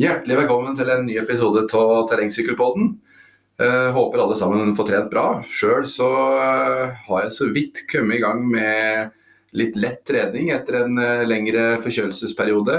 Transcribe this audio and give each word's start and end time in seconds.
Hjertelig 0.00 0.38
velkommen 0.38 0.72
til 0.72 0.88
en 0.88 1.02
ny 1.04 1.18
episode 1.20 1.66
av 1.76 2.06
Terrengsykkelpodden. 2.08 2.86
Uh, 3.60 3.90
håper 3.92 4.22
alle 4.22 4.36
sammen 4.40 4.70
får 4.72 4.86
trent 4.88 5.10
bra. 5.12 5.24
Sjøl 5.44 5.84
så 5.84 6.06
uh, 6.32 6.94
har 7.10 7.26
jeg 7.26 7.34
så 7.36 7.48
vidt 7.52 7.82
kommet 7.90 8.16
i 8.16 8.22
gang 8.22 8.40
med 8.48 9.10
litt 9.52 9.76
lett 9.76 10.00
trening 10.08 10.48
etter 10.56 10.78
en 10.78 10.96
uh, 10.96 11.26
lengre 11.28 11.74
forkjølelsesperiode. 11.84 12.78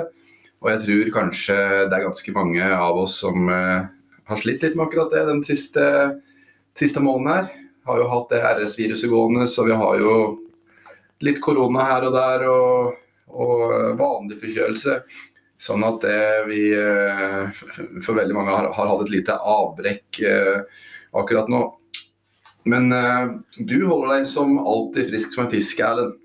Og 0.66 0.72
jeg 0.72 0.82
tror 0.88 1.12
kanskje 1.20 1.60
det 1.84 2.00
er 2.00 2.08
ganske 2.08 2.34
mange 2.34 2.72
av 2.80 2.98
oss 3.04 3.20
som 3.22 3.46
har 3.52 4.42
slitt 4.42 4.66
litt 4.66 4.74
med 4.80 4.88
akkurat 4.88 5.14
det 5.14 5.28
den 5.28 5.46
siste, 5.46 5.86
siste 6.74 7.04
måneden 7.04 7.30
her. 7.30 7.54
Har 7.92 8.02
jo 8.02 8.10
hatt 8.10 8.34
det 8.34 8.42
RS-viruset 8.42 9.14
gående, 9.14 9.46
så 9.46 9.68
vi 9.70 9.78
har 9.78 10.02
jo 10.02 10.18
litt 11.22 11.44
korona 11.46 11.86
her 11.92 12.10
og 12.10 12.18
der. 12.18 12.50
og 12.50 13.00
og 13.34 13.98
vanlig 13.98 14.38
forkjølelse. 14.42 15.00
Sånn 15.64 15.86
at 15.88 16.04
vi 16.50 16.66
eh, 16.76 17.62
for 18.04 18.18
veldig 18.18 18.36
mange 18.36 18.52
har, 18.52 18.68
har 18.76 18.90
hatt 18.90 19.06
et 19.06 19.14
lite 19.14 19.38
avbrekk 19.38 20.20
eh, 20.28 20.82
akkurat 21.16 21.48
nå. 21.52 21.62
Men 22.68 22.92
eh, 22.92 23.32
du 23.58 23.78
holder 23.86 24.18
deg 24.18 24.28
som 24.28 24.58
alltid 24.60 25.08
frisk 25.12 25.36
som 25.36 25.46
en 25.46 25.52
fisk, 25.52 25.80
Erlend. 25.84 26.18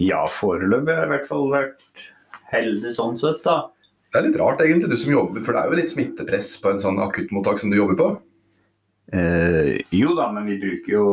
Ja, 0.00 0.22
foreløpig 0.30 0.94
har 0.94 1.04
jeg 1.04 1.08
i 1.08 1.12
hvert 1.16 1.28
fall 1.28 1.50
vært 1.52 2.06
heldig 2.52 2.94
sånn 2.96 3.18
sett, 3.20 3.42
da. 3.44 3.68
Det 4.08 4.20
er 4.20 4.28
litt 4.28 4.38
rart 4.40 4.62
egentlig, 4.64 4.88
du 4.88 4.96
som 5.00 5.12
jobber, 5.12 5.42
for 5.44 5.52
det 5.52 5.60
er 5.60 5.68
jo 5.68 5.78
litt 5.82 5.92
smittepress 5.92 6.54
på 6.62 6.72
en 6.72 6.80
sånn 6.80 7.00
akuttmottak 7.02 7.60
som 7.60 7.72
du 7.72 7.76
jobber 7.76 7.98
på? 7.98 8.08
Eh, 9.12 9.74
jo 9.92 10.14
da, 10.16 10.30
men 10.32 10.48
vi 10.48 10.56
bruker 10.62 10.94
jo 10.94 11.08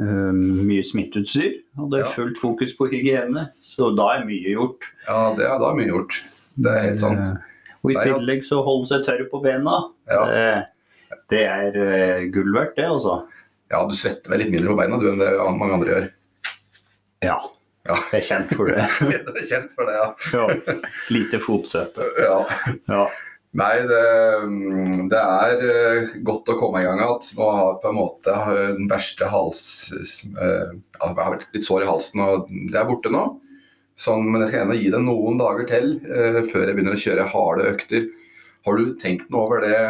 mye 0.00 0.82
smitteutstyr. 0.86 1.58
Det 1.92 2.00
er 2.00 2.12
fullt 2.14 2.38
fokus 2.40 2.74
på 2.78 2.88
hygiene, 2.92 3.48
så 3.62 3.90
da 3.96 4.08
er 4.16 4.26
mye 4.28 4.54
gjort. 4.54 4.88
Ja, 5.06 5.32
det 5.36 5.46
er 5.48 5.58
da 5.60 5.72
mye 5.76 5.90
gjort. 5.90 6.22
Det 6.54 6.72
er 6.72 6.86
helt 6.88 7.02
sant. 7.02 7.26
Eh, 7.26 7.78
og 7.82 7.92
i 7.92 7.96
tillegg 7.98 8.44
så 8.46 8.60
holde 8.64 8.90
seg 8.90 9.06
tørr 9.06 9.24
på 9.30 9.40
bena. 9.42 9.78
Ja. 10.10 10.22
Det, 10.28 11.16
det, 11.32 11.42
er 11.50 11.78
uh, 11.78 12.26
gull 12.34 12.52
verdt, 12.54 12.76
det, 12.78 12.86
altså. 12.88 13.22
Ja, 13.72 13.82
du 13.88 13.96
svetter 13.96 14.32
vel 14.32 14.44
litt 14.44 14.52
mindre 14.52 14.70
på 14.72 14.78
beina 14.78 15.00
du 15.00 15.08
enn 15.10 15.20
det 15.22 15.32
mange 15.56 15.78
andre 15.78 15.92
gjør. 15.94 16.06
Ja. 17.22 17.36
ja. 17.88 17.98
Jeg 18.12 18.20
er 18.20 18.26
kjent 18.28 18.54
for 18.58 18.70
det. 18.70 18.86
jeg 19.12 19.20
er 19.22 19.50
kjent 19.50 19.74
for 19.74 19.88
det, 19.88 19.98
ja. 19.98 20.08
ja. 20.36 20.80
Lite 21.14 21.42
fotsøpe. 21.42 22.08
Ja. 22.22 22.38
ja. 22.92 23.04
Nei, 23.52 23.82
det, 23.84 24.04
det, 25.12 25.18
er 25.20 25.62
eh, 25.68 26.12
godt 26.24 26.48
å 26.48 26.56
komme 26.56 26.80
i 26.80 26.86
gang 26.86 27.02
igjen. 27.02 27.26
Nå 27.36 27.48
har 27.52 27.74
på 27.82 27.90
en 27.90 27.98
måte 27.98 28.36
den 28.78 28.88
verste 28.88 29.28
hals... 29.28 29.92
Eh, 29.92 30.70
jeg 30.72 31.18
har 31.18 31.36
litt 31.42 31.66
sår 31.66 31.84
i 31.84 31.90
halsen, 31.90 32.22
og 32.24 32.48
det 32.48 32.78
er 32.80 32.88
borte 32.88 33.12
nå. 33.12 33.26
Sånn, 34.00 34.24
men 34.24 34.40
jeg 34.40 34.48
skal 34.48 34.62
gjerne 34.62 34.78
gi 34.78 34.88
det 34.94 35.00
noen 35.04 35.36
dager 35.36 35.66
til 35.68 35.90
før 36.48 36.64
jeg 36.64 36.76
begynner 36.78 36.96
å 36.96 37.02
kjøre 37.02 37.26
harde 37.28 37.66
økter. 37.74 38.06
Har 38.64 38.78
du 38.78 38.94
tenkt 38.98 39.28
noe 39.30 39.44
over 39.44 39.60
det, 39.66 39.80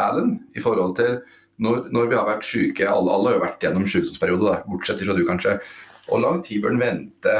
Alan, 0.00 0.30
i 0.56 0.62
forhold 0.64 0.94
til 0.96 1.18
når, 1.62 1.90
når 1.92 2.08
vi 2.08 2.16
har 2.16 2.28
vært 2.30 2.48
syke? 2.48 2.86
Alle, 2.88 3.12
alle 3.12 3.30
har 3.30 3.36
jo 3.36 3.42
vært 3.44 3.66
gjennom 3.66 3.84
sykdomsperiode, 3.90 4.54
bortsett 4.70 5.04
fra 5.04 5.18
du 5.18 5.22
kanskje. 5.28 5.58
Hvor 6.06 6.22
lang 6.24 6.40
tid 6.46 6.64
bør 6.64 6.72
en 6.72 6.86
vente 6.86 7.36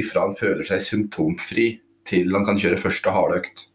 ifra 0.00 0.24
en 0.24 0.38
føler 0.38 0.64
seg 0.68 0.82
symptomfri 0.86 1.68
til 2.08 2.32
han 2.32 2.48
kan 2.48 2.58
kjøre 2.60 2.80
første 2.80 3.12
harde 3.12 3.42
økt? 3.42 3.66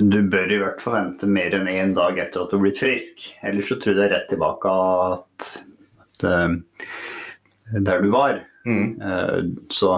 Du 0.00 0.20
bør 0.32 0.52
i 0.52 0.58
hvert 0.62 0.80
fall 0.80 0.96
vente 0.96 1.28
mer 1.28 1.54
enn 1.56 1.68
én 1.68 1.94
dag 1.96 2.18
etter 2.18 2.42
at 2.42 2.52
du 2.52 2.56
har 2.56 2.64
blitt 2.64 2.80
frisk. 2.80 3.26
Ellers 3.46 3.68
så 3.68 3.76
tror 3.76 3.92
jeg 3.92 3.98
det 3.98 4.06
er 4.06 4.14
rett 4.14 4.30
tilbake 4.32 4.72
at, 4.72 5.48
at 6.04 6.26
uh, 6.26 6.94
der 7.76 8.04
du 8.04 8.10
var. 8.14 8.40
Mm. 8.64 8.94
Uh, 9.00 9.40
så, 9.72 9.96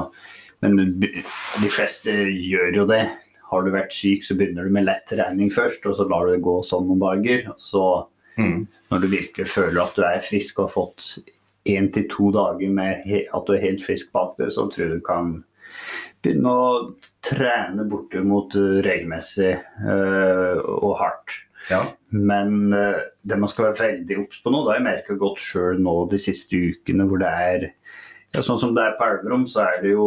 men 0.64 0.80
de 1.00 1.70
fleste 1.70 2.14
gjør 2.30 2.82
jo 2.82 2.88
det. 2.90 3.04
Har 3.52 3.62
du 3.62 3.70
vært 3.74 3.94
syk, 3.94 4.24
så 4.24 4.34
begynner 4.38 4.66
du 4.66 4.74
med 4.74 4.88
lett 4.88 5.04
trening 5.10 5.52
først, 5.52 5.84
og 5.86 5.98
så 5.98 6.08
lar 6.08 6.26
du 6.26 6.34
det 6.34 6.44
gå 6.46 6.56
sånn 6.66 6.88
noen 6.88 7.02
dager. 7.02 7.46
Så 7.60 7.84
mm. 8.40 8.58
når 8.90 9.04
du 9.04 9.08
virkelig 9.12 9.48
føler 9.52 9.82
at 9.84 9.98
du 9.98 10.04
er 10.08 10.24
frisk 10.24 10.58
og 10.58 10.70
har 10.70 10.74
fått 10.80 11.08
én 11.68 11.92
til 11.94 12.08
to 12.10 12.32
dager 12.34 12.70
med 12.74 13.06
at 13.06 13.46
du 13.46 13.54
er 13.54 13.62
helt 13.62 13.84
frisk 13.84 14.10
bak 14.14 14.34
det, 14.40 14.50
så 14.54 14.66
tror 14.66 14.86
jeg 14.86 14.98
du 14.98 15.04
kan 15.06 15.34
begynne 16.22 16.52
å 16.52 16.66
trene 17.24 17.86
bortimot 17.88 18.54
regelmessig 18.84 19.54
uh, 19.82 20.60
og 20.62 20.94
hardt. 21.00 21.38
Ja. 21.70 21.82
Men 22.10 22.72
uh, 22.74 23.02
det 23.22 23.38
man 23.40 23.50
skal 23.50 23.70
være 23.70 23.80
veldig 23.80 24.20
obs 24.24 24.42
på 24.42 24.52
nå, 24.52 24.62
det 24.62 24.72
har 24.72 24.80
jeg 24.80 24.88
merka 24.88 25.18
godt 25.20 25.42
sjøl 25.42 25.82
nå 25.82 25.96
de 26.12 26.20
siste 26.22 26.58
ukene, 26.58 27.06
hvor 27.10 27.22
det 27.22 27.32
er 27.32 27.68
ja, 28.32 28.40
Sånn 28.40 28.60
som 28.60 28.72
det 28.72 28.86
er 28.86 28.94
på 28.96 29.04
Elverum, 29.04 29.44
så 29.50 29.66
er 29.66 29.82
det 29.82 29.90
jo 29.92 30.06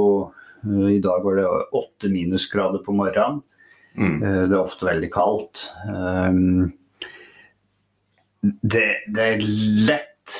I 0.65 0.97
dag 0.97 1.21
var 1.21 1.35
det 1.37 1.45
åtte 1.77 2.09
minusgrader 2.09 2.81
på 2.81 2.95
morgenen. 2.97 3.43
Mm. 3.95 4.17
det 4.49 4.49
er 4.49 4.57
ofte 4.57 4.87
veldig 4.89 5.07
kaldt. 5.13 5.61
Um, 5.85 6.73
det, 8.41 8.87
det, 9.13 9.27
er 9.27 9.45
lett 9.87 10.35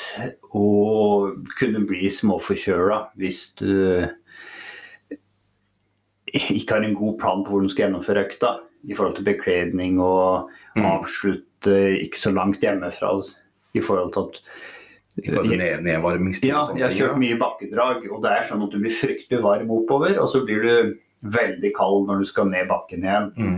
å 0.49 0.65
kunne 1.59 1.85
bli 1.87 2.09
småforkjøla 2.11 2.99
hvis 3.21 3.47
du 3.61 3.71
ikke 6.35 6.77
har 6.77 6.85
en 6.85 6.97
god 6.97 7.17
plan 7.21 7.43
på 7.43 7.53
hvordan 7.53 7.69
du 7.69 7.73
skal 7.73 7.87
gjennomføre 7.87 8.25
økta. 8.27 8.53
I 8.85 8.93
forhold 8.93 9.15
til 9.17 9.25
bekledning 9.25 9.97
og 10.03 10.51
mm. 10.77 10.85
avslutte 10.85 11.75
ikke 12.03 12.19
så 12.21 12.31
langt 12.35 12.61
hjemmefra. 12.61 13.15
I 13.73 13.81
forhold 13.81 14.11
til 14.13 14.27
at 14.27 14.41
ned, 15.47 15.81
nedvarmingstid 15.85 16.51
ja, 16.51 16.61
jeg 16.75 16.83
har 16.83 16.95
kjørt 16.95 17.19
mye 17.21 17.37
bakkedrag, 17.39 18.03
og 18.11 18.19
det 18.25 18.33
er 18.35 18.47
sånn 18.49 18.65
at 18.65 18.73
du 18.73 18.81
blir 18.83 18.93
fryktelig 18.93 19.39
varm 19.43 19.71
oppover, 19.71 20.17
og 20.19 20.27
så 20.31 20.41
blir 20.43 20.65
du 20.65 20.95
veldig 21.31 21.71
kald 21.77 22.09
når 22.09 22.21
du 22.21 22.29
skal 22.29 22.49
ned 22.51 22.67
bakken 22.69 23.05
igjen. 23.07 23.31
Mm. 23.39 23.55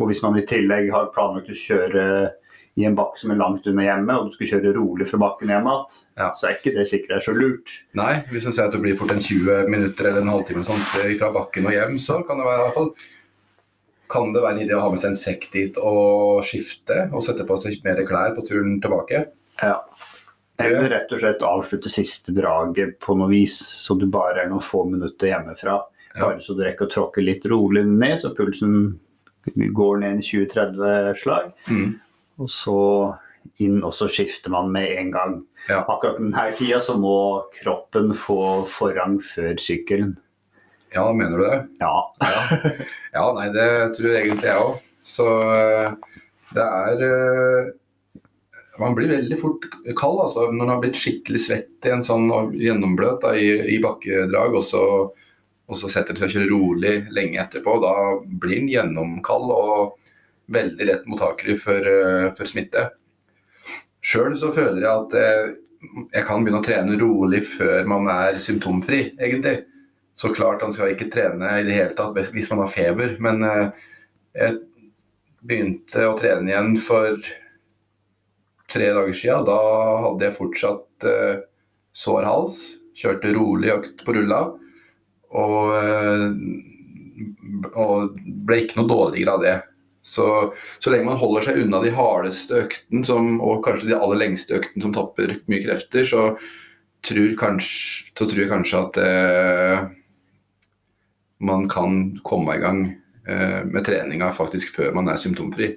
Og 0.00 0.10
hvis 0.10 0.22
man 0.24 0.36
i 0.38 0.44
tillegg 0.48 0.90
har 0.92 1.10
planlagt 1.14 1.50
å 1.52 1.56
kjøre 1.56 2.04
i 2.78 2.84
en 2.86 2.96
bakke 2.96 3.18
som 3.18 3.32
er 3.34 3.38
langt 3.40 3.66
under 3.66 3.84
hjemmet, 3.84 4.16
og 4.16 4.28
du 4.28 4.36
skal 4.36 4.52
kjøre 4.52 4.74
rolig 4.76 5.06
fra 5.10 5.18
bakken 5.20 5.50
hjem 5.50 5.70
igjen, 5.70 5.96
ja. 6.20 6.28
så 6.38 6.48
er 6.48 6.58
ikke 6.58 6.74
det 6.76 6.86
sikkert 6.88 7.10
det 7.10 7.16
er 7.18 7.24
så 7.26 7.34
lurt. 7.36 7.72
Nei, 7.98 8.12
hvis 8.30 8.46
en 8.46 8.54
ser 8.56 8.68
at 8.68 8.76
det 8.76 8.82
blir 8.84 8.98
fort 8.98 9.14
en 9.14 9.24
20 9.24 9.72
minutter 9.72 10.10
eller 10.10 10.22
en 10.22 10.34
halvtime 10.34 10.62
sånt, 10.66 10.92
fra 10.92 11.32
bakken 11.34 11.66
og 11.66 11.74
hjem, 11.74 11.98
så 12.02 12.20
kan 12.26 12.40
det 12.40 12.46
være 12.46 12.60
i 12.60 12.68
hvert 12.68 12.78
fall 12.78 12.92
kan 14.10 14.32
det 14.34 14.42
være 14.42 14.56
en 14.56 14.62
idé 14.64 14.74
å 14.74 14.82
ha 14.82 14.88
med 14.90 15.02
seg 15.02 15.12
en 15.12 15.20
sekk 15.20 15.44
dit 15.52 15.76
og 15.78 16.40
skifte 16.46 17.04
og 17.14 17.22
sette 17.22 17.46
på 17.46 17.58
seg 17.62 17.78
mer 17.86 18.00
klær 18.08 18.34
på 18.34 18.42
turen 18.48 18.80
tilbake? 18.82 19.20
Ja. 19.60 19.76
Eller 20.60 20.90
rett 20.92 21.12
og 21.14 21.22
slett 21.22 21.44
avslutte 21.46 21.92
siste 21.92 22.34
draget 22.36 22.98
på 23.00 23.14
noe 23.16 23.30
vis, 23.30 23.54
så 23.54 23.96
du 23.96 24.08
bare 24.12 24.42
er 24.42 24.50
noen 24.50 24.64
få 24.64 24.82
minutter 24.88 25.30
hjemmefra. 25.30 25.78
Bare 26.18 26.40
så 26.42 26.56
du 26.58 26.64
rekker 26.66 26.88
å 26.88 26.92
tråkke 26.92 27.24
litt 27.24 27.46
rolig 27.48 27.84
ned, 27.86 28.18
så 28.20 28.32
pulsen 28.34 28.98
går 29.46 30.02
ned 30.02 30.20
i 30.20 30.26
20-30 30.26 31.20
slag. 31.22 31.52
Mm. 31.70 31.94
Og 32.40 32.48
så 32.52 32.80
inn, 33.60 33.80
og 33.84 33.92
så 33.96 34.08
skifter 34.10 34.52
man 34.52 34.70
med 34.72 34.88
en 34.96 35.12
gang. 35.14 35.36
Ja. 35.68 35.82
Akkurat 35.84 36.18
denne 36.20 36.48
tida 36.56 36.80
så 36.84 36.96
må 37.00 37.14
kroppen 37.60 38.14
få 38.16 38.66
forrang 38.70 39.18
før 39.24 39.54
sykkelen. 39.60 40.16
Ja, 40.94 41.06
mener 41.14 41.38
du 41.38 41.44
det? 41.46 41.58
Ja. 41.82 41.94
ja. 42.24 42.70
ja 43.16 43.26
nei, 43.36 43.50
det 43.54 43.68
tror 43.96 44.10
jeg 44.10 44.24
egentlig 44.24 44.50
jeg 44.50 44.64
òg. 44.64 44.88
Så 45.06 45.26
eh, 45.50 46.16
det 46.54 46.64
er 46.64 47.04
eh, 47.06 47.70
Man 48.80 48.94
blir 48.96 49.10
veldig 49.10 49.36
fort 49.36 49.66
kald 49.98 50.20
altså, 50.22 50.46
når 50.48 50.58
man 50.62 50.70
har 50.72 50.78
blitt 50.82 50.98
skikkelig 50.98 51.40
svett 51.44 51.86
i 51.88 51.90
en 51.92 52.04
sånn 52.06 52.30
gjennombløt 52.56 53.20
da, 53.26 53.34
i, 53.36 53.50
i, 53.74 53.80
bakkedrag, 53.82 54.54
og 54.56 54.64
så, 54.64 54.84
og 55.68 55.76
så 55.76 55.90
setter 55.92 56.16
det 56.16 56.22
seg 56.22 56.30
å 56.30 56.34
kjøre 56.38 56.52
rolig 56.54 56.94
lenge 57.12 57.42
etterpå. 57.42 57.76
Da 57.84 57.92
blir 58.24 58.62
den 58.62 58.70
gjennomkald. 58.72 59.52
og 59.52 60.09
veldig 60.52 60.86
lett 60.86 61.06
mottakelig 61.06 61.60
for, 61.62 61.86
eh, 61.86 62.30
for 62.34 62.48
smitte. 62.48 62.90
Sjøl 64.00 64.36
så 64.38 64.52
føler 64.54 64.82
jeg 64.82 64.90
at 64.90 65.16
eh, 65.20 65.52
jeg 66.14 66.24
kan 66.28 66.44
begynne 66.44 66.60
å 66.60 66.64
trene 66.64 66.98
rolig 67.00 67.42
før 67.48 67.86
man 67.88 68.08
er 68.12 68.40
symptomfri, 68.42 69.02
egentlig. 69.20 69.60
Så 70.18 70.32
klart 70.34 70.62
man 70.64 70.74
skal 70.76 70.92
ikke 70.92 71.10
trene 71.12 71.60
i 71.60 71.64
det 71.64 71.76
hele 71.76 71.94
tatt 71.96 72.18
hvis 72.34 72.50
man 72.52 72.64
har 72.64 72.72
feber, 72.72 73.14
men 73.22 73.44
eh, 73.46 73.86
jeg 74.36 74.58
begynte 75.40 76.08
å 76.08 76.18
trene 76.18 76.50
igjen 76.50 76.74
for 76.84 77.16
tre 78.70 78.90
dager 78.92 79.16
siden. 79.16 79.46
Da 79.48 79.60
hadde 80.04 80.26
jeg 80.26 80.36
fortsatt 80.36 81.06
sår 81.96 82.26
hals, 82.28 82.60
kjørte 82.94 83.32
rolig 83.34 83.72
økt 83.72 84.04
på 84.04 84.14
rulla. 84.14 84.42
Og, 85.40 85.72
og 87.72 88.20
ble 88.20 88.60
ikke 88.60 88.78
noe 88.78 88.90
dårligere 88.92 89.34
av 89.34 89.44
det. 89.46 89.56
Så, 90.02 90.26
så 90.80 90.90
lenge 90.92 91.10
man 91.10 91.20
holder 91.20 91.44
seg 91.44 91.60
unna 91.64 91.82
de 91.84 91.92
hardeste 91.92 92.62
øktene 92.64 93.04
som, 93.04 93.34
og 93.44 93.60
kanskje 93.66 93.90
de 93.90 93.98
aller 93.98 94.22
lengste 94.22 94.56
øktene 94.56 94.84
som 94.86 94.94
tapper 94.96 95.36
mye 95.50 95.60
krefter, 95.66 96.06
så 96.08 96.22
tror, 97.06 97.34
kanskje, 97.40 98.08
så 98.16 98.28
tror 98.28 98.42
jeg 98.42 98.52
kanskje 98.52 98.80
at 98.80 99.00
eh, 99.04 99.82
man 101.44 101.68
kan 101.72 102.00
komme 102.24 102.56
i 102.56 102.62
gang 102.62 102.80
eh, 103.28 103.60
med 103.68 103.84
treninga 103.86 104.32
faktisk 104.36 104.74
før 104.76 104.96
man 104.96 105.12
er 105.12 105.20
symptomfri. 105.20 105.74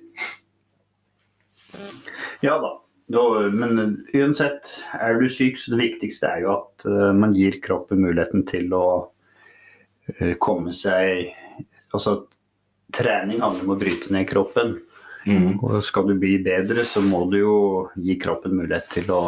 Ja 2.44 2.58
da. 2.60 2.78
Da, 3.14 3.22
men 3.52 4.06
uansett, 4.16 4.70
er 4.96 5.18
du 5.20 5.28
syk, 5.30 5.58
så 5.60 5.74
det 5.74 5.82
viktigste 5.82 6.30
er 6.30 6.46
jo 6.46 6.54
at 6.54 6.86
uh, 6.88 7.12
man 7.12 7.34
gir 7.36 7.58
kroppen 7.62 8.00
muligheten 8.00 8.46
til 8.48 8.72
å 8.74 8.86
uh, 9.04 10.36
komme 10.42 10.72
seg 10.76 11.34
Altså 11.94 12.16
trening 12.94 13.42
handler 13.44 13.66
om 13.66 13.76
å 13.76 13.80
bryte 13.80 14.14
ned 14.14 14.28
kroppen. 14.30 14.78
Mm. 15.24 15.60
Og 15.64 15.80
skal 15.86 16.08
du 16.10 16.18
bli 16.20 16.36
bedre, 16.44 16.84
så 16.88 17.02
må 17.04 17.24
du 17.32 17.40
jo 17.40 17.58
gi 17.96 18.18
kroppen 18.20 18.58
mulighet 18.58 18.90
til 18.92 19.12
å 19.16 19.22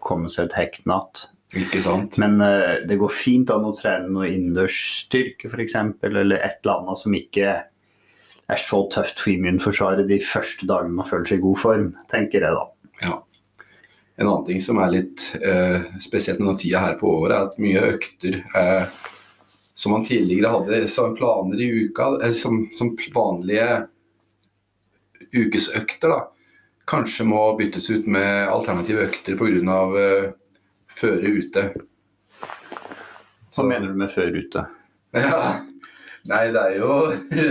komme 0.00 0.30
seg 0.32 0.48
et 0.48 0.58
hektnatt. 0.60 1.28
Ikke 1.58 1.80
sant? 1.82 2.18
Men 2.22 2.38
uh, 2.42 2.82
det 2.86 2.98
går 3.00 3.12
fint 3.14 3.50
an 3.50 3.66
å 3.66 3.74
trene 3.76 4.10
noe 4.12 4.28
innendørsstyrke 4.30 5.50
f.eks., 5.50 5.76
eller 6.06 6.36
et 6.38 6.60
eller 6.62 6.76
annet 6.76 7.00
som 7.00 7.16
ikke 7.16 7.56
er 8.50 8.60
så 8.60 8.84
tøft 8.90 9.22
for 9.22 9.32
immunforsvaret 9.32 10.08
de 10.10 10.20
første 10.22 10.66
dagene 10.66 11.00
man 11.00 11.08
føler 11.08 11.28
seg 11.28 11.40
i 11.40 11.44
god 11.44 11.60
form, 11.60 11.90
tenker 12.10 12.46
jeg 12.46 12.56
da. 12.56 12.64
Ja. 13.00 13.18
En 14.20 14.28
annen 14.28 14.46
ting 14.46 14.62
som 14.62 14.80
er 14.82 14.92
litt 14.92 15.24
uh, 15.40 15.86
spesielt 16.02 16.42
med 16.44 16.60
tida 16.60 16.82
her 16.84 16.98
på 17.00 17.10
året, 17.22 17.34
er 17.36 17.48
at 17.48 17.62
mye 17.62 17.84
økter 17.94 18.40
uh, 18.54 18.98
som 19.80 19.94
man 19.94 20.04
tidligere 20.04 20.52
hadde 20.52 20.82
som 20.92 21.14
planer 21.16 21.60
i 21.64 21.70
uka, 21.86 22.10
som, 22.36 22.66
som 22.76 22.92
vanlige 23.14 23.86
ukesøkter, 25.32 26.12
da, 26.12 26.18
kanskje 26.90 27.24
må 27.24 27.40
byttes 27.56 27.88
ut 27.88 28.08
med 28.10 28.50
alternative 28.50 29.06
økter 29.08 29.38
pga. 29.40 29.80
Uh, 29.94 30.28
føre 31.00 31.32
ute. 31.32 31.62
Hva 33.54 33.64
mener 33.64 33.88
du 33.88 33.98
med 34.04 34.12
føre 34.12 34.44
ute? 34.44 34.68
Ja, 35.16 35.62
Nei, 36.28 36.50
det 36.52 36.60
er 36.60 36.74
jo 36.76 36.96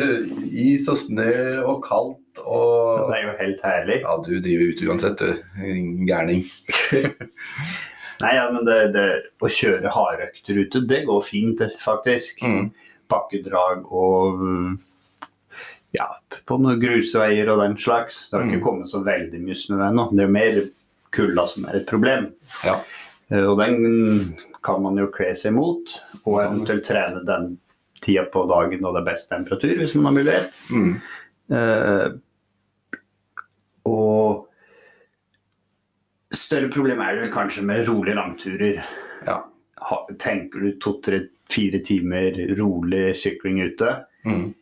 is 0.69 0.85
og 0.91 0.99
snø 1.01 1.31
og 1.65 1.79
kaldt 1.81 2.41
og 2.43 3.09
Det 3.09 3.15
er 3.17 3.23
jo 3.25 3.31
helt 3.39 3.63
herlig. 3.65 3.97
Ja, 4.03 4.13
du 4.21 4.35
driver 4.37 4.69
ute 4.69 4.85
uansett, 4.91 5.23
du. 5.23 5.31
Gærning. 6.07 6.45
Nei, 8.19 8.33
ja, 8.35 8.49
men 8.51 8.65
det, 8.67 8.77
det, 8.95 9.07
å 9.39 9.51
kjøre 9.51 9.93
hardøkter 9.95 10.59
ute, 10.59 10.83
det 10.89 11.05
går 11.07 11.21
fint, 11.23 11.63
faktisk. 11.79 12.43
Mm. 12.43 12.69
Bakkedrag 13.09 13.87
og 13.89 14.43
ja, 15.95 16.05
på 16.45 16.57
noen 16.61 16.81
grusveier 16.81 17.49
og 17.49 17.63
den 17.63 17.77
slags. 17.79 18.27
Det 18.29 18.37
har 18.37 18.45
mm. 18.45 18.51
ikke 18.51 18.65
kommet 18.65 18.91
så 18.91 19.01
veldig 19.05 19.39
mye 19.41 19.57
snø 19.57 19.79
ennå. 19.87 20.09
Det 20.13 20.25
er 20.25 20.35
mer 20.35 20.59
kulda 21.15 21.47
som 21.49 21.65
er 21.69 21.79
et 21.79 21.87
problem. 21.89 22.29
Ja. 22.67 22.75
Eh, 23.31 23.45
og 23.45 23.57
den 23.61 24.35
kan 24.65 24.83
man 24.83 24.99
jo 24.99 25.07
kle 25.13 25.31
seg 25.37 25.55
mot, 25.55 25.95
og 26.25 26.41
eventuelt 26.43 26.85
trene 26.85 27.23
den 27.25 27.53
tida 28.03 28.25
på 28.31 28.43
dagen 28.49 28.83
når 28.83 28.97
det 28.97 29.01
er 29.01 29.09
best 29.09 29.31
temperatur, 29.31 29.75
hvis 29.79 29.95
man 29.97 30.09
har 30.09 30.17
mulighet. 30.19 30.59
Mm. 30.69 30.93
Uh, 31.49 32.07
og 33.89 34.48
større 36.35 36.69
problem 36.73 37.01
er 37.01 37.15
det 37.15 37.25
vel 37.25 37.33
kanskje 37.33 37.65
med 37.65 37.87
rolige 37.89 38.17
langturer. 38.17 38.81
Ja. 39.27 39.43
tenker 40.19 40.59
du 40.59 40.79
to-tre-fire 40.79 41.79
timer 41.83 42.35
rolig 42.59 43.15
sykling 43.17 43.61
ute? 43.61 43.95
Mm. 44.25 44.53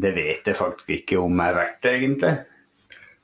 Det 0.00 0.12
vet 0.16 0.46
jeg 0.46 0.56
faktisk 0.56 0.90
ikke 0.94 1.18
om 1.20 1.40
er 1.42 1.56
verdt 1.56 1.82
det, 1.82 1.96
egentlig. 1.98 2.36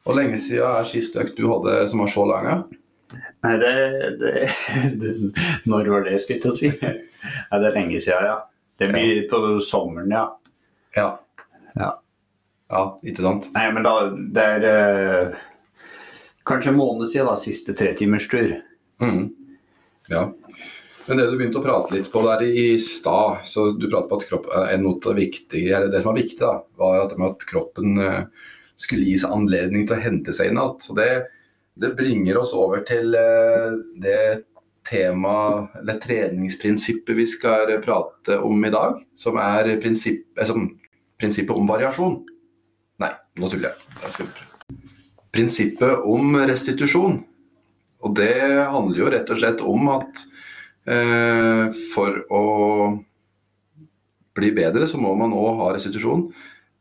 Hvor 0.04 0.18
lenge 0.18 0.38
siden 0.38 0.66
er 0.68 0.86
sist 0.86 1.16
økt 1.18 1.38
du 1.38 1.48
hadde 1.50 1.88
som 1.90 2.02
var 2.04 2.10
så 2.12 2.26
lang? 2.28 2.66
Nei, 3.46 3.54
det, 3.62 3.72
det, 4.20 4.32
det, 5.00 5.14
Når 5.66 5.90
var 5.94 6.04
det, 6.06 6.18
skulle 6.20 6.36
jeg 6.36 6.44
til 6.44 6.52
å 6.52 6.58
si? 6.58 6.70
Nei, 6.82 7.60
det 7.62 7.70
er 7.70 7.78
lenge 7.78 8.02
siden, 8.02 8.28
ja. 8.28 8.36
Det 8.76 8.90
blir 8.92 9.22
ja. 9.22 9.26
på 9.30 9.40
sommeren, 9.64 10.12
ja. 10.12 10.26
ja. 10.98 11.08
Ja. 11.76 11.90
Ja, 12.66 12.82
ikke 13.06 13.22
sant? 13.24 13.48
Nei, 13.54 13.66
men 13.72 13.86
da 13.86 13.92
Det 14.34 14.44
er 14.56 14.64
eh, 14.68 15.44
kanskje 16.46 16.72
en 16.72 16.80
måned 16.80 17.10
siden, 17.10 17.28
da. 17.28 17.36
Siste 17.40 17.74
tretimerstur. 17.76 18.56
Mm. 19.02 19.28
Ja. 20.08 20.26
Men 21.06 21.20
det 21.20 21.28
du 21.30 21.36
begynte 21.38 21.60
å 21.60 21.64
prate 21.64 21.94
litt 21.94 22.08
på 22.10 22.22
der 22.24 22.42
i 22.46 22.66
stad, 22.82 23.44
så 23.46 23.68
du 23.70 23.86
pratet 23.86 24.10
på 24.10 24.18
at 24.18 24.26
kropp, 24.26 24.48
viktig, 25.14 25.62
eller 25.70 25.92
det 25.92 26.02
som 26.02 26.10
var 26.10 26.18
viktig, 26.18 26.40
da, 26.42 26.54
var 26.80 27.04
at, 27.04 27.14
at 27.28 27.46
kroppen 27.46 28.00
eh, 28.02 28.48
skulle 28.76 29.06
gis 29.06 29.26
anledning 29.26 29.86
til 29.86 29.96
å 29.96 30.02
hente 30.02 30.34
seg 30.34 30.50
inn 30.50 30.58
igjen. 30.58 30.98
Det, 30.98 31.10
det 31.78 31.94
bringer 31.98 32.40
oss 32.42 32.56
over 32.58 32.82
til 32.88 33.14
eh, 33.14 33.78
det 34.02 34.18
tema, 34.86 35.36
eller 35.78 36.02
treningsprinsippet 36.02 37.16
vi 37.18 37.26
skal 37.30 37.70
prate 37.86 38.40
om 38.42 38.66
i 38.66 38.74
dag, 38.74 39.00
som 39.18 39.38
er 39.42 39.76
prinsipp, 39.82 40.26
altså, 40.38 40.58
prinsippet 41.20 41.54
om 41.54 41.70
variasjon. 41.70 42.20
Nei, 43.02 43.14
nå 43.38 43.50
tuller 43.52 43.72
jeg. 43.72 44.95
Prinsippet 45.36 46.06
om 46.08 46.38
restitusjon. 46.48 47.18
Og 48.06 48.14
det 48.16 48.38
handler 48.72 49.00
jo 49.02 49.10
rett 49.12 49.32
og 49.32 49.40
slett 49.40 49.62
om 49.64 49.90
at 49.92 50.22
eh, 50.88 51.66
for 51.92 52.22
å 52.32 52.44
bli 54.36 54.52
bedre, 54.56 54.88
så 54.88 55.00
må 55.00 55.12
man 55.18 55.34
òg 55.36 55.60
ha 55.60 55.70
restitusjon. 55.76 56.28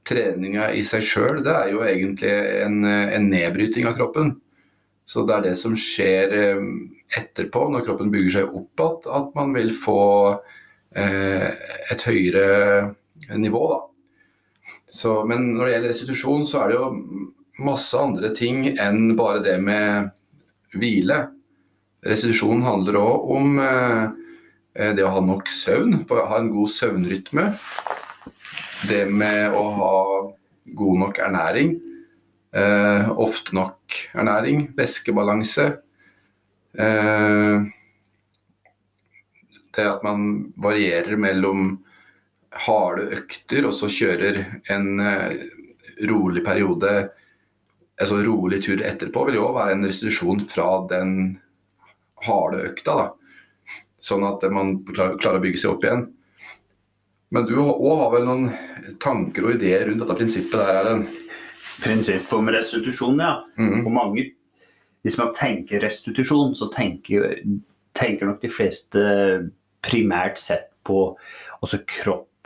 Treninga 0.05 0.69
i 0.77 0.83
seg 0.87 1.03
sjøl, 1.03 1.43
det 1.43 1.51
er 1.51 1.71
jo 1.73 1.83
egentlig 1.83 2.31
en, 2.63 2.83
en 2.85 3.29
nedbryting 3.31 3.87
av 3.89 3.95
kroppen. 3.99 4.35
Så 5.05 5.25
det 5.27 5.35
er 5.35 5.47
det 5.49 5.55
som 5.59 5.75
skjer 5.77 6.35
eh, 6.39 6.67
etterpå, 7.19 7.67
når 7.73 7.85
kroppen 7.87 8.11
bygger 8.13 8.39
seg 8.39 8.55
opp 8.55 8.85
igjen, 8.85 9.09
at 9.19 9.35
man 9.37 9.51
vil 9.55 9.75
få 9.77 10.01
eh, 10.95 11.49
et 11.91 12.07
høyere 12.07 13.35
nivå. 13.35 13.67
Så, 14.95 15.19
men 15.27 15.51
når 15.57 15.65
det 15.65 15.73
gjelder 15.73 15.91
restitusjon, 15.91 16.45
så 16.47 16.63
er 16.63 16.71
det 16.71 16.79
jo 16.79 16.87
masse 17.63 17.95
andre 17.99 18.31
ting 18.35 18.67
enn 18.79 19.15
bare 19.17 19.43
det 19.45 19.57
med 19.63 20.11
hvile. 20.75 21.21
Restitusjon 22.05 22.63
handler 22.65 22.99
òg 22.99 23.29
om 23.35 23.59
eh, 23.61 24.91
det 24.95 25.05
å 25.05 25.13
ha 25.15 25.23
nok 25.23 25.49
søvn, 25.49 26.01
ha 26.09 26.39
en 26.39 26.51
god 26.53 26.73
søvnrytme. 26.73 27.47
Det 28.85 29.05
med 29.09 29.55
å 29.55 29.63
ha 29.79 29.95
god 30.77 31.01
nok 31.05 31.21
ernæring. 31.23 31.77
Eh, 32.55 33.09
ofte 33.09 33.55
nok 33.55 33.97
ernæring. 34.13 34.67
Væskebalanse. 34.77 35.71
Eh, 36.75 37.65
det 39.75 39.89
at 39.89 40.05
man 40.07 40.53
varierer 40.61 41.17
mellom 41.19 41.73
harde 42.65 43.09
økter 43.17 43.65
og 43.67 43.73
så 43.75 43.89
kjører 43.91 44.37
en 44.71 45.01
rolig 46.07 46.43
periode, 46.45 46.91
altså 48.01 48.21
rolig 48.25 48.61
tur 48.65 48.81
etterpå, 48.83 49.25
vil 49.27 49.39
jo 49.39 49.47
òg 49.49 49.57
være 49.59 49.75
en 49.75 49.87
restitusjon 49.87 50.43
fra 50.49 50.69
den 50.91 51.15
harde 52.25 52.63
økta. 52.69 52.95
da. 52.95 53.75
Sånn 54.03 54.25
at 54.27 54.43
man 54.53 54.77
klarer 54.85 55.39
å 55.39 55.43
bygge 55.43 55.61
seg 55.61 55.75
opp 55.75 55.85
igjen. 55.85 56.07
Men 57.33 57.47
du 57.49 57.55
òg 57.59 57.99
har 58.03 58.11
vel 58.13 58.27
noen 58.27 58.49
tanker 59.01 59.47
og 59.47 59.55
ideer 59.57 59.87
rundt 59.89 60.03
dette 60.03 60.17
prinsippet 60.19 60.59
der? 60.59 60.81
Erlend? 60.81 61.21
Prinsippet 61.83 62.35
om 62.37 62.51
restitusjon, 62.53 63.19
ja. 63.19 63.37
Mm. 63.57 63.71
-hmm. 63.73 63.89
mange 63.91 64.29
hvis 65.05 65.19
man 65.21 65.33
tenker 65.37 65.83
restitusjon, 65.85 66.55
så 66.57 66.65
tenker, 66.73 67.35
tenker 67.93 68.25
nok 68.25 68.39
de 68.41 68.49
fleste 68.49 69.01
primært 69.85 70.41
sett 70.41 70.71
på 70.85 71.11
også 71.61 71.83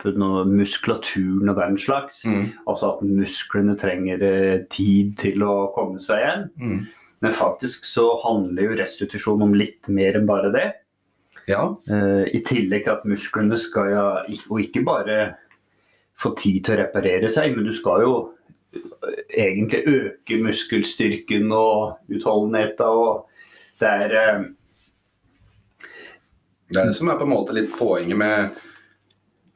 kroppen 0.00 0.24
og 0.24 0.48
muskulaturen 0.48 1.48
og 1.48 1.58
den 1.58 1.78
slags. 1.78 2.24
Mm. 2.24 2.50
Altså 2.68 2.94
at 2.94 3.04
musklene 3.04 3.76
trenger 3.78 4.24
eh, 4.24 4.62
tid 4.72 5.16
til 5.20 5.44
å 5.44 5.70
komme 5.74 6.00
seg 6.02 6.24
igjen. 6.24 6.46
Mm. 6.60 6.80
Men 7.20 7.36
faktisk 7.36 7.84
så 7.84 8.06
handler 8.24 8.70
jo 8.70 8.78
restitusjon 8.80 9.42
om 9.44 9.54
litt 9.54 9.88
mer 9.92 10.16
enn 10.16 10.28
bare 10.28 10.52
det. 10.54 10.68
Ja. 11.48 11.66
Uh, 11.90 12.24
I 12.30 12.40
tillegg 12.46 12.86
til 12.86 12.94
at 12.94 13.06
musklene 13.08 13.58
skal 13.60 13.90
ja, 13.92 14.04
og 14.48 14.60
ikke 14.62 14.84
bare 14.86 15.18
få 16.20 16.34
tid 16.38 16.62
til 16.64 16.76
å 16.76 16.80
reparere 16.82 17.30
seg, 17.32 17.56
men 17.56 17.66
du 17.66 17.72
skal 17.76 18.04
jo 18.04 18.14
egentlig 19.28 19.82
øke 19.88 20.38
muskelstyrken 20.44 21.52
og 21.52 22.12
utholdenheten. 22.12 22.86
Og 22.88 23.28
det 23.80 23.92
er 24.06 24.16
uh, 24.16 24.48
Det 26.70 26.78
er 26.78 26.86
det 26.86 26.96
som 26.96 27.10
er 27.10 27.18
på 27.18 27.26
en 27.26 27.34
måte 27.34 27.56
litt 27.56 27.72
poenget 27.74 28.16
med 28.16 28.60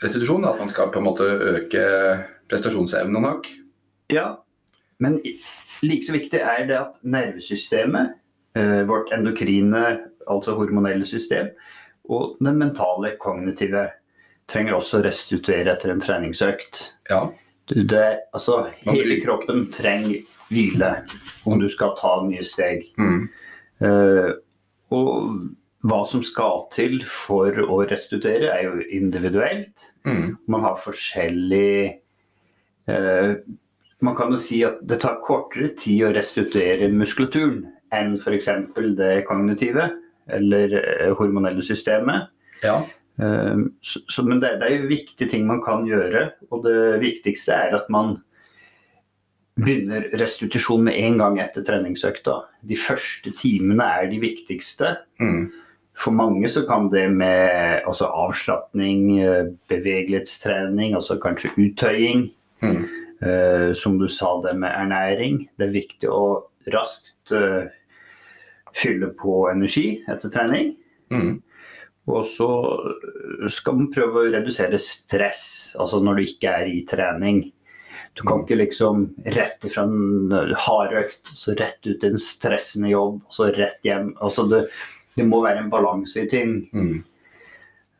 restitusjon, 0.04 0.44
at 0.48 0.60
man 0.60 0.70
skal 0.70 0.92
på 0.92 1.00
en 1.00 1.08
måte 1.08 1.26
øke 1.54 1.84
prestasjonsevnen 2.50 3.24
nok. 3.24 3.48
Ja, 4.12 4.44
men 5.02 5.18
like 5.82 6.06
så 6.06 6.14
viktig 6.14 6.40
er 6.40 6.66
det 6.68 6.76
at 6.78 6.98
nervesystemet, 7.02 8.14
eh, 8.56 8.82
vårt 8.88 9.12
endokrine, 9.16 9.84
altså 10.28 10.54
hormonelle 10.58 11.06
system, 11.08 11.50
og 12.04 12.36
det 12.40 12.54
mentale, 12.54 13.16
kognitive, 13.20 13.88
trenger 14.48 14.76
også 14.76 15.00
å 15.00 15.04
restituere 15.06 15.72
etter 15.72 15.92
en 15.92 16.02
treningsøkt. 16.02 16.82
Ja. 17.08 17.26
Det, 17.68 18.06
altså, 18.36 18.66
hele 18.84 19.16
kroppen 19.22 19.70
trenger 19.72 20.20
hvile 20.50 20.90
om 21.48 21.60
du 21.62 21.68
skal 21.72 21.94
ta 21.96 22.18
nye 22.26 22.44
steg. 22.44 22.90
Mm. 23.00 23.22
Uh, 23.80 24.32
og 24.92 25.30
hva 25.84 26.00
som 26.08 26.22
skal 26.24 26.64
til 26.72 27.02
for 27.08 27.58
å 27.64 27.82
restituere, 27.88 28.48
er 28.54 28.64
jo 28.68 28.86
individuelt. 28.96 29.90
Mm. 30.08 30.38
Man 30.48 30.64
har 30.64 30.80
forskjellig 30.80 32.00
uh, 32.88 33.36
Man 34.04 34.16
kan 34.18 34.32
jo 34.34 34.38
si 34.40 34.58
at 34.66 34.82
det 34.84 34.98
tar 35.00 35.22
kortere 35.24 35.70
tid 35.80 36.02
å 36.04 36.12
restituere 36.12 36.90
muskulaturen 36.92 37.62
enn 37.94 38.18
f.eks. 38.18 38.50
det 38.98 39.22
kognitive 39.28 39.86
eller 40.28 40.74
uh, 40.76 41.14
hormonelle 41.16 41.64
systemet. 41.64 42.28
Ja. 42.64 42.82
Ehm, 43.22 43.68
så, 43.80 44.00
så, 44.08 44.24
men 44.26 44.40
det, 44.42 44.56
det, 44.60 44.68
er 44.68 44.82
jo 44.82 44.90
viktige 44.90 45.30
ting 45.30 45.46
man 45.46 45.62
kan 45.64 45.86
gjøre. 45.88 46.30
Og 46.50 46.64
det 46.66 47.00
viktigste 47.02 47.56
er 47.56 47.76
at 47.78 47.90
man 47.92 48.16
begynner 49.54 50.08
restitusjon 50.18 50.88
med 50.88 50.98
en 50.98 51.20
gang 51.20 51.38
etter 51.42 51.64
treningsøkta. 51.66 52.40
De 52.66 52.78
første 52.78 53.30
timene 53.38 53.86
er 54.00 54.08
de 54.10 54.18
viktigste. 54.22 54.96
Mm. 55.22 55.52
For 55.94 56.10
mange 56.10 56.48
så 56.50 56.64
kan 56.66 56.88
det 56.90 57.06
med 57.14 57.82
altså 57.86 58.08
avslapning, 58.10 59.20
eh, 59.22 59.52
bevegelighetstrening, 59.70 60.94
altså 60.94 61.20
kanskje 61.22 61.54
uttøying, 61.56 62.30
Mm. 62.64 62.84
uh, 63.20 63.74
som 63.74 63.98
du 63.98 64.08
sa 64.08 64.40
det 64.42 64.54
med 64.56 64.72
ernæring. 64.72 65.48
Det 65.58 65.66
er 65.66 65.74
viktig 65.74 66.08
å 66.08 66.44
raskt 66.72 67.32
uh, 67.32 67.66
fylle 68.72 69.10
på 69.20 69.50
energi 69.50 70.02
etter 70.08 70.32
trening. 70.32 70.74
Mm. 71.12 71.42
Og 72.08 72.24
så 72.28 72.48
skal 73.52 73.78
man 73.78 73.92
prøve 73.92 74.22
å 74.22 74.32
redusere 74.32 74.80
stress, 74.80 75.74
altså 75.80 76.00
når 76.04 76.16
du 76.16 76.24
ikke 76.24 76.56
er 76.62 76.72
i 76.72 76.82
trening. 76.88 77.46
Du 78.14 78.22
kan 78.22 78.44
ikke 78.44 78.60
liksom 78.60 79.06
rett 79.34 79.64
ifra 79.66 79.86
en 79.88 80.34
hardøkt, 80.66 81.32
så 81.34 81.56
rett 81.58 81.80
ut 81.86 82.04
i 82.04 82.10
en 82.12 82.20
stressende 82.20 82.92
jobb, 82.92 83.22
og 83.26 83.32
så 83.34 83.48
rett 83.56 83.80
hjem. 83.84 84.12
Altså 84.22 84.44
det, 84.50 84.60
det 85.16 85.26
må 85.28 85.42
være 85.44 85.64
en 85.64 85.70
balanse 85.72 86.24
i 86.24 86.28
ting. 86.30 86.56
Mm. 86.74 86.96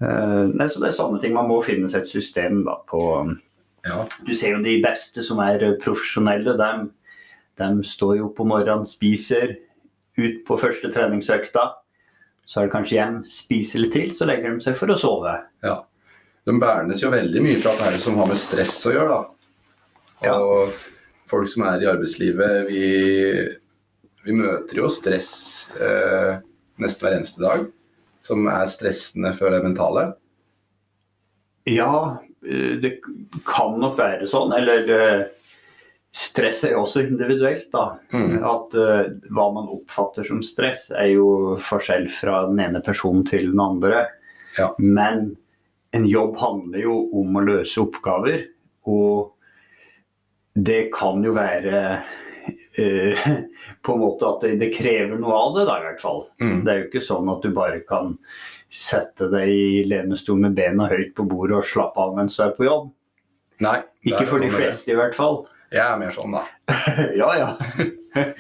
Uh, 0.02 0.50
nei, 0.50 0.66
så 0.68 0.83
det 0.83 0.90
er 0.90 0.97
sånne 0.97 1.21
ting. 1.23 1.35
Man 1.37 1.49
må 1.49 1.61
finne 1.64 1.88
seg 1.90 2.04
et 2.04 2.12
system 2.12 2.64
da, 2.66 2.78
på 2.90 3.04
Ja. 3.85 4.02
Du 4.25 4.33
ser 4.33 4.56
jo 4.56 4.62
de 4.64 4.78
beste 4.80 5.21
som 5.26 5.42
er 5.44 5.61
eh, 5.61 5.75
profesjonelle. 5.80 6.54
De, 6.56 6.68
de 7.61 7.85
står 7.85 8.14
jo 8.16 8.30
opp 8.30 8.38
om 8.40 8.49
morgenen, 8.54 8.87
spiser, 8.88 9.59
ut 10.16 10.38
på 10.49 10.56
første 10.56 10.88
treningsøkta. 10.88 11.66
Så 12.49 12.61
er 12.61 12.66
det 12.66 12.73
kanskje 12.73 12.97
hjem, 12.97 13.18
spiser 13.28 13.85
litt 13.85 13.92
til, 13.92 14.14
så 14.16 14.28
legger 14.28 14.54
de 14.54 14.64
seg 14.64 14.78
for 14.80 14.92
å 14.92 14.97
sove. 15.00 15.37
ja. 15.64 15.83
De 16.44 16.52
vernes 16.61 17.00
jo 17.00 17.09
veldig 17.09 17.40
mye 17.40 17.56
fra 17.56 17.73
det 17.78 17.87
her 17.87 18.02
som 18.04 18.18
har 18.21 18.26
med 18.28 18.37
stress 18.37 18.75
å 18.85 18.90
gjøre, 18.92 19.14
da. 19.14 20.26
Ja. 20.26 20.35
Og 20.37 20.75
folk 21.30 21.49
som 21.49 21.64
er 21.68 21.80
i 21.80 21.88
arbeidslivet, 21.88 22.68
vi, 22.68 22.88
vi 24.26 24.37
møter 24.37 24.83
jo 24.83 24.90
stress 24.92 25.30
eh, 25.80 26.37
nesten 26.82 27.06
hver 27.06 27.18
eneste 27.18 27.44
dag. 27.44 27.66
Som 28.24 28.46
er 28.48 28.70
stressende 28.72 29.34
for 29.36 29.52
det 29.52 29.62
mentale. 29.64 30.12
Ja, 31.68 32.18
eh, 32.46 32.76
det 32.80 32.98
kan 33.46 33.78
nok 33.80 33.98
være 34.00 34.28
sånn. 34.30 34.54
Eller 34.56 34.90
eh, 34.94 35.24
stress 36.14 36.62
er 36.64 36.76
jo 36.76 36.84
også 36.84 37.04
individuelt, 37.04 37.68
da. 37.74 37.86
Mm. 38.14 38.36
At 38.46 38.76
uh, 38.78 39.06
hva 39.34 39.48
man 39.56 39.70
oppfatter 39.74 40.26
som 40.28 40.44
stress, 40.46 40.86
er 40.94 41.10
jo 41.16 41.56
forskjell 41.62 42.06
fra 42.12 42.44
den 42.50 42.60
ene 42.62 42.82
personen 42.84 43.24
til 43.26 43.50
den 43.50 43.62
andre. 43.64 44.04
Ja. 44.58 44.70
Men 44.78 45.32
en 45.94 46.06
jobb 46.06 46.38
handler 46.38 46.84
jo 46.86 46.98
om 47.18 47.34
å 47.34 47.44
løse 47.44 47.82
oppgaver, 47.82 48.46
og 48.86 49.32
det 50.54 50.92
kan 50.94 51.24
jo 51.26 51.34
være 51.34 51.80
eh, 52.80 53.28
på 53.84 53.94
en 53.94 54.02
måte 54.02 54.28
at 54.28 54.44
det, 54.44 54.56
det 54.62 54.72
krever 54.74 55.16
noe 55.18 55.38
av 55.38 55.56
det, 55.58 55.68
da, 55.70 55.78
i 55.78 55.88
hvert 55.88 56.02
fall. 56.02 56.26
Mm. 56.42 56.58
Det 56.64 56.72
er 56.72 56.82
jo 56.82 56.90
ikke 56.90 57.06
sånn 57.08 57.32
at 57.32 57.46
du 57.46 57.54
bare 57.54 57.80
kan 57.88 58.14
sette 58.74 59.28
deg 59.30 59.50
i 59.54 59.82
lenestol 59.86 60.40
med 60.42 60.56
bena 60.56 60.88
høyt 60.90 61.12
på 61.14 61.26
bordet 61.30 61.60
og 61.60 61.68
slappe 61.68 62.02
av 62.02 62.16
mens 62.16 62.38
du 62.38 62.44
er 62.46 62.54
på 62.56 62.66
jobb. 62.66 62.88
Nei. 63.62 63.80
Ikke 64.04 64.26
for 64.26 64.42
de 64.42 64.50
fleste, 64.52 64.90
i 64.92 64.98
hvert 64.98 65.14
fall. 65.16 65.44
Jeg 65.74 65.82
er 65.82 66.00
mer 66.00 66.14
sånn, 66.14 66.34
da. 66.34 66.44
ja, 67.20 67.30
ja. 67.38 67.52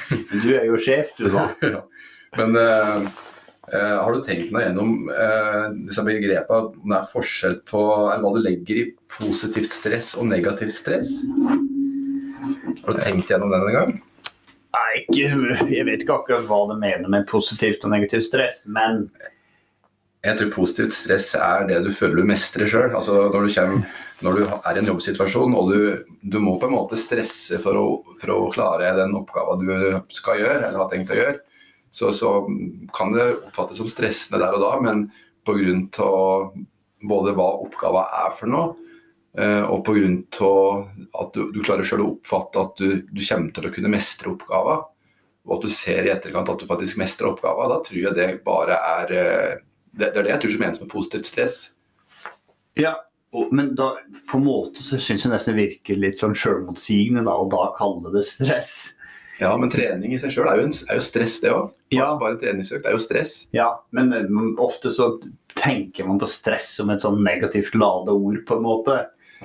Du 0.44 0.50
er 0.54 0.68
jo 0.68 0.78
sjef, 0.78 1.14
du, 1.18 1.26
da. 1.34 1.48
Ja. 1.62 1.80
Men 2.38 2.54
uh, 2.54 3.06
uh, 3.72 3.96
har 4.04 4.14
du 4.14 4.22
tenkt 4.22 4.52
deg 4.54 4.68
gjennom 4.68 5.08
uh, 5.10 5.66
disse 5.86 6.04
begrepene, 6.06 6.74
om 6.78 6.92
det 6.92 6.98
er 7.00 7.10
forskjell 7.10 7.56
på 7.66 7.82
eller 8.04 8.22
hva 8.22 8.32
du 8.36 8.40
legger 8.42 8.80
i 8.84 8.86
positivt 9.10 9.74
stress 9.74 10.12
og 10.18 10.28
negativt 10.30 10.76
stress? 10.76 11.10
Har 12.84 12.94
du 12.94 13.00
tenkt 13.02 13.30
gjennom 13.30 13.50
den 13.54 13.66
en 13.70 13.78
gang? 13.78 13.96
Nei, 14.74 15.04
jeg 15.14 15.84
vet 15.86 16.02
ikke 16.02 16.16
akkurat 16.18 16.46
hva 16.48 16.60
du 16.70 16.74
mener 16.80 17.10
med 17.12 17.28
positivt 17.30 17.84
og 17.86 17.92
negativt 17.94 18.26
stress, 18.26 18.64
men 18.66 19.06
Jeg 20.24 20.38
tror 20.38 20.54
positivt 20.54 20.94
stress 20.96 21.34
er 21.36 21.66
det 21.68 21.82
du 21.84 21.90
føler 21.92 22.22
du 22.22 22.28
mestrer 22.30 22.64
sjøl. 22.66 22.94
Altså 22.96 23.26
når, 23.28 23.44
du 23.44 23.54
kommer- 23.54 23.84
når 24.24 24.38
du 24.38 24.42
er 24.48 24.74
i 24.74 24.78
en 24.80 24.86
jobbsituasjon 24.88 25.54
og 25.54 25.72
du, 25.72 26.04
du 26.32 26.38
må 26.40 26.54
på 26.58 26.64
en 26.70 26.72
måte 26.78 26.96
stresse 26.96 27.58
for 27.60 27.76
å, 27.76 27.84
for 28.22 28.32
å 28.32 28.52
klare 28.54 28.94
den 28.96 29.12
oppgaven 29.18 29.66
du 29.66 30.14
skal 30.16 30.40
gjøre, 30.40 30.62
eller 30.64 30.80
har 30.80 30.88
tenkt 30.94 31.12
å 31.12 31.18
gjøre, 31.18 31.36
så, 31.92 32.08
så 32.16 32.30
kan 32.96 33.12
det 33.14 33.26
oppfattes 33.50 33.78
som 33.82 33.90
stressende 33.90 34.40
der 34.40 34.56
og 34.56 34.64
da, 34.64 34.72
men 34.82 35.04
pga. 35.44 35.76
både 37.04 37.36
hva 37.36 37.50
oppgaven 37.68 38.16
er 38.24 38.32
for 38.40 38.48
noe, 38.48 38.72
og 39.34 39.80
pga. 39.82 40.46
at 41.18 41.34
du, 41.34 41.40
du 41.50 41.62
klarer 41.66 41.82
sjøl 41.82 42.04
å 42.04 42.10
oppfatte 42.12 42.60
at 42.60 42.76
du, 42.78 43.00
du 43.10 43.22
kommer 43.26 43.50
til 43.50 43.66
å 43.66 43.72
kunne 43.74 43.90
mestre 43.90 44.30
oppgaven, 44.30 44.84
og 45.44 45.56
at 45.56 45.64
du 45.66 45.72
ser 45.74 46.06
i 46.06 46.12
etterkant 46.12 46.52
at 46.52 46.60
du 46.62 46.68
faktisk 46.68 47.00
mestrer 47.00 47.32
oppgaven, 47.32 47.72
da 47.72 47.80
tror 47.84 48.00
jeg 48.00 48.16
det 48.16 48.28
bare 48.46 48.78
er 48.78 49.14
eh, 49.18 49.56
det, 49.94 50.10
det 50.10 50.20
er 50.20 50.22
det 50.22 50.32
jeg 50.32 50.42
tror 50.44 50.54
som 50.54 50.64
menes 50.64 50.80
med 50.82 50.90
positivt 50.90 51.28
stress. 51.28 51.58
Ja, 52.80 52.96
og, 53.34 53.52
men 53.54 53.72
da, 53.78 53.92
på 54.30 54.38
en 54.38 54.46
måte 54.46 54.82
så 54.82 54.98
syns 55.02 55.26
jeg 55.26 55.32
nesten 55.32 55.54
det 55.54 55.66
virker 55.68 56.00
litt 56.00 56.22
sånn 56.22 56.36
sjølmotsigende 56.38 57.24
da, 57.26 57.36
å 57.38 57.48
da 57.50 57.68
kalle 57.78 58.14
det 58.14 58.24
stress. 58.26 58.74
Ja, 59.40 59.50
men 59.58 59.70
trening 59.70 60.14
i 60.14 60.18
seg 60.22 60.30
sjøl 60.30 60.46
er, 60.46 60.62
er 60.62 60.98
jo 60.98 61.04
stress, 61.04 61.40
det 61.42 61.50
òg. 61.50 61.72
Ja. 61.94 62.12
Bare 62.20 62.38
treningsøkt 62.38 62.86
er 62.86 62.94
jo 62.94 63.02
stress. 63.02 63.36
Ja, 63.54 63.72
men 63.94 64.14
eh, 64.14 64.30
ofte 64.62 64.94
så 64.94 65.16
tenker 65.58 66.06
man 66.06 66.20
på 66.22 66.28
stress 66.30 66.72
som 66.78 66.90
et 66.94 67.02
sånn 67.02 67.20
negativt 67.26 67.74
lada 67.78 68.14
ord, 68.14 68.40
på 68.46 68.58
en 68.58 68.66
måte. 68.66 69.00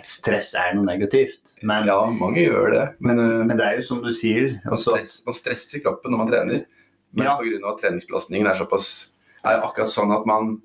Stress 0.05 0.53
er 0.55 0.73
noe 0.77 0.85
negativt. 0.87 1.55
Men, 1.61 1.85
Ja, 1.89 2.05
mange 2.11 2.39
gjør 2.45 2.71
det. 2.71 2.85
Men, 2.99 3.19
eh, 3.19 3.45
men 3.45 3.57
det 3.57 3.65
er 3.65 3.77
jo 3.79 3.83
som 3.89 4.01
du 4.03 4.11
sier. 4.13 4.51
man, 4.63 4.73
Altså, 4.73 4.95
stress, 4.95 5.21
man 5.25 5.35
stresser 5.35 5.83
kroppen 5.83 6.11
når 6.11 6.17
man 6.17 6.27
trener. 6.31 6.65
Men 7.13 7.25
Ja. 7.25 7.37
pga. 7.37 7.69
at 7.73 7.81
treningsbelastningen 7.81 8.47
er 8.47 8.55
såpass 8.55 9.07
er 9.43 9.61
akkurat 9.61 9.87
sånn 9.87 10.11
at 10.15 10.25
man, 10.25 10.61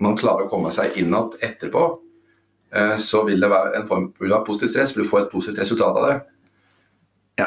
man 0.00 0.16
klarer 0.16 0.46
å 0.46 0.50
komme 0.50 0.70
seg 0.72 0.96
inn 0.96 1.10
igjen 1.12 1.32
etterpå, 1.42 1.98
eh, 2.72 2.96
så 2.96 3.24
vil 3.26 3.40
det 3.40 3.50
være 3.50 3.76
en 3.76 3.86
form 3.88 4.12
vil 4.18 4.30
det 4.30 4.38
være 4.38 4.46
positivt 4.46 4.70
stress, 4.70 4.92
for 4.92 5.02
du 5.02 5.08
får 5.08 5.20
et 5.26 5.32
positivt 5.32 5.58
resultat 5.60 5.96
av 5.96 6.06
det. 6.08 6.22
Ja. 7.38 7.46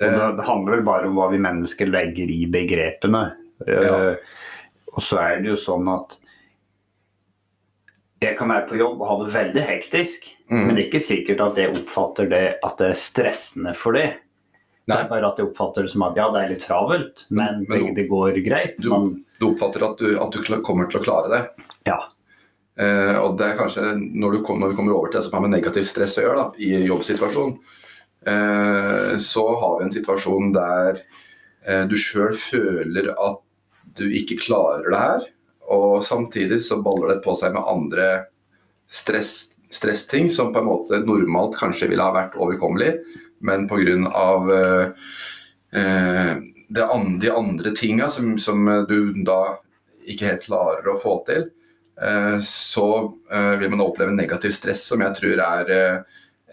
Og 0.00 0.06
Eh, 0.06 0.10
det, 0.10 0.36
det 0.36 0.46
handler 0.46 0.76
vel 0.76 0.84
bare 0.84 1.06
om 1.06 1.14
hva 1.16 1.30
vi 1.30 1.38
mennesker 1.38 1.86
legger 1.90 2.30
i 2.30 2.46
begrepene. 2.46 3.34
Ja. 3.66 4.14
Og 4.94 5.02
så 5.02 5.18
er 5.18 5.42
det 5.42 5.50
jo 5.50 5.56
sånn 5.56 5.88
at 5.92 6.16
jeg 8.22 8.36
kan 8.38 8.48
være 8.50 8.66
på 8.68 8.78
jobb 8.80 9.00
og 9.00 9.08
ha 9.08 9.16
det 9.24 9.34
veldig 9.34 9.62
hektisk, 9.68 10.34
Mm. 10.50 10.62
men 10.66 10.74
det 10.76 10.82
er 10.82 10.88
ikke 10.88 11.04
sikkert 11.04 11.40
at 11.44 11.56
jeg 11.60 11.74
oppfatter 11.76 12.28
det 12.30 12.44
at 12.64 12.78
det 12.78 12.86
er 12.88 12.94
stressende 12.96 13.74
for 13.76 13.92
det. 13.92 14.14
Det 14.88 14.96
er 14.96 15.08
bare 15.10 15.28
at 15.28 15.36
jeg 15.36 15.46
oppfatter 15.50 15.82
det 15.84 15.90
som 15.92 16.02
at 16.06 16.16
ja, 16.16 16.30
det 16.32 16.40
er 16.40 16.48
litt 16.54 16.62
travelt, 16.64 17.24
men, 17.30 17.66
Men- 17.68 17.94
det, 17.94 18.08
går 18.08 18.32
greit. 18.46 18.78
Du- 18.80 18.88
Man, 18.90 19.24
Du 19.38 19.50
oppfatter 19.52 19.84
at 19.90 19.98
du, 19.98 20.18
at 20.18 20.32
du 20.32 20.42
kommer 20.62 20.88
til 20.90 21.00
å 21.00 21.04
klare 21.04 21.28
det. 21.28 21.64
ja. 21.86 21.98
Eh, 22.78 23.18
og 23.18 23.36
det 23.36 23.44
er 23.46 23.56
kanskje 23.58 23.82
når, 24.14 24.32
du 24.32 24.42
kom, 24.44 24.60
når 24.60 24.70
du, 24.70 24.76
kommer 24.76 24.94
over 24.94 25.10
til 25.10 25.20
det 25.20 25.24
som 25.28 25.32
har 25.42 25.48
med 25.48 25.50
negativt 25.60 25.84
stress 25.86 26.16
å 26.18 26.22
gjøre 26.22 26.36
da, 26.36 26.52
i 26.58 26.86
jobbsituasjonen, 26.86 27.58
eh, 28.26 29.16
så 29.18 29.44
har 29.60 29.78
vi 29.78 29.84
en 29.84 29.92
situasjon 29.92 30.52
der 30.54 31.00
eh, 31.66 31.84
du 31.90 31.96
sjøl 31.96 32.32
føler 32.38 33.10
at 33.18 33.40
du 33.98 34.04
ikke 34.08 34.38
klarer 34.40 34.88
det 34.90 34.98
her, 35.02 35.26
og 35.68 36.04
samtidig 36.04 36.62
så 36.64 36.80
baller 36.82 37.14
det 37.14 37.22
på 37.24 37.34
seg 37.36 37.52
med 37.54 37.66
andre 37.68 38.08
stress, 38.90 39.50
stressting 39.70 40.30
som 40.30 40.52
på 40.52 40.62
en 40.62 40.68
måte 40.68 41.00
normalt 41.04 41.58
kanskje 41.60 41.90
ville 41.90 42.04
ha 42.04 42.14
vært 42.14 42.38
overkommelig, 42.40 42.94
men 43.44 43.68
pga. 43.68 43.98
Eh, 44.58 45.80
eh, 45.80 46.36
de 46.68 47.30
andre 47.32 47.70
tinga 47.76 48.10
som, 48.12 48.34
som 48.38 48.66
du 48.88 49.12
da 49.24 49.58
ikke 50.08 50.28
helt 50.28 50.44
klarer 50.44 50.88
å 50.88 50.98
få 51.00 51.18
til, 51.28 51.46
eh, 52.00 52.38
så 52.44 52.88
eh, 53.32 53.54
vil 53.60 53.72
man 53.72 53.84
oppleve 53.84 54.16
negativ 54.16 54.52
stress, 54.56 54.86
som 54.88 55.04
jeg 55.04 55.16
tror 55.20 55.44
er 55.44 55.72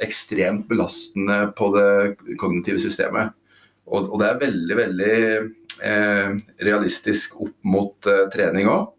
ekstremt 0.03 0.67
belastende 0.67 1.53
på 1.55 1.71
det 1.75 2.35
kognitive 2.39 2.81
systemet. 2.83 3.31
Og, 3.85 4.09
og 4.09 4.19
det 4.19 4.27
er 4.27 4.41
veldig, 4.41 4.75
veldig 4.79 5.17
realistisk 6.65 7.35
opp 7.43 7.53
mot 7.67 8.07
trening 8.33 8.67
òg. 8.71 8.94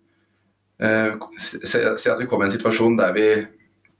Eh, 0.76 1.14
se, 1.40 1.80
at 1.84 2.20
vi 2.20 2.26
kommer 2.28 2.46
i 2.46 2.50
en 2.50 2.56
situasjon 2.56 2.98
der 2.98 3.14
vi 3.16 3.28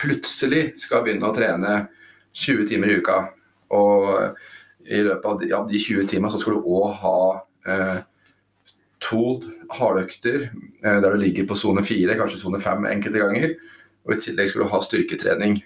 plutselig 0.00 0.75
skal 0.83 1.04
begynne 1.04 1.28
å 1.28 1.37
trene 1.37 1.87
20 2.37 2.68
timer 2.68 2.92
i 2.92 2.99
uka. 3.00 3.23
Og 3.76 4.11
i 4.87 5.00
løpet 5.02 5.30
av 5.30 5.40
de, 5.40 5.49
ja, 5.50 5.62
de 5.66 5.80
20 5.80 6.11
timene 6.11 6.33
så 6.33 6.40
skal 6.40 6.59
du 6.59 6.68
òg 6.68 6.92
ha 7.00 7.18
eh, 7.66 7.97
to 9.02 9.23
hardøkter 9.76 10.49
eh, 10.49 10.99
der 11.02 11.09
du 11.09 11.21
ligger 11.21 11.49
på 11.49 11.59
sone 11.59 11.85
4, 11.85 12.16
kanskje 12.18 12.42
sone 12.42 12.61
5 12.62 12.87
enkelte 12.92 13.25
ganger. 13.25 13.56
Og 14.06 14.14
i 14.14 14.21
tillegg 14.23 14.52
skal 14.52 14.66
du 14.66 14.71
ha 14.71 14.83
styrketrening. 14.85 15.61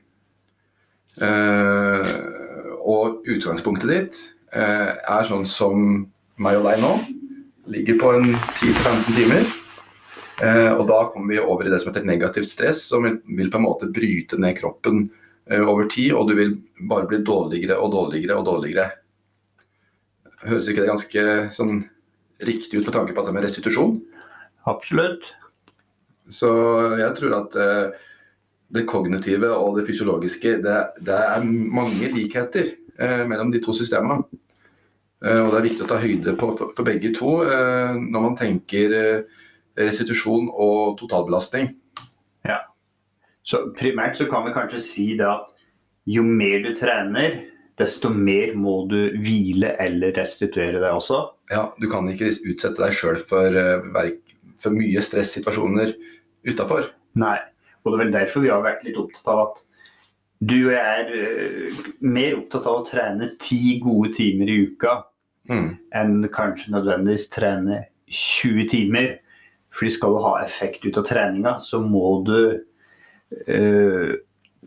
Eh, 1.26 2.12
og 2.81 3.26
utgangspunktet 3.29 3.90
ditt 3.90 4.21
eh, 4.57 4.95
er 4.97 5.26
sånn 5.29 5.45
som 5.49 6.07
meg 6.40 6.61
og 6.61 6.71
deg 6.71 6.81
nå. 6.81 6.95
Ligger 7.71 7.99
på 8.00 8.14
en 8.17 8.31
10-15 8.33 9.19
timer. 9.19 9.60
Eh, 10.40 10.73
og 10.73 10.87
da 10.88 11.02
kommer 11.12 11.35
vi 11.35 11.40
over 11.42 11.66
i 11.66 11.73
det 11.73 11.82
som 11.82 11.90
heter 11.90 12.06
negativt 12.09 12.49
stress, 12.49 12.87
som 12.88 13.04
vil, 13.04 13.50
på 13.50 13.59
en 13.59 13.66
måte 13.66 13.90
bryte 13.92 14.38
ned 14.40 14.56
kroppen 14.56 15.02
uh, 15.52 15.64
over 15.68 15.88
tid, 15.92 16.14
og 16.16 16.30
du 16.30 16.37
vil 16.38 16.54
bare 16.88 17.09
bli 17.11 17.20
dårligere 17.26 17.76
og 17.76 17.92
dårligere 17.92 18.38
og 18.40 18.47
dårligere. 18.49 18.87
Høres 20.47 20.70
ikke 20.70 20.87
det 20.87 20.92
ganske 20.94 21.25
sånn 21.52 21.82
riktig 22.49 22.80
ut 22.80 22.88
med 22.88 22.94
tanke 22.97 23.12
på 23.12 23.20
at 23.20 23.28
det 23.28 23.35
med 23.37 23.44
restitusjon? 23.44 23.99
Absolutt. 24.70 25.28
Så 26.32 26.49
jeg 26.97 27.12
tror 27.18 27.37
at 27.42 27.59
uh, 27.61 28.06
det 28.73 28.87
kognitive 28.88 29.50
og 29.52 29.76
det 29.76 29.85
fysiologiske, 29.90 30.56
det, 30.64 30.78
det 31.04 31.20
er 31.20 31.44
mange 31.50 32.09
likheter 32.14 32.68
eh, 33.02 33.25
mellom 33.26 33.50
de 33.50 33.59
to 33.59 33.75
systemene. 33.75 34.23
Eh, 35.26 35.40
og 35.42 35.50
det 35.50 35.59
er 35.59 35.64
viktig 35.64 35.82
å 35.82 35.88
ta 35.90 35.99
høyde 35.99 36.37
på 36.38 36.52
for, 36.54 36.70
for 36.76 36.87
begge 36.87 37.11
to 37.16 37.32
når 37.42 38.23
man 38.23 38.37
tenker 38.38 38.94
restitusjon 39.87 40.50
og 40.50 40.99
totalbelastning. 41.00 41.72
Ja. 42.46 42.62
Så 43.42 43.68
primært 43.76 44.18
så 44.18 44.28
kan 44.30 44.46
vi 44.46 44.54
kanskje 44.56 44.82
si 44.84 45.06
det 45.18 45.28
at 45.28 45.49
jo 46.10 46.25
mer 46.26 46.62
du 46.64 46.72
trener, 46.76 47.40
desto 47.80 48.10
mer 48.12 48.54
må 48.58 48.82
du 48.90 48.99
hvile 49.22 49.75
eller 49.80 50.12
restituere 50.16 50.80
deg 50.80 50.90
også. 50.90 51.22
Ja, 51.52 51.70
du 51.80 51.88
kan 51.90 52.08
ikke 52.10 52.30
utsette 52.30 52.82
deg 52.82 52.94
sjøl 52.96 53.20
for, 53.30 53.56
eh, 53.56 54.12
for, 54.60 54.75
mye 54.75 55.02
stressituasjoner 55.04 55.94
utafor. 56.46 56.90
Nei, 57.20 57.38
og 57.82 57.92
det 57.92 57.96
er 57.96 58.04
vel 58.04 58.14
derfor 58.14 58.44
vi 58.44 58.52
har 58.52 58.64
vært 58.64 58.84
litt 58.87 59.00
opptatt 59.00 59.32
av 59.32 59.42
at 59.49 59.64
du 60.40 60.70
er 60.72 61.10
uh, 61.12 61.80
mer 62.00 62.38
opptatt 62.38 62.64
av 62.64 62.78
å 62.78 62.84
trene 62.88 63.34
ti 63.42 63.76
gode 63.82 64.14
timer 64.16 64.49
i 64.49 64.54
uka 64.70 64.94
mm. 65.50 65.66
enn 66.00 66.14
kanskje 66.32 66.72
nødvendigvis 66.72 67.28
trene 67.34 67.82
20 68.08 68.70
timer. 68.72 69.10
Fordi 69.75 69.93
skal 69.95 70.15
du 70.17 70.25
ha 70.25 70.35
effekt 70.43 70.85
ut 70.87 70.99
av 70.99 71.07
treninga, 71.07 71.57
så 71.62 71.79
må 71.83 72.21
du 72.27 72.39
eh, 73.47 74.17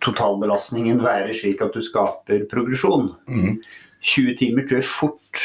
totalbelastningen 0.03 1.01
være 1.03 1.35
slik 1.37 1.61
at 1.63 1.75
du 1.75 1.83
skaper 1.83 2.45
progresjon. 2.51 3.11
Mm. 3.27 3.57
20 4.03 4.37
timer 4.39 4.65
tror 4.67 4.81
jeg 4.81 4.87
fort 4.87 5.43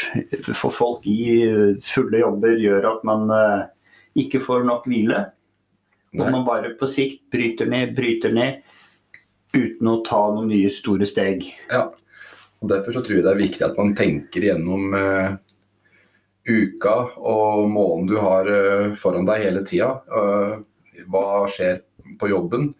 for 0.51 0.71
folk 0.75 1.05
i 1.07 1.47
fulle 1.83 2.19
jobber 2.19 2.57
gjør 2.59 2.87
at 2.93 3.05
man 3.07 3.29
eh, 3.35 3.67
ikke 4.23 4.41
får 4.43 4.65
nok 4.67 4.87
hvile. 4.89 5.25
Nei. 6.09 6.25
Og 6.25 6.33
man 6.33 6.45
bare 6.47 6.73
på 6.79 6.89
sikt 6.89 7.27
bryter 7.31 7.69
ned, 7.69 7.93
bryter 7.95 8.33
ned 8.33 8.63
uten 9.53 9.89
å 9.89 9.99
ta 10.05 10.21
noen 10.33 10.49
nye 10.51 10.69
store 10.73 11.07
steg. 11.09 11.45
Ja, 11.69 11.87
og 12.59 12.71
Derfor 12.71 12.95
så 12.95 13.03
tror 13.05 13.19
jeg 13.19 13.25
det 13.25 13.31
er 13.31 13.39
viktig 13.39 13.65
at 13.65 13.77
man 13.79 13.95
tenker 13.97 14.43
gjennom 14.49 14.95
uh, 14.95 15.37
uka 16.49 16.95
og 17.17 17.69
måneden 17.69 18.09
du 18.09 18.17
har 18.19 18.49
uh, 18.49 18.95
foran 18.97 19.27
deg 19.29 19.45
hele 19.45 19.63
tida. 19.67 19.93
hva 21.09 21.25
skjer 21.47 21.83
på 22.19 22.29
jobben? 22.31 22.71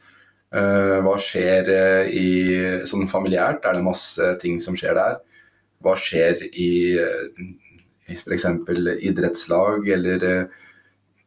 Eh, 0.49 0.95
hva 1.05 1.13
skjer 1.21 1.67
eh, 1.69 2.07
i, 2.09 2.29
sånn 2.89 3.09
familiært? 3.09 3.65
Er 3.69 3.77
det 3.77 3.85
masse 3.85 4.31
ting 4.41 4.57
som 4.63 4.77
skjer 4.77 4.97
der? 4.97 5.19
Hva 5.85 5.93
skjer 5.99 6.41
i, 6.49 6.97
f.eks. 8.17 8.47
idrettslag 9.05 9.85
eller 9.95 10.25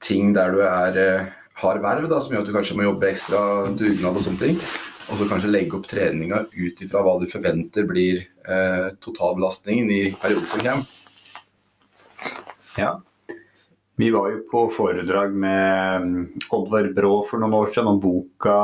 ting 0.03 0.35
der 0.35 0.53
du 0.53 0.61
er, 0.67 0.99
har 1.63 1.81
verv, 1.85 2.09
da, 2.11 2.19
som 2.21 2.35
gjør 2.35 2.43
at 2.43 2.51
du 2.51 2.57
kanskje 2.57 2.77
må 2.77 2.89
jobbe 2.89 3.13
ekstra 3.13 3.43
dugnad 3.71 4.19
og 4.19 4.27
sånne 4.27 4.43
ting. 4.43 4.59
Og 5.13 5.21
så 5.21 5.29
kanskje 5.31 5.53
legge 5.53 5.79
opp 5.79 5.87
treninga 5.89 6.43
ut 6.51 6.83
ifra 6.85 7.05
hva 7.05 7.15
du 7.21 7.29
forventer 7.31 7.87
blir 7.89 8.25
eh, 8.25 8.91
totalbelastningen 9.03 9.95
i 9.95 10.03
perioden 10.19 10.51
som. 10.51 10.85
Ja. 12.79 12.97
Vi 14.01 14.11
var 14.11 14.31
jo 14.33 14.43
på 14.51 14.67
foredrag 14.73 15.35
med 15.37 16.03
mm, 16.03 16.29
Oddvar 16.51 16.89
Brå 16.97 17.17
for 17.29 17.43
noen 17.43 17.55
år 17.55 17.73
siden 17.75 17.91
om 17.93 18.01
boka 18.01 18.59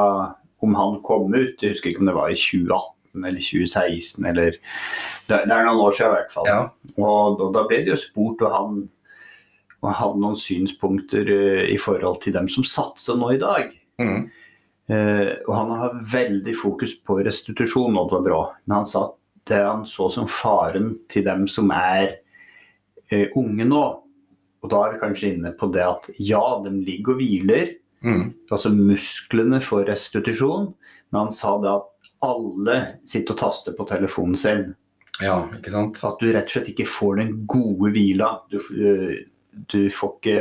om 0.64 0.74
han 0.74 1.00
kom 1.04 1.34
ut. 1.34 1.60
Jeg 1.60 1.74
husker 1.74 1.92
ikke 1.92 2.02
om 2.02 2.10
det 2.10 2.16
var 2.16 2.32
i 2.32 2.38
2018 2.38 3.26
eller 3.28 3.42
2016 3.44 4.28
eller 4.30 4.56
Det, 5.28 5.38
er 5.44 5.66
noen 5.66 5.82
år 5.84 5.96
siden 5.96 6.10
i 6.12 6.16
hvert 6.16 6.32
fall. 6.32 6.48
Ja. 6.48 6.60
Og, 6.96 7.40
og, 7.40 7.50
da 7.54 7.64
ble 7.68 7.82
det 7.84 7.92
jo 7.92 8.00
spurt, 8.00 8.42
og 8.46 8.54
han, 8.54 8.80
og 9.82 9.90
han 9.90 9.98
hadde 10.00 10.22
noen 10.24 10.40
synspunkter 10.40 11.28
uh, 11.28 11.64
i 11.68 11.76
forhold 11.80 12.22
til 12.24 12.36
dem 12.36 12.48
som 12.52 12.66
satser 12.66 13.18
nå 13.20 13.34
i 13.36 13.42
dag. 13.42 13.74
Mm. 14.00 14.30
Uh, 14.88 15.32
og 15.44 15.52
han 15.52 15.74
har 15.82 15.98
veldig 16.14 16.56
fokus 16.56 16.96
på 17.04 17.20
restitusjon, 17.26 18.00
Oddvar 18.00 18.24
Brå. 18.24 18.40
Men 18.64 18.80
han 18.80 18.88
sa 18.88 19.10
at 19.10 19.16
det 19.52 19.60
han 19.64 19.84
så 19.88 20.08
som 20.12 20.28
faren 20.28 20.94
til 21.12 21.26
dem 21.28 21.46
som 21.48 21.70
er 21.76 22.18
unge 23.38 23.66
nå. 23.68 23.84
Og 24.58 24.72
da 24.72 24.80
er 24.84 24.94
vi 24.94 25.02
kanskje 25.02 25.30
inne 25.34 25.52
på 25.56 25.68
det 25.74 25.84
at 25.86 26.08
ja, 26.18 26.42
de 26.64 26.72
ligger 26.82 27.14
og 27.14 27.22
hviler. 27.22 27.76
Mm. 28.04 28.24
Altså 28.50 28.72
musklene 28.74 29.60
for 29.64 29.86
restitusjon. 29.86 30.72
Men 31.10 31.26
han 31.26 31.32
sa 31.34 31.54
det 31.62 31.70
at 31.72 32.12
alle 32.26 32.78
sitter 33.06 33.36
og 33.36 33.40
taster 33.40 33.76
på 33.78 33.86
telefonen 33.88 34.38
sin. 34.38 34.64
Ja, 35.22 35.40
ikke 35.54 35.72
sant? 35.74 35.98
At 36.06 36.20
du 36.20 36.30
rett 36.30 36.46
og 36.46 36.54
slett 36.56 36.72
ikke 36.72 36.88
får 36.90 37.20
den 37.22 37.34
gode 37.50 37.92
hvila. 37.94 38.32
Du, 38.50 38.58
eh, 38.58 39.20
du 39.70 39.80
får 39.94 40.16
ikke 40.18 40.40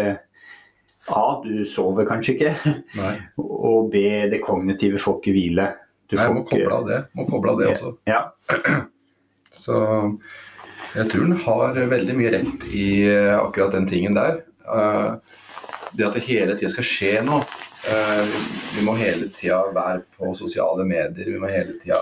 A. 1.07 1.25
Du 1.43 1.65
sover 1.65 2.07
kanskje 2.09 2.35
ikke. 2.35 2.75
Nei. 2.97 3.13
Og 3.71 3.91
B. 3.93 4.03
Det 4.31 4.41
kognitive 4.43 5.01
får 5.01 5.21
ikke 5.21 5.35
hvile. 5.37 5.71
Du 6.07 6.17
Nei, 6.19 6.27
må 6.33 6.43
koble 6.47 6.73
av 6.73 6.85
det. 6.87 6.99
Må 7.17 7.25
koble 7.27 7.53
av 7.53 7.61
det 7.61 7.71
også. 7.73 7.95
Ja. 8.07 8.21
Så 9.63 9.79
jeg 10.95 11.09
tror 11.11 11.25
den 11.27 11.39
har 11.43 11.79
veldig 11.91 12.15
mye 12.17 12.31
rett 12.33 12.65
i 12.75 12.87
eh, 13.09 13.35
akkurat 13.37 13.75
den 13.75 13.87
tingen 13.89 14.17
der. 14.17 14.41
Uh, 14.67 15.17
det 15.95 16.05
at 16.07 16.17
det 16.17 16.25
hele 16.27 16.57
tida 16.57 16.71
skal 16.73 16.87
skje 16.87 17.13
noe. 17.25 17.45
Uh, 17.87 18.35
vi 18.75 18.83
må 18.85 18.97
hele 18.99 19.29
tida 19.33 19.61
være 19.75 20.03
på 20.17 20.33
sosiale 20.37 20.85
medier, 20.87 21.31
vi 21.31 21.39
må 21.39 21.49
hele 21.51 21.77
tida 21.81 21.99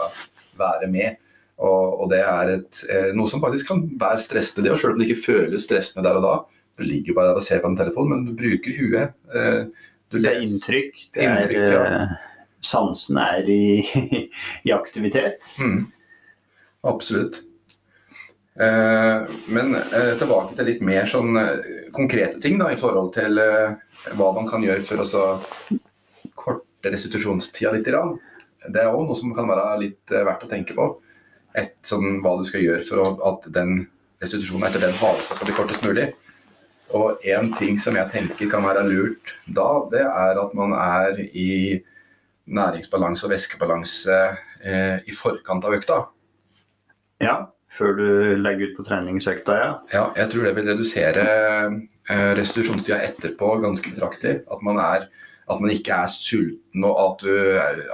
være 0.60 0.90
med. 0.92 1.22
Og, 1.56 2.02
og 2.04 2.10
det 2.12 2.20
er 2.20 2.52
et, 2.58 2.82
noe 3.16 3.32
som 3.32 3.40
faktisk 3.40 3.70
kan 3.72 3.86
være 4.00 4.20
stressende, 4.24 4.66
det 4.66 4.74
òg, 4.74 4.82
selv 4.82 4.96
om 4.96 5.00
det 5.00 5.08
ikke 5.08 5.24
føles 5.24 5.64
stressende 5.64 6.04
der 6.04 6.20
og 6.20 6.26
da. 6.26 6.36
Du 6.76 6.84
ligger 6.84 7.16
bare 7.16 7.32
der 7.32 7.40
og 7.40 7.46
ser 7.46 7.62
på 7.64 7.72
en 7.72 7.78
telefon, 7.80 8.10
men 8.12 8.26
du 8.28 8.34
bruker 8.36 8.76
huet. 8.76 9.14
Du 10.12 10.18
det 10.20 10.34
er 10.34 10.44
inntrykk. 10.44 11.00
Det 11.16 11.24
er, 11.24 11.38
inntrykk, 11.38 11.62
ja. 11.72 12.04
Sansen 12.66 13.22
er 13.24 13.48
i, 13.48 13.86
i 14.68 14.74
aktivitet. 14.76 15.48
Mm. 15.64 15.86
Absolutt. 16.92 17.46
Men 18.56 19.74
tilbake 20.20 20.56
til 20.56 20.70
litt 20.70 20.84
mer 20.86 21.10
sånn 21.12 21.36
konkrete 21.92 22.40
ting 22.40 22.56
da, 22.62 22.70
i 22.72 22.80
forhold 22.80 23.10
til 23.18 23.42
hva 24.16 24.30
man 24.38 24.48
kan 24.48 24.64
gjøre 24.64 24.86
for 24.88 25.04
å 25.04 25.26
korte 26.36 26.92
restitusjonstida 26.94 27.74
litt. 27.76 27.90
Det 28.70 28.82
er 28.82 28.92
òg 28.92 29.08
noe 29.08 29.18
som 29.18 29.34
kan 29.36 29.50
være 29.50 29.80
litt 29.82 30.14
eh, 30.14 30.26
verdt 30.26 30.46
å 30.46 30.52
tenke 30.52 30.76
på. 30.78 30.90
Et, 31.56 31.76
sånn, 31.88 32.20
hva 32.24 32.36
du 32.40 32.46
skal 32.48 32.64
gjøre 32.64 32.84
for 32.86 33.26
at 33.30 33.50
den 33.56 33.86
restitusjonen 34.22 34.68
etter 34.68 34.84
den 34.84 34.96
havesta 35.00 35.38
skal 35.38 35.50
bli 35.50 35.58
kortest 35.58 35.86
mulig. 35.86 36.10
Og 36.96 37.24
en 37.26 37.52
ting 37.58 37.80
som 37.82 37.98
jeg 37.98 38.12
tenker 38.14 38.50
kan 38.52 38.66
være 38.66 38.86
lurt 38.88 39.36
da, 39.48 39.70
det 39.92 40.04
er 40.06 40.42
at 40.42 40.54
man 40.58 40.76
er 40.78 41.24
i 41.26 41.82
næringsbalanse 42.46 43.26
og 43.26 43.34
væskebalanse 43.34 44.20
eh, 44.62 45.02
i 45.08 45.16
forkant 45.16 45.66
av 45.66 45.80
økta. 45.80 46.04
Ja 47.24 47.40
før 47.76 47.98
du 48.00 48.08
legger 48.40 48.72
ut 48.72 48.78
på 48.78 48.86
treningsøkta, 48.88 49.58
ja? 49.60 49.70
Ja, 49.94 50.06
jeg 50.18 50.32
tror 50.32 50.48
det 50.48 50.54
vil 50.58 50.70
redusere 50.72 51.26
eh, 51.26 52.32
restitusjonstida 52.40 53.02
etterpå 53.10 53.52
ganske 53.64 53.92
betraktelig. 53.94 54.40
At 54.52 54.64
man, 54.66 54.80
er, 54.82 55.08
at 55.52 55.64
man 55.64 55.74
ikke 55.74 56.00
er 56.06 56.12
sulten 56.12 56.88
og 56.88 57.02
at 57.04 57.26
du, 57.26 57.34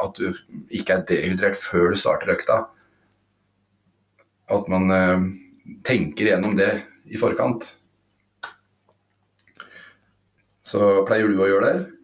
at 0.06 0.22
du, 0.22 0.42
ikke 0.70 0.98
er 0.98 1.06
dehydrert 1.10 1.60
før 1.60 1.92
du 1.94 2.00
starter 2.00 2.34
økta. 2.36 2.60
At 4.52 4.70
man 4.72 4.96
eh, 4.96 5.30
tenker 5.88 6.32
gjennom 6.34 6.58
det 6.60 6.74
i 7.12 7.20
forkant. 7.22 7.74
Så 10.72 11.02
pleier 11.08 11.28
du 11.28 11.42
å 11.42 11.50
gjøre 11.50 11.72
det? 11.72 12.01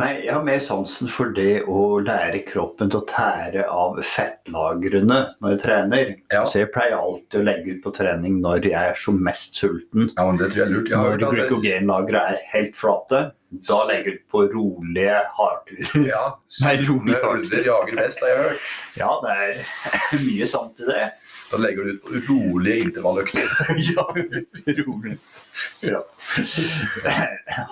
Nei, 0.00 0.10
jeg 0.24 0.32
har 0.32 0.44
mer 0.46 0.60
sansen 0.64 1.10
for 1.12 1.32
det 1.36 1.62
å 1.68 1.98
lære 2.00 2.40
kroppen 2.48 2.88
til 2.92 3.02
å 3.02 3.06
tære 3.10 3.66
av 3.68 3.98
fettlagrene 4.08 5.18
når 5.42 5.54
jeg 5.54 5.60
trener. 5.64 6.14
Ja. 6.32 6.44
Så 6.48 6.62
jeg 6.62 6.70
pleier 6.74 6.96
alltid 6.96 7.40
å 7.42 7.44
legge 7.46 7.76
ut 7.76 7.82
på 7.84 7.92
trening 7.96 8.40
når 8.42 8.68
jeg 8.70 8.92
er 8.92 8.98
som 8.98 9.20
mest 9.22 9.58
sulten. 9.60 10.08
Ja, 10.16 10.26
men 10.28 10.40
det 10.40 10.50
tror 10.54 10.62
jeg 10.62 10.68
er 10.70 10.74
lurt. 10.76 10.92
når 10.96 11.36
glykogenlagrene 11.36 12.24
er 12.36 12.42
helt 12.54 12.78
flate, 12.78 13.22
da 13.68 13.82
legger 13.90 14.14
jeg 14.14 14.22
ut 14.22 14.28
på 14.32 14.46
rolige 14.54 15.18
hardturer. 15.36 16.06
Ja, 16.12 16.24
sultne 16.48 17.20
ulver 17.28 17.66
jager 17.68 17.98
best, 18.00 18.22
har 18.24 18.32
jeg 18.32 18.42
hørt. 18.46 18.72
Ja, 18.96 19.12
det 19.24 19.36
er 19.44 19.62
mye 20.26 20.48
sant 20.48 20.80
i 20.80 20.88
det. 20.88 21.04
Da 21.52 21.60
legger 21.60 21.84
du 21.84 21.90
ut 21.92 22.02
på 22.02 22.20
rolige 22.32 22.86
intervalløkter. 22.86 23.48
ja, 23.92 24.06
rolig. 24.86 25.16
Ja. 25.84 26.00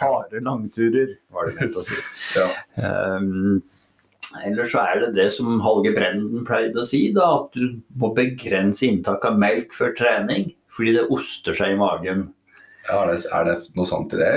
Harde 0.02 0.42
langturer, 0.44 1.14
var 1.32 1.48
det 1.48 1.56
ment 1.60 1.78
å 1.80 1.84
si. 1.86 1.96
Ja. 2.36 2.48
Um, 2.76 3.62
eller 4.44 4.68
så 4.68 4.84
er 4.84 5.00
det 5.02 5.14
det 5.16 5.30
som 5.34 5.56
Halge 5.64 5.94
Brenden 5.96 6.44
pleide 6.46 6.84
å 6.84 6.86
si, 6.86 7.06
da, 7.16 7.26
at 7.40 7.56
du 7.56 7.80
må 7.98 8.12
begrense 8.14 8.84
inntak 8.86 9.24
av 9.26 9.40
melk 9.40 9.72
før 9.74 9.96
trening. 9.98 10.52
Fordi 10.76 10.94
det 11.00 11.08
oster 11.10 11.56
seg 11.56 11.74
i 11.74 11.80
magen. 11.80 12.28
Ja, 12.86 13.02
er, 13.02 13.10
det, 13.16 13.24
er 13.32 13.48
det 13.48 13.56
noe 13.76 13.88
sant 13.88 14.14
i 14.14 14.20
det? 14.20 14.32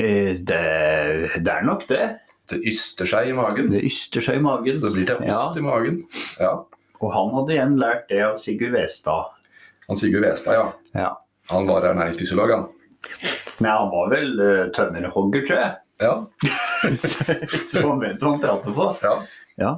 Eh, 0.00 0.32
det, 0.48 0.64
det 1.44 1.52
er 1.52 1.66
nok 1.66 1.84
det. 1.90 2.04
Det 2.50 2.58
yster 2.66 3.06
seg 3.06 3.30
i 3.30 3.36
magen. 3.36 3.68
Det 3.74 3.82
yster 3.86 4.24
seg 4.24 4.40
i 4.40 4.42
magen. 4.42 4.80
Så 4.80 4.88
det 4.88 4.96
blir 4.96 5.10
til 5.10 5.28
ost 5.28 5.58
Ja. 5.58 5.60
i 5.60 5.66
magen. 5.66 6.00
Ja. 6.40 6.54
Og 7.00 7.12
han 7.14 7.34
hadde 7.36 7.54
igjen 7.56 7.76
lært 7.80 8.08
det 8.10 8.20
av 8.26 8.38
Sigurd 8.40 8.76
Westad. 8.76 9.36
Han 9.88 9.98
Sigurd 9.98 10.26
Westad, 10.26 10.58
ja. 10.58 10.66
Ja. 10.96 11.10
Han 11.50 11.68
var 11.68 11.88
ernæringsfysiolog, 11.88 12.52
han. 12.54 12.66
Nei, 13.60 13.72
han 13.72 13.92
var 13.92 14.10
vel 14.12 14.34
uh, 14.40 14.66
tømmerhogger, 14.76 15.46
tror 15.48 15.62
jeg. 15.62 15.72
Ja. 16.00 16.14
Så 17.70 17.84
han 17.84 18.02
vet 18.02 18.20
hva 18.20 18.34
han 18.34 18.42
prater 18.44 18.76
på. 18.76 18.90
ja. 19.04 19.20
Ja. 19.60 19.74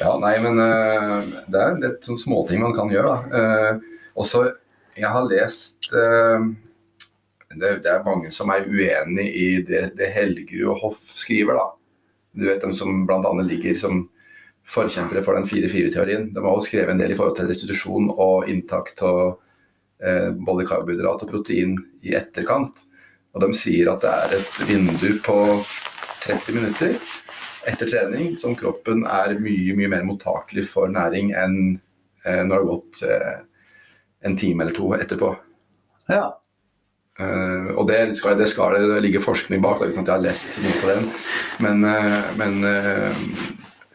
Ja, 0.00 0.16
nei, 0.18 0.32
men 0.42 0.58
uh, 0.58 1.20
det 1.50 1.60
er 1.60 1.76
litt 1.78 2.06
sånn 2.06 2.18
småting 2.18 2.64
man 2.64 2.74
kan 2.74 2.90
gjøre, 2.90 3.12
da. 3.14 3.44
Uh, 3.78 4.08
også, 4.18 4.48
jeg 4.98 5.06
har 5.06 5.28
lest 5.30 5.86
uh, 5.94 6.48
det, 7.54 7.76
det 7.84 7.92
er 7.92 8.06
mange 8.06 8.32
som 8.34 8.50
er 8.50 8.66
uenig 8.66 9.28
i 9.30 9.48
det, 9.66 9.84
det 9.98 10.10
Helgerud 10.14 10.72
og 10.72 10.82
Hoff 10.82 11.04
skriver, 11.18 11.58
da. 11.58 11.68
Du 12.34 12.46
vet 12.46 12.62
dem 12.62 12.74
som 12.74 13.04
bl.a. 13.06 13.32
ligger 13.42 13.78
som 13.78 14.04
forkjempere 14.70 15.22
for 15.26 15.38
den 15.38 15.48
4-4-teorien. 15.48 16.28
De 16.34 16.42
har 16.44 16.50
også 16.50 16.72
skrevet 16.72 16.94
en 16.94 17.02
del 17.02 17.14
i 17.14 17.18
forhold 17.18 17.38
til 17.38 17.50
restitusjon 17.50 18.10
og 18.14 18.48
inntak 18.50 18.92
av 19.06 19.20
eh, 20.02 20.30
både 20.34 20.66
karbohydrat 20.68 21.26
og 21.26 21.32
protein 21.32 21.76
i 22.06 22.14
etterkant. 22.18 22.84
Og 23.34 23.44
de 23.44 23.50
sier 23.58 23.90
at 23.92 24.02
det 24.04 24.14
er 24.24 24.36
et 24.38 24.62
vindu 24.68 25.10
på 25.26 25.36
30 26.24 26.56
minutter 26.56 26.96
etter 27.68 27.90
trening 27.90 28.32
som 28.38 28.56
kroppen 28.56 29.04
er 29.04 29.34
mye 29.36 29.74
mye 29.76 29.90
mer 29.92 30.04
mottakelig 30.08 30.64
for 30.70 30.88
næring 30.88 31.34
enn 31.36 31.56
eh, 32.24 32.40
når 32.40 32.50
det 32.50 32.56
har 32.56 32.68
gått 32.70 33.02
eh, 33.04 33.34
en 34.30 34.36
time 34.36 34.64
eller 34.64 34.76
to 34.76 34.92
etterpå. 34.96 35.34
ja. 36.12 36.28
Uh, 37.20 37.74
og 37.76 37.84
det 37.90 38.16
skal, 38.16 38.38
det 38.38 38.46
skal 38.48 38.78
det 38.80 39.00
ligge 39.04 39.20
forskning 39.20 39.60
bak, 39.60 39.82
ikke 39.82 39.98
sånn 39.98 40.06
at 40.06 40.08
jeg 40.08 40.14
har 40.14 40.22
lest 40.24 40.54
noe 40.62 40.76
på 40.80 40.88
den. 40.88 41.08
Men, 41.60 41.82
uh, 41.84 42.30
men 42.38 42.54
eh, 42.64 43.24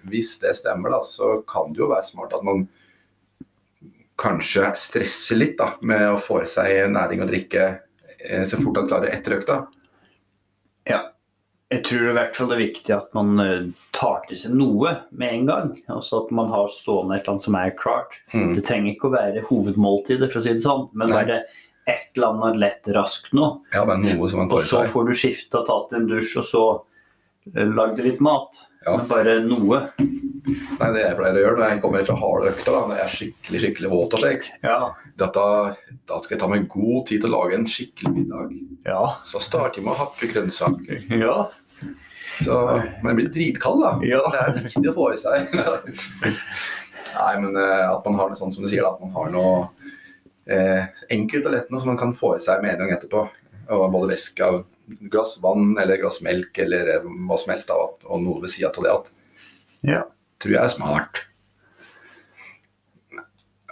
hvis 0.10 0.36
det 0.42 0.56
stemmer, 0.60 0.94
da, 0.94 1.02
så 1.08 1.40
kan 1.48 1.74
det 1.74 1.84
jo 1.84 1.92
være 1.92 2.08
smart 2.08 2.36
at 2.36 2.46
man 2.46 2.68
kanskje 4.20 4.70
stresser 4.80 5.40
litt 5.40 5.58
da, 5.60 5.74
med 5.84 6.06
å 6.14 6.22
få 6.22 6.42
i 6.44 6.50
seg 6.50 6.86
næring 6.94 7.26
og 7.26 7.32
drikke 7.32 7.66
eh, 8.20 8.46
så 8.48 8.60
fort 8.62 8.80
han 8.80 8.88
klarer 8.92 9.12
etter 9.16 9.40
økta. 9.40 9.66
ja. 10.90 11.04
Jeg 11.74 11.82
tror 11.88 12.04
i 12.12 12.14
hvert 12.14 12.36
fall 12.38 12.50
det 12.52 12.56
er 12.56 12.62
viktig 12.62 12.94
at 12.94 13.08
man 13.18 13.40
eh, 13.42 13.64
tar 13.96 14.20
til 14.28 14.38
seg 14.38 14.54
noe 14.54 14.92
med 15.18 15.32
en 15.34 15.48
gang. 15.50 15.72
Altså 15.92 16.22
at 16.22 16.34
man 16.38 16.52
har 16.54 16.70
stående 16.72 17.18
et 17.18 17.24
eller 17.24 17.34
annet 17.34 17.48
som 17.48 17.58
er 17.58 17.74
klart. 17.80 18.20
Mm. 18.36 18.52
Det 18.54 18.64
trenger 18.68 18.92
ikke 18.92 19.10
å 19.10 19.16
være 19.16 19.44
hovedmåltidet, 19.50 20.30
for 20.30 20.40
å 20.40 20.46
si 20.46 20.54
det 20.54 20.64
sånn, 20.64 20.86
men 20.94 21.10
Nei. 21.12 21.24
det 21.32 21.40
et 21.90 22.18
eller 22.18 22.34
annet 22.34 22.62
lett 22.62 22.92
raskt 22.96 23.34
nå. 23.38 23.50
Ja, 23.74 23.84
noe 23.86 24.30
som 24.30 24.44
man 24.44 24.54
Og 24.54 24.66
så 24.66 24.84
får 24.90 25.10
du 25.10 25.14
skifta, 25.18 25.64
tatt 25.66 25.94
en 25.98 26.08
dusj, 26.10 26.38
og 26.42 26.48
så 26.50 26.64
eh, 27.54 27.66
lagd 27.66 28.02
litt 28.06 28.22
mat. 28.26 28.62
Ja. 28.86 28.94
Men 29.00 29.08
bare 29.10 29.40
noe. 29.42 29.80
Nei, 29.96 30.90
det 30.94 31.02
jeg 31.02 31.18
pleier 31.18 31.40
å 31.40 31.42
gjøre 31.42 31.58
når 31.58 31.72
jeg 31.72 31.82
kommer 31.82 32.04
fra 32.06 32.16
harde 32.22 32.52
økter, 32.52 32.76
da, 32.76 32.82
når 32.86 33.00
jeg 33.00 33.06
er 33.06 33.14
skikkelig 33.16 33.62
skikkelig 33.64 33.92
våt 33.96 34.14
og 34.14 34.22
slik, 34.22 34.50
Ja. 34.62 34.78
Dette, 35.18 35.46
da, 36.06 36.20
skal 36.22 36.36
jeg 36.36 36.42
ta 36.44 36.50
meg 36.52 36.68
god 36.70 37.06
tid 37.10 37.24
til 37.24 37.32
å 37.32 37.38
lage 37.40 37.58
en 37.58 37.66
skikkelig 37.72 38.12
middag. 38.14 38.52
Ja. 38.86 39.02
Så 39.26 39.42
starter 39.42 39.80
jeg 39.80 39.88
med 39.88 39.96
å 39.96 40.02
hakke 40.04 40.30
grønnsaker. 40.34 41.06
ja. 41.22 41.38
Så, 42.44 42.56
men 43.00 43.10
jeg 43.14 43.18
blir 43.22 43.30
dritkald, 43.32 43.82
da. 43.82 43.92
Ja. 44.06 44.22
Det 44.34 44.42
er 44.44 44.58
viktig 44.66 44.92
å 44.92 44.96
få 44.98 45.08
i 45.16 45.20
seg. 45.22 45.54
Nei, 47.16 47.34
men 47.40 47.56
eh, 47.56 47.86
at 47.88 48.06
man 48.06 48.18
har 48.20 48.30
det 48.34 48.38
sånn 48.42 48.52
som 48.52 48.66
du 48.66 48.70
sier, 48.70 48.84
da, 48.84 48.92
at 48.92 49.02
man 49.02 49.14
har 49.16 49.32
noe 49.32 49.54
eh, 50.52 50.84
enkelt 51.16 51.48
og 51.48 51.56
lett 51.56 51.72
noe 51.72 51.80
som 51.82 51.94
man 51.94 52.00
kan 52.02 52.12
få 52.18 52.34
i 52.36 52.44
seg 52.44 52.62
med 52.66 52.76
en 52.76 52.84
gang 52.84 52.96
etterpå. 52.98 53.24
Både 53.68 54.12
væske 54.14 54.50
glass 55.10 55.38
vann 55.42 55.78
eller 55.82 55.98
glass 55.98 56.20
melk 56.22 56.60
eller 56.62 57.00
hva 57.06 57.38
som 57.42 57.54
helst, 57.54 57.70
og- 57.74 58.04
noe 58.22 58.42
ved 58.42 58.50
sida 58.54 58.70
av 58.70 58.84
det. 58.84 58.92
At, 58.92 59.12
Ja. 59.84 60.04
tror 60.40 60.52
jeg 60.52 60.64
er 60.64 60.70
smart. 60.70 61.26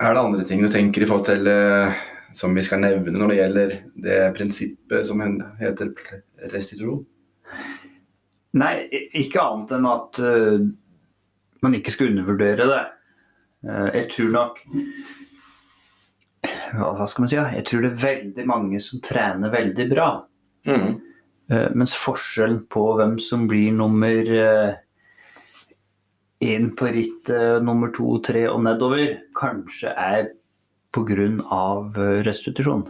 Er 0.02 0.14
det 0.14 0.24
andre 0.24 0.44
ting 0.44 0.62
du 0.62 0.70
tenker 0.70 1.04
i 1.04 1.06
forhold 1.06 1.26
til 1.26 1.48
eh, 1.48 1.94
som 2.34 2.54
vi 2.56 2.64
skal 2.66 2.80
nevne 2.82 3.14
når 3.14 3.30
det 3.30 3.38
gjelder 3.38 3.74
det 4.02 4.36
prinsippet 4.36 5.06
som 5.06 5.22
heter 5.60 5.94
restitusjon? 6.52 7.06
Nei, 8.54 8.88
ikke 9.14 9.42
annet 9.42 9.72
enn 9.78 9.86
at 9.90 10.20
eh, 10.20 10.66
man 11.62 11.74
ikke 11.78 11.92
skal 11.94 12.10
undervurdere 12.12 12.68
det. 12.70 12.82
Eh, 13.70 13.90
jeg 14.00 14.10
tror 14.16 14.32
nok 14.34 14.60
hva, 16.74 17.08
skal 17.08 17.26
man 17.26 17.32
si? 17.32 17.38
ja? 17.38 17.48
Jeg 17.54 17.68
tror 17.70 17.84
det 17.86 17.92
er 17.92 18.04
veldig 18.04 18.46
mange 18.50 18.82
som 18.84 19.02
trener 19.04 19.54
veldig 19.54 19.90
bra. 19.92 20.08
Mm. 20.70 20.96
Uh, 21.52 21.70
mens 21.76 21.94
forskjellen 22.00 22.64
på 22.72 22.86
hvem 22.98 23.18
som 23.22 23.48
blir 23.50 23.76
nummer 23.76 24.34
én 26.44 26.72
på 26.76 26.90
rittet, 26.92 27.64
nummer 27.64 27.92
to, 27.96 28.18
tre 28.26 28.46
og 28.52 28.64
nedover, 28.66 29.20
kanskje 29.38 29.94
er 29.94 30.34
pga. 30.94 31.30
restitusjon. 32.26 32.84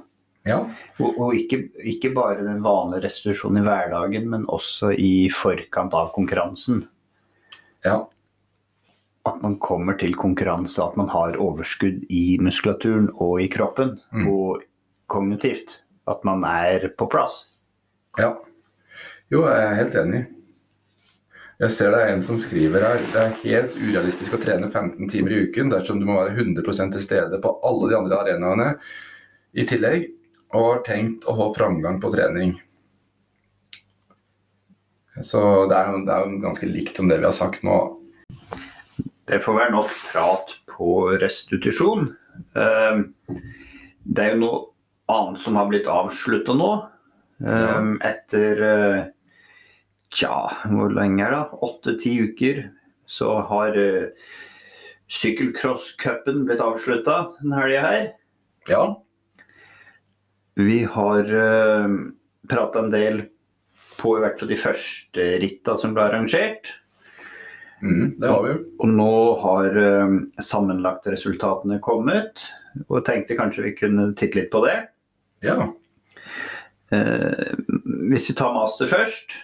Ja. 0.47 0.59
Og, 0.99 1.19
og 1.21 1.35
ikke, 1.37 1.61
ikke 1.87 2.11
bare 2.15 2.43
den 2.43 2.63
vanlige 2.65 3.05
restitusjonen 3.05 3.61
i 3.61 3.67
hverdagen, 3.67 4.27
men 4.29 4.47
også 4.51 4.91
i 4.91 5.29
forkant 5.31 5.93
av 5.95 6.11
konkurransen. 6.15 6.87
ja. 7.85 8.03
At 9.27 9.39
man 9.43 9.55
kommer 9.63 9.95
til 9.99 10.17
konkurranse, 10.19 10.83
at 10.83 10.97
man 10.99 11.07
har 11.13 11.37
overskudd 11.39 12.03
i 12.11 12.37
muskulaturen 12.43 13.07
og 13.23 13.39
i 13.41 13.47
kroppen. 13.47 13.95
Mm. 14.11 14.27
Og 14.27 14.63
kognitivt. 15.07 15.81
At 16.07 16.25
man 16.27 16.43
er 16.43 16.89
på 16.97 17.07
plass. 17.07 17.53
Ja. 18.19 18.33
Jo, 19.31 19.45
jeg 19.47 19.61
er 19.63 19.77
helt 19.79 19.95
enig. 19.95 20.25
Jeg 21.61 21.71
ser 21.71 21.93
det 21.93 22.01
er 22.01 22.11
en 22.11 22.23
som 22.25 22.39
skriver 22.41 22.83
her 22.83 22.99
det 23.13 23.21
er 23.21 23.35
helt 23.43 23.75
urealistisk 23.77 24.33
å 24.35 24.39
trene 24.41 24.67
15 24.67 25.07
timer 25.11 25.31
i 25.31 25.43
uken 25.45 25.69
dersom 25.71 26.01
du 26.01 26.07
må 26.09 26.17
være 26.17 26.33
100 26.33 26.65
til 26.95 27.03
stede 27.03 27.39
på 27.39 27.51
alle 27.63 27.91
de 27.91 27.97
andre 27.97 28.19
arenaene 28.19 28.67
i 29.53 29.65
tillegg, 29.69 30.07
og 30.53 30.65
har 30.65 30.81
tenkt 30.87 31.27
å 31.29 31.35
ha 31.37 31.47
framgang 31.53 31.99
på 32.01 32.09
trening. 32.13 32.55
Så 35.21 35.39
det 35.69 35.77
er, 35.77 35.99
det 36.07 36.15
er 36.15 36.33
ganske 36.41 36.69
likt 36.69 36.97
som 36.97 37.09
det 37.09 37.19
vi 37.21 37.29
har 37.29 37.37
sagt 37.37 37.63
nå. 37.65 37.77
Det 39.29 39.39
får 39.43 39.55
være 39.55 39.71
nok 39.75 39.91
prat 40.11 40.55
på 40.73 40.89
restitusjon. 41.21 42.09
Eh, 42.59 43.03
Det 44.03 44.23
er 44.25 44.33
jo 44.33 44.39
noe 44.41 44.61
annet 45.13 45.39
som 45.39 45.55
har 45.55 45.69
blitt 45.71 45.87
avslutta 45.87 46.55
nå. 46.59 46.71
eh, 47.45 47.91
Etter 48.09 48.63
eh, 48.69 49.03
Tja, 50.13 50.35
hvor 50.69 50.91
lenge 50.93 51.23
er 51.25 51.31
det? 51.33 51.59
Åtte-ti 51.65 52.11
uker. 52.29 52.59
Så 53.09 53.31
har 53.49 53.73
uh, 53.73 54.11
sykkelcrosscupen 55.09 56.43
blitt 56.47 56.61
avslutta 56.61 57.15
denne 57.39 57.57
helga 57.57 57.81
her. 57.81 58.05
Ja. 58.69 58.83
Vi 60.61 60.83
har 60.85 61.33
uh, 61.33 61.97
prata 62.49 62.83
en 62.83 62.93
del 62.93 63.23
på 63.97 64.17
i 64.17 64.21
hvert 64.23 64.37
fall 64.39 64.53
de 64.53 64.59
første 64.61 65.27
ritta 65.41 65.75
som 65.81 65.97
ble 65.97 66.05
arrangert. 66.05 66.69
Mm, 67.83 68.15
det 68.21 68.31
har 68.31 68.43
vi. 68.45 68.55
Og 68.79 68.91
nå 68.91 69.13
har 69.43 69.77
uh, 69.77 70.17
sammenlagtresultatene 70.39 71.81
kommet, 71.83 72.45
og 72.87 73.03
tenkte 73.07 73.37
kanskje 73.37 73.67
vi 73.67 73.75
kunne 73.77 74.11
titte 74.17 74.39
litt 74.39 74.51
på 74.53 74.63
det. 74.65 74.77
Ja. 75.43 75.67
Uh, 76.93 77.49
hvis 78.09 78.29
vi 78.31 78.37
tar 78.39 78.55
master 78.55 78.91
først, 78.91 79.35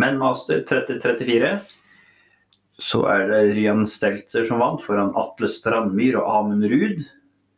men 0.00 0.16
master 0.18 0.64
30-34, 0.66 1.58
så 2.82 3.04
er 3.12 3.28
det 3.30 3.42
Ryan 3.52 3.84
Steltzer 3.86 4.48
som 4.48 4.64
vant 4.64 4.82
foran 4.82 5.12
Atle 5.20 5.50
Strandmyr 5.52 6.16
og 6.18 6.30
Amund 6.40 6.66
Ruud. 6.72 7.04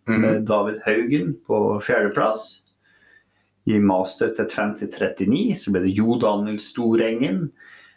Mm. 0.08 0.20
med 0.20 0.42
David 0.46 0.80
Haugen 0.84 1.36
på 1.46 1.80
fjerdeplass. 1.82 2.60
I 3.64 3.78
master 3.78 4.30
35-39 4.38 5.56
så 5.58 5.72
ble 5.74 5.82
det 5.82 5.94
Jo 5.96 6.14
Daniel 6.22 6.60
Storengen 6.62 7.48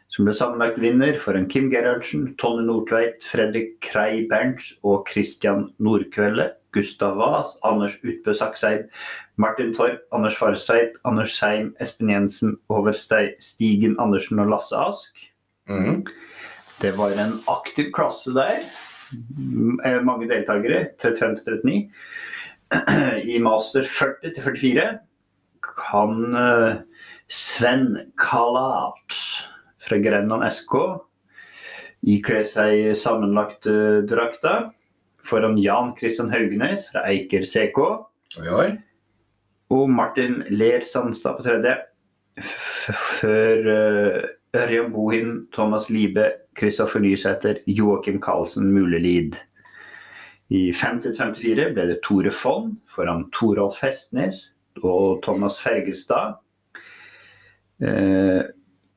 som 0.10 0.26
ble 0.26 0.34
sammenlagt 0.34 0.80
vinner 0.82 1.19
foran 1.22 1.48
Kim 1.50 1.69
Gerhardsen, 1.69 2.34
Tonje 2.41 2.65
Nordtveit, 2.65 3.22
Fredrik 3.30 3.76
Krei 3.86 4.26
Berntz 4.30 4.72
og 4.84 5.10
Christian 5.10 5.69
Nordkvelde. 5.78 6.52
Gustav 6.74 7.15
Vas, 7.17 7.56
Anders 7.65 7.95
Utbø 8.04 8.34
Sakseid, 8.34 8.89
Martin 9.41 9.74
Torp, 9.74 10.04
Anders 10.13 10.36
Farestveit, 10.38 11.00
Anders 11.04 11.34
Seim, 11.34 11.72
Espen 11.82 12.10
Jensen, 12.10 12.58
Håvard 12.69 12.98
Stigen 13.39 13.95
Andersen 14.00 14.39
og 14.39 14.52
Lasse 14.52 14.78
Ask. 14.78 15.17
Mm. 15.69 16.06
Det 16.82 16.93
var 16.98 17.17
en 17.17 17.39
aktiv 17.50 17.89
klasse 17.93 18.34
der. 18.34 18.62
Eh, 19.86 20.02
Mange 20.06 20.30
deltakere. 20.30 20.89
35-39. 21.02 21.89
I 23.26 23.39
master 23.41 23.82
40-44 23.82 25.00
kan 25.65 26.36
eh, 26.36 26.76
Sven 27.28 28.12
Kalat 28.17 29.28
fra 29.89 29.99
Grenland 30.02 30.45
SK 30.54 30.75
Ikler 32.08 32.45
seg 32.47 32.93
sammenlagte 32.95 34.06
drakta 34.08 34.69
foran 35.25 35.58
Jan 35.60 35.91
Christian 35.97 36.32
Haugenes 36.32 36.88
fra 36.91 37.04
Eiker 37.10 37.43
CK 37.43 37.80
Oi, 38.39 38.47
oi. 38.47 38.69
og 39.75 39.89
Martin 39.91 40.43
Ler 40.49 40.86
Sandstad 40.86 41.39
på 41.39 41.43
tredje. 41.43 41.75
Før 43.19 43.69
eh, 43.73 44.28
Ørjan 44.56 44.93
Bohin, 44.93 45.34
Thomas 45.54 45.89
Libe, 45.89 46.30
Kristoffer 46.58 47.04
Nysæter, 47.04 47.60
Joakim 47.67 48.21
Karlsen 48.21 48.71
Mulelid. 48.71 49.36
I 50.49 50.69
50-54 50.71 51.73
ble 51.75 51.88
det 51.91 51.99
Tore 52.06 52.32
Fonn 52.34 52.78
foran 52.89 53.28
Torolf 53.36 53.84
Hestnes 53.84 54.54
og 54.82 55.19
Thomas 55.25 55.60
Fergestad. 55.62 56.39
Eh, 57.84 58.47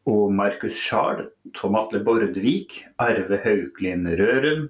og 0.07 0.33
Markus 0.35 0.75
Schard, 0.75 1.29
Tom 1.55 1.77
Atle 1.79 2.03
Bordvik, 2.05 2.81
Arve 2.99 3.39
Hauklin 3.45 4.09
Røren, 4.19 4.69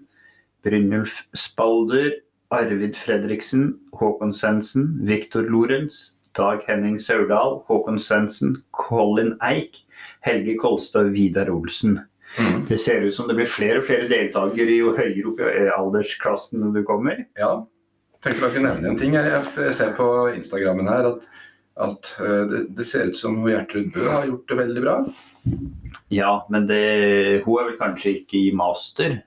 Brynulf 0.64 1.22
Spalder, 1.34 2.12
Arvid 2.52 2.96
Fredriksen, 3.00 3.78
Håkon 3.96 4.34
Svendsen, 4.36 4.98
Viktor 5.08 5.48
Lorentz, 5.48 6.18
Dag 6.36 6.60
Henning 6.68 7.00
Saurdal, 7.00 7.62
Håkon 7.68 7.98
Svendsen, 7.98 8.62
Colin 8.76 9.34
Eik, 9.42 9.84
Helge 10.20 10.58
Kolstad 10.60 11.08
og 11.08 11.14
Vidar 11.16 11.50
Olsen. 11.52 12.00
Mm. 12.38 12.64
Det 12.68 12.78
ser 12.80 13.04
ut 13.04 13.14
som 13.14 13.28
det 13.28 13.36
blir 13.36 13.48
flere 13.48 13.80
og 13.80 13.86
flere 13.88 14.08
deltakere 14.08 14.76
jo 14.78 14.94
høyere 14.96 15.28
opp 15.28 15.40
i 15.44 15.68
aldersklassen 15.76 16.64
du 16.72 16.82
kommer. 16.88 17.24
Ja. 17.38 17.62
tenkte 18.24 18.46
jeg 18.46 18.54
skulle 18.54 18.68
nevne 18.68 18.92
en 18.92 19.00
ting. 19.00 19.16
Jeg 19.16 19.74
ser 19.76 19.92
på 19.96 20.08
Instagrammen 20.32 20.88
her 20.88 21.10
at, 21.14 21.28
at 21.80 22.16
eh, 22.20 22.42
det, 22.50 22.64
det 22.76 22.84
ser 22.88 23.08
ut 23.10 23.16
som 23.16 23.38
Gjertrud 23.48 23.92
Bø 23.94 24.08
har 24.10 24.26
gjort 24.28 24.50
det 24.50 24.58
veldig 24.58 24.82
bra. 24.84 24.96
Ja, 26.12 26.34
men 26.52 26.66
det, 26.68 26.82
hun 27.46 27.56
er 27.60 27.70
vel 27.70 27.78
kanskje 27.80 28.18
ikke 28.20 28.38
i 28.38 28.52
master. 28.56 29.22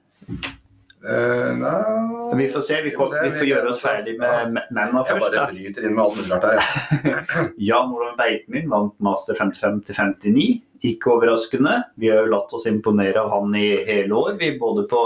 Uh, 1.06 1.52
nei 1.60 2.38
Vi 2.40 2.48
får 2.50 2.64
se. 2.66 2.78
Vi, 2.82 2.92
kom, 2.98 3.12
vi 3.14 3.34
får 3.36 3.46
gjøre 3.46 3.70
oss 3.70 3.82
ferdig 3.84 4.16
med 4.18 4.56
mennene 4.58 5.04
Jeg 5.04 5.10
først. 5.12 5.26
bare 5.26 5.36
da. 5.36 5.44
bryter 5.52 5.86
inn 5.86 5.94
med 5.94 6.04
alt 6.06 6.18
mulig 6.18 6.32
rart 6.34 6.48
her. 6.50 7.52
Jan 7.70 7.94
Olav 7.94 8.16
Beitmyr 8.18 8.66
vant 8.72 8.96
master 9.06 9.38
55 9.38 9.84
til 9.86 10.00
59. 10.00 10.48
Ikke 10.90 11.14
overraskende. 11.14 11.76
Vi 12.02 12.10
har 12.10 12.24
jo 12.24 12.34
latt 12.34 12.54
oss 12.58 12.66
imponere 12.70 13.22
av 13.22 13.34
han 13.34 13.54
i 13.58 13.68
hele 13.86 14.18
år. 14.18 14.34
Vi 14.42 14.56
både 14.62 14.88
på 14.90 15.04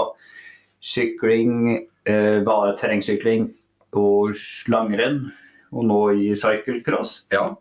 sykling, 0.80 1.84
eh, 2.08 2.40
bare 2.44 2.74
terrengsykling 2.80 3.50
og 4.00 4.40
langrenn. 4.72 5.26
Og 5.70 5.86
nå 5.86 6.00
i 6.18 6.32
cyclecross. 6.34 7.24
Ja. 7.32 7.52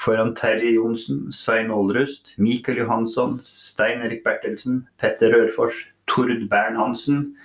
Foran 0.00 0.34
Terje 0.34 0.74
Johnsen, 0.74 1.28
Svein 1.32 1.70
Aalrust, 1.70 2.34
Mikael 2.38 2.80
Johansson, 2.82 3.38
Stein 3.42 4.02
Erik 4.02 4.24
Bertelsen, 4.24 4.88
Petter 4.98 5.30
Rørfors, 5.30 5.86
Tord 6.10 6.48
Bern-Hansen, 6.50 7.36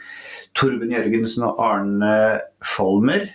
Torben 0.57 0.91
Jørgensen 0.91 1.45
og 1.45 1.59
Arne 1.61 2.41
Folmer. 2.65 3.29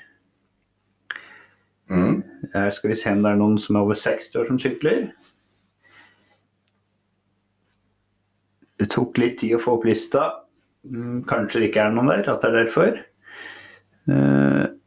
Mm. 1.89 2.23
Her 2.55 2.71
skal 2.71 2.91
vi 2.91 2.99
se 2.99 3.13
om 3.13 3.23
det 3.23 3.31
er 3.31 3.39
noen 3.41 3.59
som 3.61 3.77
er 3.77 3.87
over 3.87 3.99
60 3.99 4.41
år 4.41 4.49
som 4.51 4.59
sykler. 4.61 5.07
Det 8.81 8.91
tok 8.91 9.19
litt 9.23 9.39
tid 9.41 9.55
å 9.57 9.63
få 9.63 9.79
opp 9.79 9.87
lista. 9.87 10.31
Mm, 10.85 11.23
Kanskje 11.29 11.63
det 11.63 11.71
ikke 11.71 11.87
er 11.87 11.95
noen 11.95 12.11
der, 12.11 12.27
at 12.33 12.43
det 12.43 12.51
er 12.51 12.59
derfor. 12.59 13.03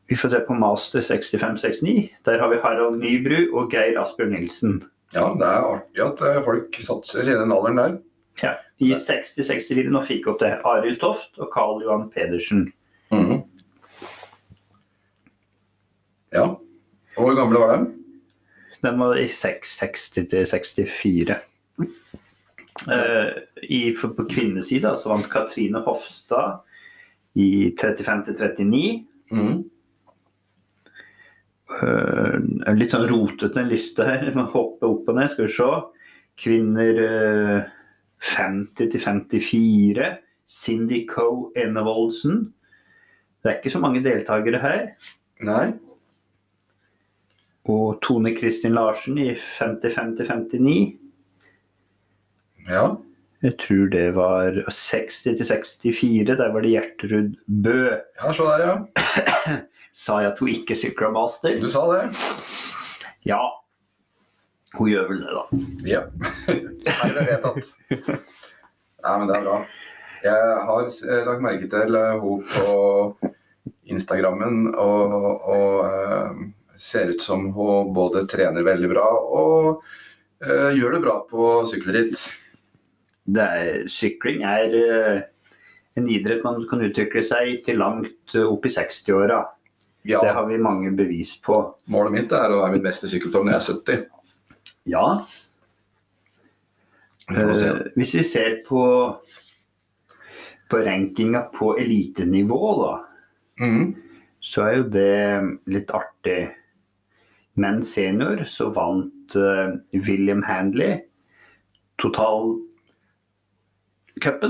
Eh, 0.08 0.10
Vi 0.10 0.16
får 0.16 0.30
se 0.30 0.40
på 0.40 0.54
Master 0.54 1.02
65-69. 1.02 2.10
Der 2.26 2.40
har 2.40 2.50
vi 2.50 2.58
Harald 2.64 3.00
Nybru 3.00 3.54
og 3.60 3.72
Geir 3.72 4.00
Asbjørn 4.02 4.32
Nilsen. 4.32 4.84
ja, 5.14 5.34
det 5.34 5.48
er 5.48 5.64
artig 5.68 6.04
at 6.04 6.22
eh, 6.22 6.44
folk 6.44 6.76
satser 6.80 7.24
i 7.24 7.36
den 7.36 7.52
alderen 7.52 7.78
der. 7.78 7.98
Ja, 8.44 8.54
I 8.80 8.94
60-64 8.94 9.90
nå 9.90 10.02
fikk 10.06 10.28
opp 10.28 10.40
det. 10.40 10.54
Arild 10.66 11.00
Toft 11.02 11.38
og 11.40 11.50
Karl 11.54 11.82
Johan 11.84 12.10
Pedersen. 12.12 12.72
Mhm. 13.12 13.44
Ja. 16.34 16.44
Og 17.18 17.24
hvor 17.24 17.36
gamle 17.36 17.60
var 17.60 17.76
de? 17.78 17.94
Den 18.84 19.00
var 19.00 19.16
i 19.18 19.28
660 19.28 20.28
til 20.30 20.46
64. 20.46 21.36
Uh, 22.88 23.32
i, 23.64 23.96
på 23.98 24.24
kvinnesida 24.30 24.92
så 25.02 25.10
vant 25.10 25.26
Katrine 25.32 25.80
Hofstad 25.82 26.60
i 27.36 27.74
35 27.80 28.26
til 28.26 28.36
39. 28.36 29.08
Mhm. 29.32 29.64
Eh, 31.68 32.36
en 32.70 32.80
litt 32.80 32.94
sånn 32.94 33.08
rotete 33.10 33.64
liste 33.68 34.06
her. 34.08 34.30
Man 34.34 34.46
må 34.46 34.52
hoppe 34.54 34.88
opp 34.90 35.10
og 35.10 35.18
ned. 35.18 35.32
Skal 35.34 35.48
vi 35.48 35.56
se. 35.56 35.72
Kvinner 36.38 37.02
eh, 37.04 37.74
50 38.36 38.94
til 38.94 39.04
54. 39.04 40.14
Cindy 40.48 41.02
Coe 41.10 41.52
Enevoldsen. 41.60 42.46
Det 43.44 43.52
er 43.52 43.60
ikke 43.60 43.74
så 43.74 43.82
mange 43.84 44.04
deltakere 44.06 44.62
her. 44.64 44.86
Nei. 45.48 45.66
Og 47.68 48.00
Tone 48.04 48.32
Kristin 48.38 48.78
Larsen 48.78 49.20
i 49.20 49.34
55 49.36 50.16
til 50.18 50.32
59. 50.32 50.78
Ja. 52.68 52.86
Jeg 53.44 53.54
tror 53.62 53.90
det 53.92 54.06
var 54.16 54.56
60 54.72 55.20
til 55.24 55.46
64. 55.46 56.38
Der 56.40 56.54
var 56.54 56.64
det 56.64 56.72
Gjertrud 56.72 57.36
Bø. 57.46 57.82
ja, 57.92 58.34
se 58.34 58.44
der, 58.48 58.64
ja. 58.66 59.58
Sa 59.98 60.20
jeg 60.22 60.34
at 60.34 60.42
hun 60.44 60.52
ikke 60.54 60.78
sykla 60.78 61.10
master? 61.14 61.56
Du 61.58 61.66
sa 61.72 61.82
det. 61.90 62.04
Ja. 63.26 63.40
Hun 64.78 64.92
gjør 64.92 65.08
vel 65.10 65.24
det, 65.24 65.34
da. 65.34 65.44
Ja. 65.90 66.04
Nei, 66.52 67.10
det 67.16 67.24
er 67.24 67.32
vedtatt. 67.32 67.72
Nei, 67.90 69.16
men 69.18 69.26
det 69.30 69.40
er 69.40 69.48
bra. 69.48 69.58
Jeg 70.28 70.54
har 70.68 70.86
eh, 70.86 71.24
lagt 71.26 71.44
merke 71.46 71.70
til 71.72 71.98
eh, 71.98 72.22
hun 72.22 72.46
på 72.52 73.32
Instagrammen 73.90 74.70
og, 74.74 75.18
og 75.48 75.74
eh, 75.88 76.46
ser 76.78 77.14
ut 77.14 77.24
som 77.24 77.50
hun 77.56 77.94
både 77.96 78.26
trener 78.30 78.66
veldig 78.66 78.90
bra 78.92 79.06
og 79.18 79.70
uh, 80.46 80.70
gjør 80.78 80.94
det 80.94 81.00
bra 81.02 81.16
på 81.26 81.48
sykkelritt. 81.72 82.20
Det 83.26 83.48
sykling 83.90 84.44
er 84.46 84.76
uh, 84.78 85.16
en 85.98 86.10
idrett 86.14 86.46
man 86.46 86.62
kan 86.70 86.84
utvikle 86.86 87.24
seg 87.26 87.64
til 87.66 87.82
langt 87.82 88.38
opp 88.44 88.68
i 88.70 88.74
60-åra. 88.76 89.42
Ja, 90.08 90.22
Det 90.24 90.34
har 90.34 90.46
vi 90.48 90.58
mange 90.58 90.92
bevis 90.96 91.36
på. 91.44 91.76
målet 91.92 92.14
mitt 92.14 92.32
er 92.32 92.54
å 92.54 92.62
være 92.62 92.78
mitt 92.78 92.86
beste 92.86 93.10
sykkelform 93.12 93.46
når 93.50 93.54
jeg 93.54 93.60
er 93.60 93.68
70. 93.74 94.06
Ja, 94.88 95.08
eh, 97.36 97.82
hvis 98.00 98.14
vi 98.16 98.24
ser 98.24 98.64
på, 98.68 98.84
på 100.72 100.78
rankinga 100.86 101.42
på 101.52 101.74
elitenivå, 101.82 102.62
da, 102.86 102.94
mm. 103.60 103.84
så 104.40 104.64
er 104.64 104.78
jo 104.78 104.88
det 104.96 105.18
litt 105.76 105.92
artig. 105.92 106.56
Men 107.58 107.82
senior 107.84 108.46
så 108.46 108.70
vant 108.70 109.36
uh, 109.36 109.76
William 109.92 110.44
Handley 110.46 111.02
totalcupen, 111.98 112.62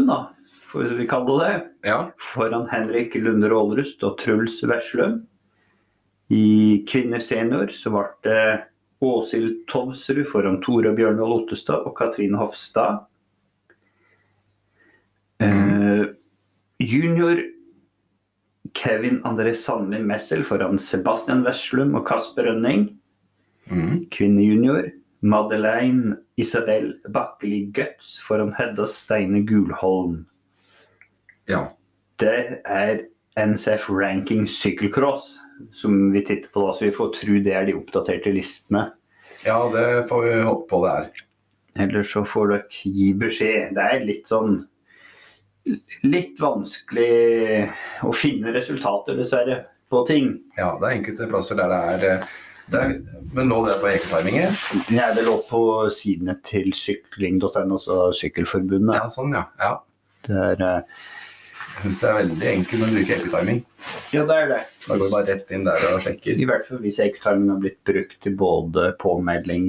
da, 0.09 0.35
får 0.67 0.83
vi 0.99 1.07
kalle 1.07 1.39
det. 1.39 1.53
Ja. 1.87 2.11
Foran 2.19 2.67
Henrik 2.69 3.15
Lunder 3.15 3.55
Aalrust 3.55 4.03
og 4.03 4.19
Truls 4.19 4.59
Veslum. 4.67 5.21
I 6.27 6.83
kvinner 6.89 7.19
senior 7.23 7.71
så 7.71 7.91
ble 7.93 8.07
det 8.27 8.41
Åshild 9.03 9.61
Tovsrud 9.69 10.25
foran 10.27 10.59
Tore 10.63 10.91
Bjørnvold 10.97 11.43
Ottestad 11.43 11.85
og 11.87 11.95
Katrine 11.97 12.39
Hofstad. 12.41 13.05
Uh, 15.37 16.17
junior 16.81 17.43
Kevin 18.73 19.21
André 19.23 19.53
Sandli 19.53 20.01
Messel 20.03 20.43
foran 20.43 20.81
Sebastian 20.81 21.45
Veslum 21.45 21.95
og 21.95 22.07
Kasper 22.09 22.49
Rønning. 22.49 22.89
Kvinne 23.67 24.07
Kvinnejunior 24.11 24.91
Madeleine 25.21 26.17
Isabel 26.37 26.93
Bakkeli 27.13 27.67
Guts 27.75 28.17
foran 28.23 28.53
Hedda 28.57 28.87
Steine 28.87 29.45
Gulholm. 29.45 30.25
ja. 31.47 31.67
Det 32.19 32.61
er 32.65 33.03
NCF 33.37 33.89
Ranking 33.89 34.47
Sykkelcross 34.49 35.37
som 35.73 36.11
vi 36.13 36.23
titter 36.25 36.49
på, 36.53 36.65
da, 36.67 36.73
så 36.73 36.85
vi 36.87 36.95
får 36.95 37.13
tro 37.17 37.39
det 37.43 37.53
er 37.55 37.67
de 37.67 37.75
oppdaterte 37.77 38.33
listene. 38.35 38.87
Ja, 39.45 39.59
det 39.73 40.07
får 40.09 40.25
vi 40.25 40.33
håpe 40.47 40.67
på 40.69 40.81
det 40.85 40.93
er. 40.93 41.23
Ellers 41.85 42.11
så 42.13 42.23
får 42.25 42.51
dere 42.53 42.81
gi 42.89 43.11
beskjed. 43.17 43.75
Det 43.77 43.85
er 43.93 44.07
litt 44.07 44.27
sånn 44.31 44.65
Litt 46.07 46.37
vanskelig 46.39 47.65
å 48.07 48.13
finne 48.15 48.53
resultater, 48.55 49.17
dessverre, 49.19 49.57
på 49.91 49.99
ting. 50.07 50.29
Ja, 50.55 50.77
det 50.79 50.87
er 50.87 50.95
enkelte 50.95 51.27
plasser 51.27 51.59
der 51.59 51.73
det 51.73 51.79
er, 51.89 52.05
eh, 52.07 52.29
det 52.71 52.79
er 52.79 52.93
Men 53.35 53.51
lå 53.51 53.57
det 53.65 53.75
på 53.81 53.89
eketarminger? 53.91 54.55
Ja, 54.95 55.09
det 55.15 55.25
lå 55.27 55.35
på 55.49 55.59
sidene 55.91 56.37
til 56.39 56.71
sykling.no, 56.71 57.49
altså 57.75 58.13
Sykkelforbundet. 58.15 58.95
Ja, 58.95 59.09
sånn, 59.11 59.35
ja. 59.35 59.43
ja. 59.59 59.73
Er, 60.31 60.63
eh, 60.63 61.03
Jeg 61.77 61.83
syns 61.83 61.99
det 62.01 62.07
er 62.09 62.15
veldig 62.17 62.47
enkelt 62.51 62.83
å 62.83 62.87
bruke 62.89 63.17
eketarming. 63.19 63.59
ja, 64.15 64.23
det 64.25 64.35
er 64.35 64.47
det. 64.49 64.61
Da 64.87 64.95
går 64.95 65.03
du 65.03 65.11
bare 65.13 65.27
rett 65.27 65.51
inn 65.53 65.67
der 65.67 65.83
og 65.91 65.99
sjekker. 66.01 66.39
I 66.41 66.47
hvert 66.49 66.65
fall 66.65 66.79
hvis 66.81 67.01
eketarmen 67.03 67.51
har 67.53 67.59
blitt 67.61 67.77
brukt 67.85 68.17
til 68.23 68.33
både 68.39 68.87
påmelding 69.01 69.67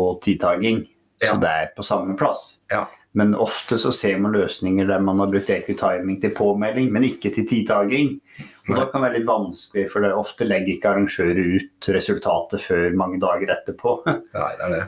og 0.00 0.22
tidtaking. 0.24 0.86
Ja. 1.20 1.34
Så 1.34 1.36
det 1.42 1.50
er 1.50 1.68
på 1.76 1.84
samme 1.84 2.16
plass. 2.16 2.46
Ja. 2.72 2.86
Men 3.12 3.34
ofte 3.34 3.76
så 3.82 3.90
ser 3.92 4.16
man 4.22 4.32
løsninger 4.32 4.86
der 4.88 5.02
man 5.02 5.18
har 5.20 5.28
brukt 5.32 5.50
EQ-timing 5.50 6.20
til 6.22 6.32
påmelding, 6.32 6.88
men 6.94 7.04
ikke 7.08 7.32
til 7.34 7.44
tidtaking. 7.50 8.14
Og 8.68 8.70
Nei. 8.70 8.78
da 8.78 8.86
kan 8.86 9.02
det 9.02 9.08
være 9.08 9.16
litt 9.18 9.28
vanskelig, 9.28 9.84
for 9.90 10.06
det 10.06 10.12
ofte 10.14 10.46
legger 10.46 10.76
ikke 10.76 10.92
arrangører 10.94 11.52
ut 11.58 11.90
resultatet 11.92 12.62
før 12.62 12.96
mange 12.96 13.18
dager 13.20 13.52
etterpå. 13.56 13.96
Nei, 14.38 14.52
det 14.60 14.68
er 14.68 14.74
det. 14.78 14.82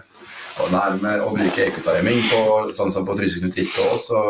og 0.62 0.72
nærme 0.72 1.16
å 1.26 1.34
bruke 1.34 1.66
ekotiming 1.66 2.22
på 2.30 2.42
sånn 2.78 2.94
som 2.94 3.04
på 3.08 3.18
Trysil 3.18 3.42
Knut 3.42 3.58
Ritte 3.58 3.88
òg, 3.90 4.00
så 4.06 4.22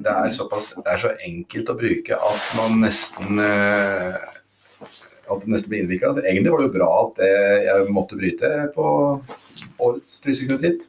det 0.00 0.12
er, 0.12 0.34
såpass, 0.34 0.72
det 0.80 0.92
er 0.92 1.00
så 1.02 1.12
enkelt 1.26 1.72
å 1.72 1.78
bruke 1.78 2.18
at 2.30 2.50
man 2.58 2.80
nesten 2.80 3.42
eh, 3.44 4.16
at 5.30 5.44
det 5.44 5.52
nesten 5.52 5.70
blir 5.70 5.84
innvikla. 5.84 6.16
Egentlig 6.24 6.50
var 6.50 6.62
det 6.62 6.68
jo 6.70 6.74
bra 6.74 6.90
at 7.04 7.20
jeg 7.66 7.92
måtte 7.94 8.18
bryte 8.18 8.50
på 8.74 8.86
årets 9.78 10.16
Trysil 10.24 10.48
Knut 10.50 10.86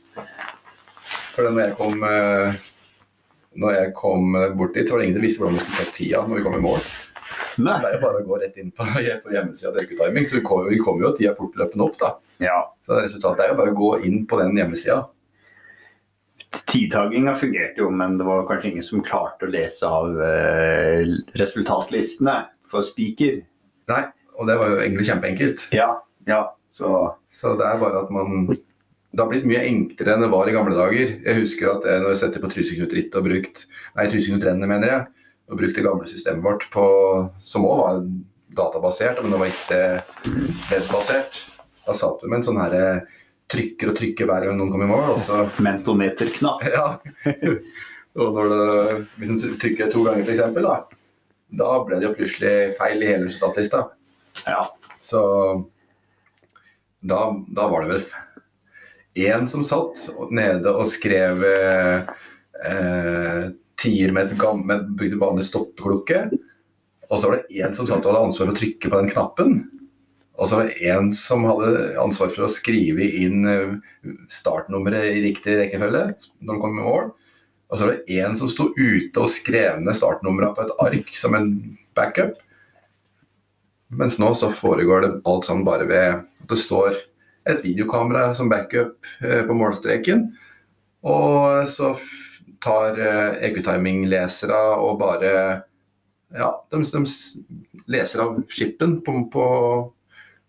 For 1.35 1.45
når 1.45 1.61
jeg 1.67 1.75
kom 1.77 2.07
eh, 2.07 2.57
når 3.61 3.75
jeg 3.75 3.93
kom 3.97 4.35
bort 4.57 4.75
dit, 4.77 4.87
var 4.87 5.01
det 5.01 5.09
ingen 5.09 5.17
som 5.19 5.25
visste 5.25 5.43
hvordan 5.43 5.57
vi 5.57 5.63
skulle 5.65 5.83
ta 5.83 5.95
tida 5.95 6.25
når 6.25 6.39
vi 6.39 6.43
kom 6.45 6.55
i 6.55 6.63
mål. 6.63 6.83
Nei. 7.61 7.77
Det 7.83 7.89
er 7.89 7.95
jo 7.95 8.03
bare 8.05 8.21
å 8.21 8.27
gå 8.27 8.37
rett 8.41 8.59
inn 8.61 8.69
på, 8.71 8.85
på 9.25 9.33
hjemmesida 9.35 9.73
til 9.73 9.81
Øketiming, 9.83 10.27
så 10.27 10.37
vi 10.37 10.43
kommer 10.47 10.83
kom 10.85 11.01
jo 11.03 11.11
tida 11.17 11.33
fortløpende 11.37 11.87
opp. 11.87 11.97
da. 11.99 12.13
Ja. 12.43 12.59
Så 12.87 13.01
resultatet 13.01 13.45
er 13.45 13.51
jo 13.51 13.59
bare 13.59 13.73
å 13.73 13.79
gå 13.81 13.91
inn 14.07 14.23
på 14.29 14.39
den 14.41 14.55
hjemmesida. 14.57 15.01
Tidtaginga 16.51 17.33
fungerte 17.39 17.79
jo, 17.79 17.89
men 17.95 18.17
det 18.19 18.25
var 18.27 18.43
kanskje 18.47 18.73
ingen 18.73 18.83
som 18.83 19.03
klarte 19.05 19.47
å 19.47 19.51
lese 19.51 19.87
av 19.87 20.17
eh, 20.25 21.05
resultatlistene 21.39 22.33
for 22.71 22.83
spiker. 22.83 23.39
Nei, 23.91 24.01
og 24.35 24.49
det 24.49 24.57
var 24.59 24.73
jo 24.73 24.81
egentlig 24.81 25.07
kjempeenkelt. 25.07 25.69
Ja, 25.75 25.93
ja. 26.27 26.41
Så, 26.75 26.89
så 27.31 27.53
det 27.59 27.67
er 27.67 27.79
bare 27.79 28.03
at 28.03 28.11
man 28.13 28.49
det 29.11 29.19
har 29.19 29.27
blitt 29.27 29.47
mye 29.47 29.63
enklere 29.67 30.13
enn 30.15 30.23
det 30.23 30.31
var 30.31 30.47
i 30.47 30.53
gamle 30.55 30.75
dager. 30.75 31.09
Jeg 31.19 31.39
husker 31.41 31.67
at 31.73 31.87
jeg, 31.87 31.99
når 31.99 32.13
jeg 32.13 32.19
setter 32.21 32.43
på 32.43 32.51
Trysilknut 32.51 33.17
og 33.19 33.25
brukt 33.25 33.65
Nei, 33.97 34.05
Trysilknut-rennet, 34.07 34.71
mener 34.71 34.87
jeg. 34.93 35.07
Og 35.51 35.59
brukt 35.59 35.75
det 35.75 35.83
gamle 35.83 36.07
systemet 36.07 36.45
vårt 36.45 36.67
på, 36.71 36.85
som 37.43 37.67
òg 37.67 37.81
var 37.81 37.97
databasert, 38.55 39.19
men 39.19 39.33
det 39.35 39.41
var 39.41 39.51
ikke 39.51 39.81
web-basert. 40.71 41.41
Da 41.83 41.95
satt 41.97 42.23
du 42.23 42.29
med 42.29 42.39
en 42.39 42.47
sånn 42.47 42.61
herre 42.61 42.85
trykker 43.51 43.91
og 43.91 43.97
trykker 43.97 44.29
hver 44.29 44.47
gang 44.47 44.57
noen 44.59 44.71
kommer 44.73 44.87
i 44.87 44.91
mål. 44.91 45.13
Også. 45.17 45.43
Mentometerknapp. 45.65 46.65
Ja. 46.75 46.85
og 48.21 48.35
når 48.35 48.49
du 48.51 48.57
hvis 49.21 49.35
du 49.39 49.51
trykker 49.59 49.91
to 49.91 50.03
ganger, 50.07 50.25
f.eks., 50.25 50.55
da, 50.57 50.75
da 51.61 51.69
ble 51.87 51.99
det 51.99 52.09
jo 52.09 52.15
plutselig 52.17 52.55
feil 52.79 53.03
i 53.03 53.11
hele 53.11 53.27
resultatlista. 53.27 53.85
Ja. 54.43 54.65
Så 55.01 55.21
da, 57.01 57.21
da 57.47 57.69
var 57.71 57.85
det 57.85 57.95
vel 57.95 58.03
én 59.31 59.47
som 59.51 59.63
satt 59.67 60.07
nede 60.31 60.71
og 60.71 60.87
skrev 60.87 61.43
eh, 61.43 62.05
tier 63.81 64.13
med 64.13 64.29
et 64.29 64.39
gammelt, 64.39 64.91
brukte 64.97 65.19
vanlig 65.19 65.47
stoppeklokke. 65.49 66.23
Og 67.11 67.19
så 67.19 67.27
var 67.27 67.39
det 67.39 67.59
én 67.59 67.75
som 67.75 67.87
satt 67.89 68.05
og 68.05 68.13
hadde 68.13 68.25
ansvar 68.29 68.47
for 68.47 68.53
å 68.53 68.59
trykke 68.61 68.91
på 68.91 68.99
den 69.01 69.11
knappen. 69.11 69.57
Og 70.41 70.49
så 70.49 70.57
var 70.57 70.69
det 70.69 70.89
én 70.89 71.11
som 71.13 71.43
hadde 71.45 71.99
ansvar 72.01 72.31
for 72.33 72.47
å 72.47 72.49
skrive 72.51 73.05
inn 73.21 73.45
eh, 73.45 73.75
startnummeret 74.33 75.11
i 75.13 75.25
riktig 75.27 75.53
rekkefølge 75.59 76.05
når 76.41 76.55
de 76.55 76.61
kom 76.63 76.79
i 76.79 76.85
mål. 76.85 77.11
Og 77.69 77.77
så 77.77 77.85
var 77.85 77.99
det 77.99 78.17
en 78.23 78.33
som 78.39 78.49
sto 78.49 78.71
ute 78.73 79.21
og 79.21 79.29
skrev 79.29 79.77
ned 79.83 79.95
startnumra 79.95 80.49
på 80.57 80.65
et 80.65 80.73
ark 80.81 81.13
som 81.13 81.37
en 81.37 81.51
backup. 81.95 82.41
Mens 83.93 84.17
nå 84.17 84.31
så 84.39 84.49
foregår 84.55 85.05
det 85.05 85.13
alt 85.29 85.45
sammen 85.45 85.67
bare 85.67 85.85
ved 85.85 86.09
at 86.17 86.49
det 86.49 86.57
står 86.57 86.97
et 87.51 87.61
videokamera 87.61 88.33
som 88.37 88.49
backup 88.49 88.97
eh, 89.21 89.45
på 89.45 89.61
målstreken. 89.61 90.31
Og 91.05 91.69
så 91.69 91.93
tar 92.61 92.97
EQ-timing-lesere 93.45 94.57
og 94.81 94.97
bare 95.01 95.33
Ja, 96.31 96.53
de, 96.71 96.79
de 96.87 97.01
leser 97.91 98.21
av 98.23 98.37
skippen 98.47 99.01
på, 99.03 99.17
på 99.33 99.45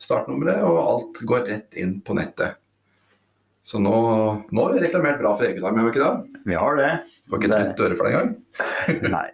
startnummeret, 0.03 0.65
og 0.67 0.81
alt 0.83 1.23
går 1.29 1.49
rett 1.49 1.79
inn 1.79 2.01
på 2.05 2.17
nettet. 2.19 2.59
Så 3.63 3.79
nå, 3.79 3.95
nå 4.51 4.63
har 4.67 4.73
vi 4.75 4.83
reklamert 4.83 5.21
bra 5.23 5.37
for 5.39 5.47
Ecotiming, 5.47 5.79
har 5.79 5.87
vi 5.87 5.93
ikke 5.93 6.03
det? 6.03 6.41
Vi 6.51 6.57
har 6.59 6.79
det. 6.81 6.93
Får 7.31 7.39
ikke 7.39 7.51
trett 7.53 7.83
øre 7.87 7.99
for 7.99 8.09
det 8.09 8.13
engang. 8.13 8.33
Nei. 9.13 9.29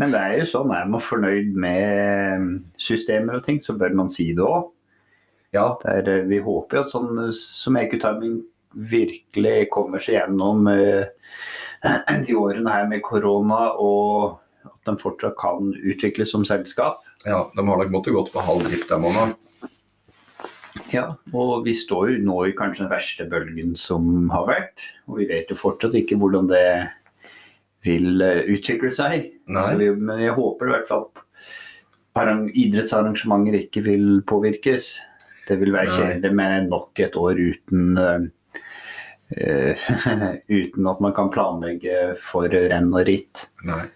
Men 0.00 0.14
det 0.14 0.22
er 0.22 0.38
jo 0.40 0.48
sånn, 0.50 0.72
er 0.74 0.88
man 0.90 1.04
fornøyd 1.04 1.52
med 1.62 2.48
systemer 2.82 3.38
og 3.38 3.44
ting, 3.46 3.60
så 3.62 3.76
bør 3.78 3.94
man 4.02 4.10
si 4.10 4.32
det 4.34 4.42
òg. 4.42 4.66
Ja. 5.54 5.68
Der, 5.84 6.08
eh, 6.08 6.26
vi 6.26 6.40
håper 6.42 6.80
jo 6.80 6.82
at 6.82 6.90
sånn 6.90 7.22
som 7.36 7.78
Ecotiming 7.78 8.40
virkelig 8.72 9.68
kommer 9.70 10.02
seg 10.02 10.16
gjennom 10.16 10.66
uh, 10.66 11.04
de 12.26 12.36
årene 12.40 12.72
her 12.72 12.88
med 12.90 13.04
korona, 13.04 13.76
og 13.76 14.40
at 14.66 14.90
de 14.90 14.96
fortsatt 14.98 15.36
kan 15.38 15.70
utvikles 15.76 16.32
som 16.34 16.46
selskap. 16.48 17.04
Ja, 17.28 17.44
de 17.54 17.62
har 17.62 17.78
nok 17.78 17.94
måttet 17.94 18.16
gått 18.16 18.32
på 18.34 18.42
halv 18.42 18.66
drift 18.66 18.90
der 18.90 19.02
nå. 19.02 19.28
Ja, 20.92 21.04
og 21.36 21.66
vi 21.66 21.74
står 21.76 22.14
jo 22.14 22.18
nå 22.24 22.38
i 22.48 22.54
kanskje 22.56 22.86
den 22.86 22.92
verste 22.92 23.26
bølgen 23.28 23.74
som 23.78 24.30
har 24.32 24.46
vært. 24.48 24.84
Og 25.08 25.20
vi 25.20 25.28
vet 25.28 25.52
jo 25.52 25.58
fortsatt 25.58 25.96
ikke 25.98 26.16
hvordan 26.20 26.48
det 26.50 26.66
vil 27.86 28.22
eh, 28.24 28.44
utvikle 28.54 28.92
seg. 28.94 29.32
Vi, 29.46 29.88
men 29.98 30.22
jeg 30.22 30.36
håper 30.36 30.68
i 30.68 30.74
hvert 30.76 30.88
fall 30.90 31.08
at 32.12 32.52
idrettsarrangementer 32.52 33.58
ikke 33.62 33.82
vil 33.86 34.06
påvirkes. 34.28 34.94
Det 35.48 35.58
vil 35.60 35.74
være 35.74 35.90
kjedelig 35.90 36.30
med 36.38 36.68
nok 36.70 37.00
et 37.02 37.16
år 37.18 37.40
uten 37.40 37.96
uh, 37.98 38.20
uten 40.60 40.88
at 40.92 41.00
man 41.02 41.14
kan 41.16 41.32
planlegge 41.32 42.12
for 42.22 42.52
renn 42.52 42.92
og 42.92 43.08
ritt. 43.08 43.48
Nei. 43.66 43.86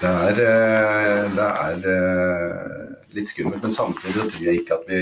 Det 0.00 0.10
er, 0.10 0.38
eh, 0.42 1.24
det 1.36 1.46
er 1.46 1.80
litt 3.16 3.32
skummelt, 3.32 3.62
men 3.62 3.74
samtidig 3.74 4.30
tror 4.32 4.46
jeg 4.46 4.62
ikke 4.62 4.78
at 4.80 4.86
vi 4.88 5.00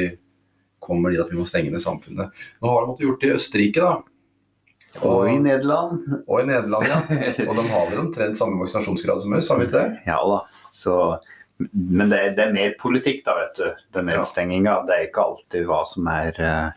kommer 0.88 1.14
de 1.14 1.22
at 1.22 1.33
vi 1.33 1.38
må 1.38 1.46
stenge 1.48 1.72
ned 1.74 1.85
samfunnet. 1.85 2.35
Nå 2.62 2.72
har 2.72 2.85
de 2.85 2.92
måttet 2.92 3.07
gjort 3.07 3.24
det 3.24 3.31
i 3.31 3.38
Østerrike, 3.38 3.88
da. 3.88 4.18
Og, 5.03 5.09
og, 5.12 5.24
i 5.31 5.38
Nederland. 5.38 5.98
Og 6.24 6.40
i 6.40 6.46
Nederland, 6.48 6.88
ja. 6.88 7.01
Og 7.48 7.59
de 7.59 7.64
har 7.70 7.90
vel 7.90 8.01
omtrent 8.07 8.38
samme 8.40 8.57
vaksinasjonsgrad 8.62 9.20
som 9.22 9.35
oss, 9.37 9.51
har 9.53 9.61
vi 9.61 9.68
ikke 9.68 9.83
det? 9.83 10.07
Ja 10.09 10.22
da. 10.24 10.40
Så 10.74 10.94
men 11.72 12.07
det, 12.11 12.18
det, 12.37 12.42
er 12.44 12.55
mer 12.55 12.74
politikk, 12.79 13.24
da, 13.27 13.35
vet 13.35 13.57
du. 13.59 13.81
Den 13.96 14.07
nedstenginga. 14.07 14.77
Det 14.87 14.94
er 14.94 15.07
ikke 15.09 15.24
alltid 15.24 15.64
hva 15.66 15.81
som 15.90 16.07
er 16.12 16.37
uh... 16.38 16.77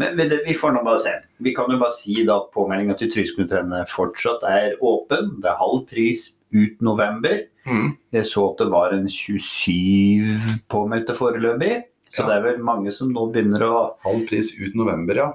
Men 0.00 0.16
det, 0.16 0.40
vi 0.46 0.56
får 0.56 0.72
nå 0.72 0.84
bare 0.86 1.02
se. 1.02 1.12
Vi 1.44 1.52
kan 1.56 1.68
jo 1.68 1.76
bare 1.80 1.96
si 1.96 2.16
da 2.24 2.38
at 2.40 2.48
påmeldinga 2.54 2.96
til 3.00 3.12
Tryskomiteen 3.12 3.74
fortsatt 3.92 4.46
er 4.48 4.78
åpen. 4.80 5.34
Det 5.44 5.50
er 5.52 5.60
halv 5.60 5.84
pris 5.90 6.30
ut 6.56 6.80
november. 6.84 7.42
Mm. 7.68 7.90
Jeg 8.16 8.30
så 8.30 8.46
at 8.52 8.62
det 8.64 8.70
var 8.72 8.96
en 8.96 9.10
27 9.12 10.62
påmeldte 10.72 11.16
foreløpig. 11.18 11.74
Så 12.14 12.22
ja. 12.22 12.28
det 12.28 12.34
er 12.36 12.44
vel 12.44 12.60
mange 12.62 12.92
som 12.94 13.10
nå 13.10 13.26
begynner 13.34 13.64
å 13.66 13.78
Halv 14.04 14.28
pris 14.28 14.52
ut 14.54 14.76
november, 14.78 15.18
ja. 15.18 15.32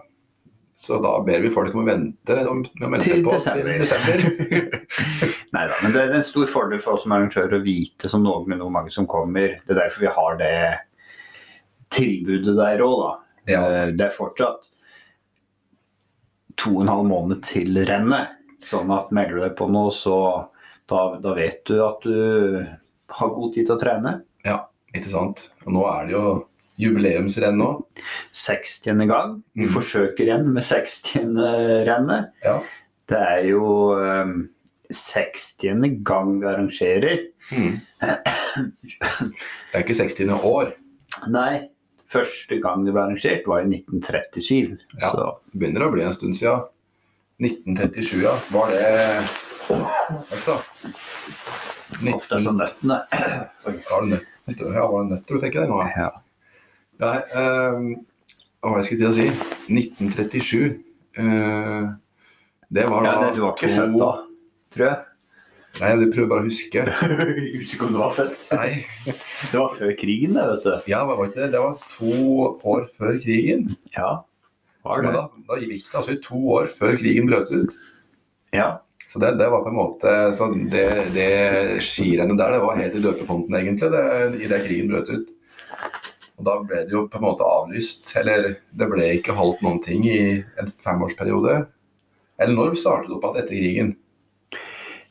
Så 0.79 0.95
da 1.03 1.17
ber 1.27 1.41
vi 1.43 1.49
folk 1.51 1.73
om 1.75 1.81
å 1.81 1.89
vente 1.89 2.35
om, 2.47 2.61
om 2.63 2.93
til, 3.03 3.19
på 3.25 3.33
desember. 3.35 3.67
til 3.67 3.81
desember. 3.83 4.21
Nei 5.55 5.63
da, 5.67 5.79
men 5.83 5.91
det 5.91 6.03
er 6.05 6.13
en 6.15 6.23
stor 6.23 6.47
fordel 6.47 6.79
for 6.79 6.95
oss 6.95 7.03
som 7.03 7.17
arrangører 7.17 7.57
å 7.57 7.65
vite 7.65 8.07
som 8.07 8.23
noen 8.23 8.55
hvor 8.61 8.71
mange 8.71 8.93
som 8.95 9.07
kommer. 9.09 9.57
Det 9.65 9.75
er 9.75 9.81
derfor 9.81 10.05
vi 10.05 10.13
har 10.15 10.39
det 10.39 10.53
tilbudet 11.91 12.55
der 12.55 12.85
òg, 12.85 12.95
da. 13.01 13.11
Ja. 13.49 13.59
Eh, 13.65 13.91
det 13.99 14.07
er 14.07 14.15
fortsatt 14.15 14.71
to 16.59 16.77
og 16.77 16.85
en 16.85 16.93
halv 16.93 17.09
måned 17.11 17.43
til 17.43 17.81
rennet. 17.89 18.37
Sånn 18.63 18.91
at 18.95 19.11
melder 19.15 19.35
du 19.35 19.43
deg 19.49 19.59
på 19.59 19.67
nå, 19.71 19.85
så 19.95 20.15
da, 20.87 21.03
da 21.19 21.35
vet 21.35 21.59
du 21.67 21.79
at 21.83 22.07
du 22.07 22.63
har 23.19 23.35
god 23.35 23.51
tid 23.55 23.67
til 23.67 23.75
å 23.75 23.81
trene. 23.83 24.15
Ja, 24.47 24.61
ikke 24.95 25.11
sant. 25.11 25.49
Og 25.65 25.75
nå 25.75 25.83
er 25.91 26.07
det 26.07 26.15
jo 26.15 26.23
jubileumsrenn 26.79 27.59
nå. 27.59 27.71
60. 28.35 29.03
gang. 29.09 29.39
Vi 29.57 29.67
mm. 29.67 29.73
forsøker 29.73 30.27
igjen 30.27 30.47
med 30.55 30.65
60. 30.65 31.33
rennet. 31.89 32.31
Ja. 32.45 32.59
Det 33.09 33.19
er 33.19 33.43
jo 33.49 33.65
um, 33.97 34.37
60. 34.89 35.89
gang 36.07 36.37
vi 36.39 36.47
arrangerer. 36.49 37.25
Mm. 37.51 37.79
Det 37.99 39.77
er 39.77 39.83
ikke 39.83 39.97
60. 39.97 40.31
år. 40.39 40.73
Nei. 41.27 41.67
Første 42.09 42.57
gang 42.57 42.85
det 42.87 42.93
ble 42.95 43.03
arrangert, 43.03 43.45
var 43.45 43.61
i 43.61 43.69
1937. 43.69 44.79
Ja, 44.97 45.11
så. 45.13 45.27
Det 45.51 45.61
begynner 45.61 45.85
å 45.85 45.91
bli 45.93 46.07
en 46.07 46.15
stund 46.15 46.37
siden. 46.37 46.65
1937, 47.39 48.23
ja. 48.23 48.33
Var 48.51 48.73
det 48.73 48.87
Hva 49.69 50.55
19... 51.99 52.15
Ofte 52.15 52.39
er 52.39 52.55
nøttene. 52.55 52.97
Det 53.11 53.75
nøtter? 54.09 54.73
Ja, 54.73 54.87
var 54.89 55.05
det 55.05 55.13
nøtter 55.13 55.37
du 55.37 55.43
fikk 55.43 55.55
i 55.57 55.61
deg 55.61 55.69
nå? 55.69 55.83
Ja. 55.93 56.09
Nei, 56.99 57.17
uh, 57.31 57.83
hva 58.59 58.71
var 58.73 58.81
det 58.81 58.83
jeg 58.83 58.87
skulle 58.89 59.03
til 59.03 59.09
å 59.09 59.15
si? 59.15 59.27
1937. 59.71 60.79
Uh, 61.19 61.85
det 62.69 62.83
var 62.91 63.05
da 63.05 63.13
ja, 63.13 63.29
Du 63.35 63.39
var 63.45 63.53
ikke 63.55 63.69
to... 63.69 63.77
født 63.77 63.95
da, 64.01 64.09
tror 64.75 64.85
jeg? 64.85 64.97
Nei, 65.79 65.91
jeg 65.93 66.09
prøver 66.11 66.29
bare 66.33 66.43
å 66.43 66.47
huske. 66.49 66.83
Husker 67.61 67.85
om 67.85 67.93
du 67.95 67.99
var 68.01 68.17
født. 68.17 68.43
Nei. 68.57 68.71
Det 69.05 69.53
var 69.53 69.77
før 69.77 69.93
krigen, 70.01 70.35
det, 70.35 70.43
vet 70.51 70.65
du. 70.65 70.73
Ja, 70.91 71.05
det 71.05 71.15
var 71.15 71.29
ikke 71.29 71.39
det. 71.39 71.49
Det 71.53 71.63
var 71.63 71.79
to 71.93 72.13
år 72.73 72.85
før 72.99 73.17
krigen. 73.23 73.65
Ja, 73.95 74.11
var 74.83 75.05
det. 75.05 75.15
Da, 75.15 75.25
da 75.47 75.61
gikk 75.61 75.87
det 75.87 75.99
altså 76.01 76.17
i 76.17 76.21
to 76.25 76.43
år 76.57 76.69
før 76.73 76.99
krigen 76.99 77.29
brøt 77.29 77.51
ut. 77.53 77.75
Ja. 78.55 78.69
Så 79.09 79.21
det, 79.23 79.37
det, 79.39 79.47
var 79.49 79.63
på 79.65 79.71
en 79.71 79.77
måte 79.79 80.11
så 80.37 80.51
Det, 80.69 80.85
det 81.15 81.29
skirennet 81.81 82.37
der 82.37 82.57
det 82.57 82.61
var 82.61 82.77
helt 82.77 82.97
i 82.97 83.01
døpefonten, 83.07 83.55
egentlig, 83.57 83.89
det, 83.95 84.05
i 84.43 84.49
det 84.51 84.63
krigen 84.67 84.91
brøt 84.91 85.13
ut. 85.15 85.29
Og 86.39 86.45
da 86.47 86.55
ble 86.63 86.85
det 86.87 86.95
jo 86.95 87.05
på 87.11 87.19
en 87.19 87.25
måte 87.27 87.47
avlyst. 87.47 88.13
Eller 88.19 88.53
det 88.71 88.87
ble 88.91 89.09
ikke 89.17 89.35
holdt 89.35 89.63
noen 89.65 89.81
ting 89.83 90.05
i 90.07 90.19
en 90.39 90.71
femårsperiode. 90.85 91.57
Eller 92.39 92.55
når 92.55 92.77
startet 92.79 93.11
det 93.11 93.17
opp 93.17 93.25
igjen 93.27 93.41
etter 93.43 93.57
krigen? 93.57 93.97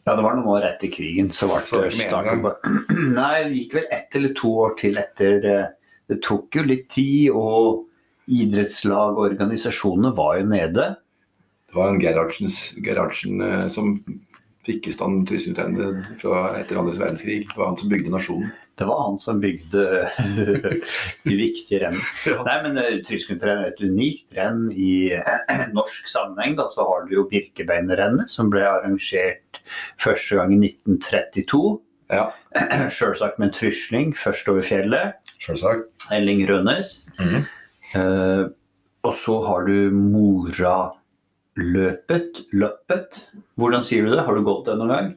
Ja, 0.09 0.15
det 0.17 0.25
var 0.25 0.39
noen 0.39 0.49
år 0.55 0.65
etter 0.71 0.89
krigen. 0.93 1.29
Så 1.35 1.51
ble 1.51 1.61
det 1.61 1.83
med 1.83 1.91
en 1.91 1.99
startet 2.01 2.47
på 2.47 2.55
Nei, 3.19 3.35
det 3.45 3.59
gikk 3.59 3.77
vel 3.77 3.91
ett 3.99 4.17
eller 4.17 4.33
to 4.39 4.55
år 4.65 4.73
til 4.81 4.97
etter 5.01 5.51
eh, 5.53 5.67
Det 6.09 6.17
tok 6.25 6.57
jo 6.57 6.65
litt 6.65 6.89
tid, 6.89 7.29
og 7.37 7.85
idrettslag 8.33 9.19
og 9.19 9.27
organisasjonene 9.27 10.15
var 10.17 10.39
jo 10.41 10.49
nede. 10.49 10.87
Det 11.69 11.77
var 11.77 11.93
en 11.93 12.01
Gerhardsen 12.01 13.45
eh, 13.45 13.67
som 13.73 13.93
fikk 14.65 14.89
i 14.89 14.95
stand 14.97 15.27
Trysil-trennet 15.29 16.09
etter 16.17 16.81
andre 16.81 16.97
verdenskrig. 16.97 17.43
Det 17.51 17.61
var 17.61 17.75
han 17.75 17.79
som 17.81 17.93
bygde 17.93 18.13
nasjonen. 18.13 18.49
Det 18.79 18.87
var 18.87 19.01
han 19.03 19.19
som 19.19 19.41
bygde 19.43 19.85
de 21.29 21.35
viktige 21.37 21.81
rennene. 21.83 22.05
Ja. 22.27 22.43
Nei, 22.47 22.57
men 22.65 22.79
uh, 22.79 22.85
er 22.87 23.65
et 23.67 23.83
unikt 23.83 24.37
renn 24.39 24.69
i 24.73 25.11
eh, 25.17 25.65
norsk 25.79 26.09
sammenheng. 26.11 26.55
Da, 26.59 26.69
så 26.71 26.87
har 26.87 27.07
du 27.07 27.17
jo 27.17 27.27
Birkebeinerrennet, 27.31 28.31
som 28.31 28.51
ble 28.53 28.63
arrangert 28.69 29.61
første 30.01 30.39
gang 30.39 30.55
i 30.55 30.61
1932. 30.71 31.63
Ja, 32.15 32.31
Sjølsagt 32.95 33.39
med 33.41 33.51
en 33.51 33.57
trysling 33.57 34.15
først 34.17 34.49
over 34.49 34.63
fjellet. 34.65 35.19
selvsagt. 35.43 35.91
Elling 36.15 36.47
Rønnes. 36.49 36.89
Mhm. 37.19 37.47
Uh, 37.97 38.45
og 39.07 39.15
så 39.17 39.39
har 39.47 39.65
du 39.65 39.91
Moraløpet. 39.95 40.93
Løpet. 42.53 43.21
Hvordan 43.59 43.85
sier 43.87 44.05
du 44.05 44.11
det? 44.13 44.25
Har 44.27 44.35
du 44.37 44.43
gått 44.45 44.67
det 44.69 44.77
noen 44.77 44.93
gang? 44.93 45.09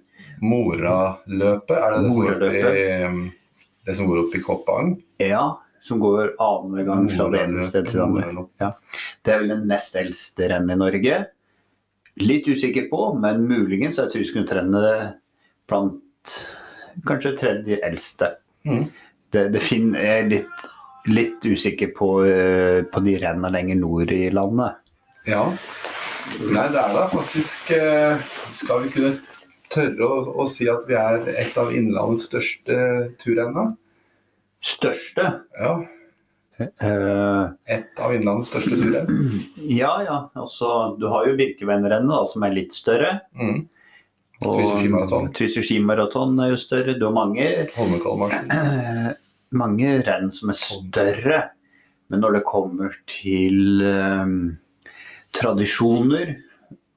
Moraløpet, 0.42 1.76
er 1.78 1.92
det 1.94 2.00
det 2.02 2.12
som 2.12 2.22
opp 2.26 2.42
i, 2.50 2.52
det 3.92 3.98
som 4.00 4.08
går 4.10 4.24
opp 4.26 4.36
i 4.38 4.42
Koppang? 4.44 4.96
Ja, 5.22 5.44
som 5.86 6.02
går 6.02 6.34
annenhver 6.42 6.88
gang 6.88 7.08
fra 7.12 7.28
det 7.34 7.44
ene 7.46 7.64
stedet 7.68 7.92
til 7.92 8.02
det 8.02 8.08
andre. 8.08 8.48
Ja. 8.62 8.72
Det 9.26 9.34
er 9.34 9.40
vel 9.44 9.54
det 9.56 9.60
nest 9.72 9.96
eldste 10.00 10.50
rennet 10.52 10.76
i 10.76 10.82
Norge. 10.82 11.22
Litt 12.22 12.50
usikker 12.52 12.90
på, 12.92 13.00
men 13.18 13.46
muligens 13.50 13.98
er 14.04 14.10
Tryskundrennet 14.14 15.16
blant 15.72 16.36
kanskje 17.08 17.32
tredje 17.40 17.80
eldste. 17.88 18.34
Mm. 18.68 18.86
Det, 19.32 19.46
det 19.56 19.62
fin- 19.64 19.96
er 19.96 20.28
litt, 20.28 20.66
litt 21.08 21.46
usikker 21.48 21.94
på, 21.98 22.10
eh, 22.28 22.82
på 22.92 23.02
de 23.06 23.16
rennene 23.24 23.50
lenger 23.56 23.80
nord 23.80 24.12
i 24.14 24.26
landet. 24.30 24.76
Ja. 25.26 25.46
Nei, 26.52 26.68
det 26.70 26.78
er 26.78 26.94
da 26.94 27.08
faktisk 27.10 27.72
eh, 27.76 28.20
Skal 28.54 28.84
vi 28.84 28.92
kunne 28.94 29.10
tørre 29.74 30.06
å, 30.06 30.20
å 30.44 30.46
si 30.50 30.68
at 30.70 30.84
vi 30.88 30.94
er 31.00 31.24
et 31.42 31.56
av 31.58 31.72
Innlandets 31.74 32.28
største 32.30 32.78
turrenn? 33.24 33.74
Største? 34.62 35.26
Ja. 35.58 35.74
Eh, 36.62 37.46
Et 37.74 38.02
av 38.02 38.14
Innlandets 38.14 38.52
største 38.52 38.78
turrenn. 38.78 39.22
ja, 39.82 39.94
ja. 40.06 40.18
Altså, 40.38 40.96
du 41.02 41.08
har 41.12 41.28
jo 41.30 41.38
Birkeveinrennet, 41.40 42.30
som 42.30 42.46
er 42.46 42.56
litt 42.56 42.76
større. 42.78 43.16
Mm. 43.34 43.64
Trysil 44.42 45.66
skimaraton. 45.66 46.40
Er 46.42 46.54
jo 46.54 46.60
større. 46.62 46.98
Du 46.98 47.08
har 47.08 47.16
mange 47.16 47.46
mange 49.62 49.96
renn 50.08 50.32
som 50.34 50.54
er 50.54 50.58
større. 50.60 51.42
Men 52.12 52.24
når 52.24 52.40
det 52.40 52.48
kommer 52.48 52.96
til 53.08 53.84
um, 53.86 54.38
tradisjoner 55.38 56.34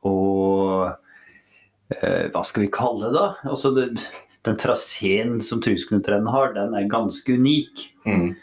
og 0.05 0.89
uh, 0.91 2.25
hva 2.35 2.43
skal 2.47 2.65
vi 2.65 2.73
kalle 2.75 3.13
det? 3.15 3.29
Altså 3.47 3.71
det, 3.77 3.87
den 4.45 4.57
traseen 4.61 5.39
som 5.43 5.63
Tryskundtrennet 5.65 6.33
har, 6.33 6.53
den 6.57 6.75
er 6.77 6.89
ganske 6.91 7.33
unik. 7.33 7.85
Mm. 8.05 8.35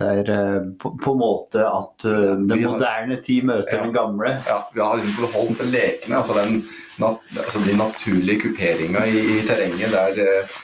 Det 0.00 0.06
er 0.22 0.30
eh, 0.32 0.60
på, 0.80 0.94
på 0.96 1.12
en 1.12 1.20
måte 1.20 1.60
at 1.60 2.06
uh, 2.08 2.38
den 2.40 2.62
moderne 2.64 3.18
tid 3.20 3.44
møter 3.44 3.76
Ja. 3.76 3.82
den 3.84 3.92
gamle. 3.92 4.32
Ja, 4.48 4.62
vi 4.72 4.80
har 4.80 4.96
liksom 4.96 5.26
beholdt 5.26 5.60
det 5.60 5.68
lekne, 5.74 6.22
altså 6.22 6.38
den 6.38 6.62
nat 7.00 7.36
altså 7.36 7.60
de 7.64 7.76
naturlige 7.76 8.40
kuperinga 8.46 9.04
i, 9.08 9.20
i 9.36 9.42
terrenget 9.48 9.92
der, 9.92 10.18
eh, 10.24 10.56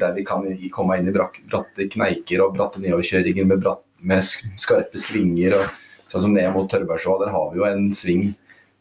der 0.00 0.14
vi 0.16 0.24
kan 0.28 0.44
komme 0.72 0.98
inn 1.00 1.08
i 1.08 1.14
brak 1.16 1.40
bratte 1.48 1.88
kneiker 1.92 2.44
og 2.44 2.54
bratte 2.56 2.82
nedoverkjøringer 2.84 3.48
med, 3.48 3.64
bratt, 3.64 3.84
med 4.00 4.24
skarpe 4.24 5.00
svinger. 5.00 5.58
Og, 5.62 5.74
sånn 6.08 6.24
som 6.24 6.36
ned 6.36 6.48
mot 6.54 6.68
Tørbergsjå, 6.72 7.18
der 7.20 7.32
har 7.34 7.50
vi 7.52 7.60
jo 7.60 7.66
en 7.68 7.90
sving 7.96 8.30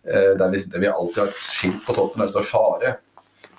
eh, 0.08 0.34
der, 0.40 0.48
vi, 0.52 0.64
der 0.68 0.84
vi 0.84 0.92
alltid 0.92 1.24
har 1.24 1.32
et 1.32 1.44
skilt 1.44 1.84
på 1.88 1.96
toppen 1.96 2.24
der 2.24 2.30
det 2.30 2.36
står 2.36 2.52
'fare'. 2.52 2.96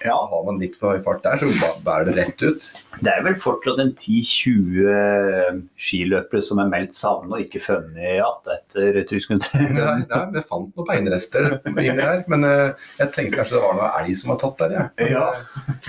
Ja, 0.05 0.15
Har 0.31 0.45
man 0.47 0.61
litt 0.63 0.77
for 0.79 0.95
høy 0.95 1.03
fart 1.03 1.25
der, 1.25 1.41
så 1.41 1.73
bærer 1.85 2.09
det 2.09 2.15
rett 2.19 2.43
ut. 2.45 2.67
Det 3.03 3.11
er 3.13 3.25
vel 3.27 3.37
fortsatt 3.41 3.81
en 3.83 3.93
10-20 3.95 5.61
skiløpere 5.89 6.43
som 6.45 6.63
er 6.63 6.71
meldt 6.71 6.97
savnet 6.99 7.35
og 7.35 7.45
ikke 7.45 7.63
funnet 7.65 7.99
igjen 8.15 8.53
etter 8.55 9.01
Tryskundtrennet. 9.11 9.79
Nei, 9.79 10.01
nei, 10.11 10.23
vi 10.35 10.45
fant 10.47 10.71
noen 10.71 10.89
beinrester 10.89 11.51
inni 11.73 11.95
her, 11.99 12.25
men 12.31 12.47
eh, 12.47 12.89
jeg 13.01 13.15
tenkte 13.15 13.41
kanskje 13.41 13.59
det 13.59 13.65
var 13.65 13.79
noe 13.79 13.93
elg 14.01 14.19
som 14.19 14.35
var 14.35 14.43
tatt 14.45 14.65
der, 14.65 14.77
jeg. 14.79 15.15
Ja. 15.15 15.27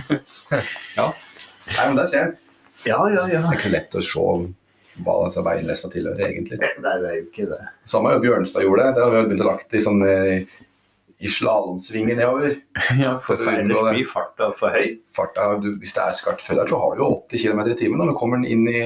ja. 1.00 1.10
Nei, 1.76 1.84
men 1.84 2.00
der 2.00 2.10
skjer 2.10 2.26
jeg. 2.26 2.38
Ja, 2.88 3.00
ja, 3.12 3.28
ja. 3.28 3.44
Det 3.44 3.52
er 3.52 3.60
ikke 3.60 3.76
lett 3.76 4.00
å 4.00 4.04
se 4.04 4.26
hva 5.00 5.16
disse 5.26 5.44
beinlesta 5.44 5.90
tilhører, 5.92 6.26
egentlig. 6.28 6.60
Nei, 6.60 6.96
det 7.02 7.10
er 7.10 7.18
jo 7.18 7.26
ikke 7.28 7.48
det. 7.52 7.60
Samme 7.88 8.16
jo 8.16 8.24
Bjørnstad 8.24 8.66
gjorde. 8.66 8.90
Det 8.96 9.04
har 9.06 9.14
vi 9.14 9.22
begynt 9.30 9.46
å 9.46 9.50
lagt 9.52 9.76
i 9.76 9.84
sånn 9.84 10.04
eh, 10.08 10.58
i 11.20 11.28
slalåmsvinger 11.32 12.16
nedover. 12.16 12.56
Ja, 13.00 13.18
for 13.24 13.42
ellers 13.44 13.82
det. 13.90 13.96
blir 13.98 14.08
farta 14.08 14.52
for 14.60 14.76
høy. 14.76 15.00
Farta, 15.16 15.50
du, 15.62 15.74
hvis 15.82 15.94
det 15.96 16.06
er 16.06 16.16
skarpt 16.18 16.44
før 16.46 16.62
der, 16.62 16.72
så 16.72 16.80
har 16.80 16.96
du 16.96 17.04
jo 17.04 17.10
80 17.28 17.44
km 17.44 17.62
i 17.66 17.78
timen 17.80 18.00
når 18.02 18.14
du 18.14 18.20
kommer 18.20 18.46
inn 18.48 18.66
i 18.72 18.84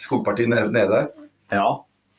skogpartiet 0.00 0.52
nede, 0.52 0.68
nede 0.74 0.90
der. 0.92 1.08
Ja. 1.54 1.68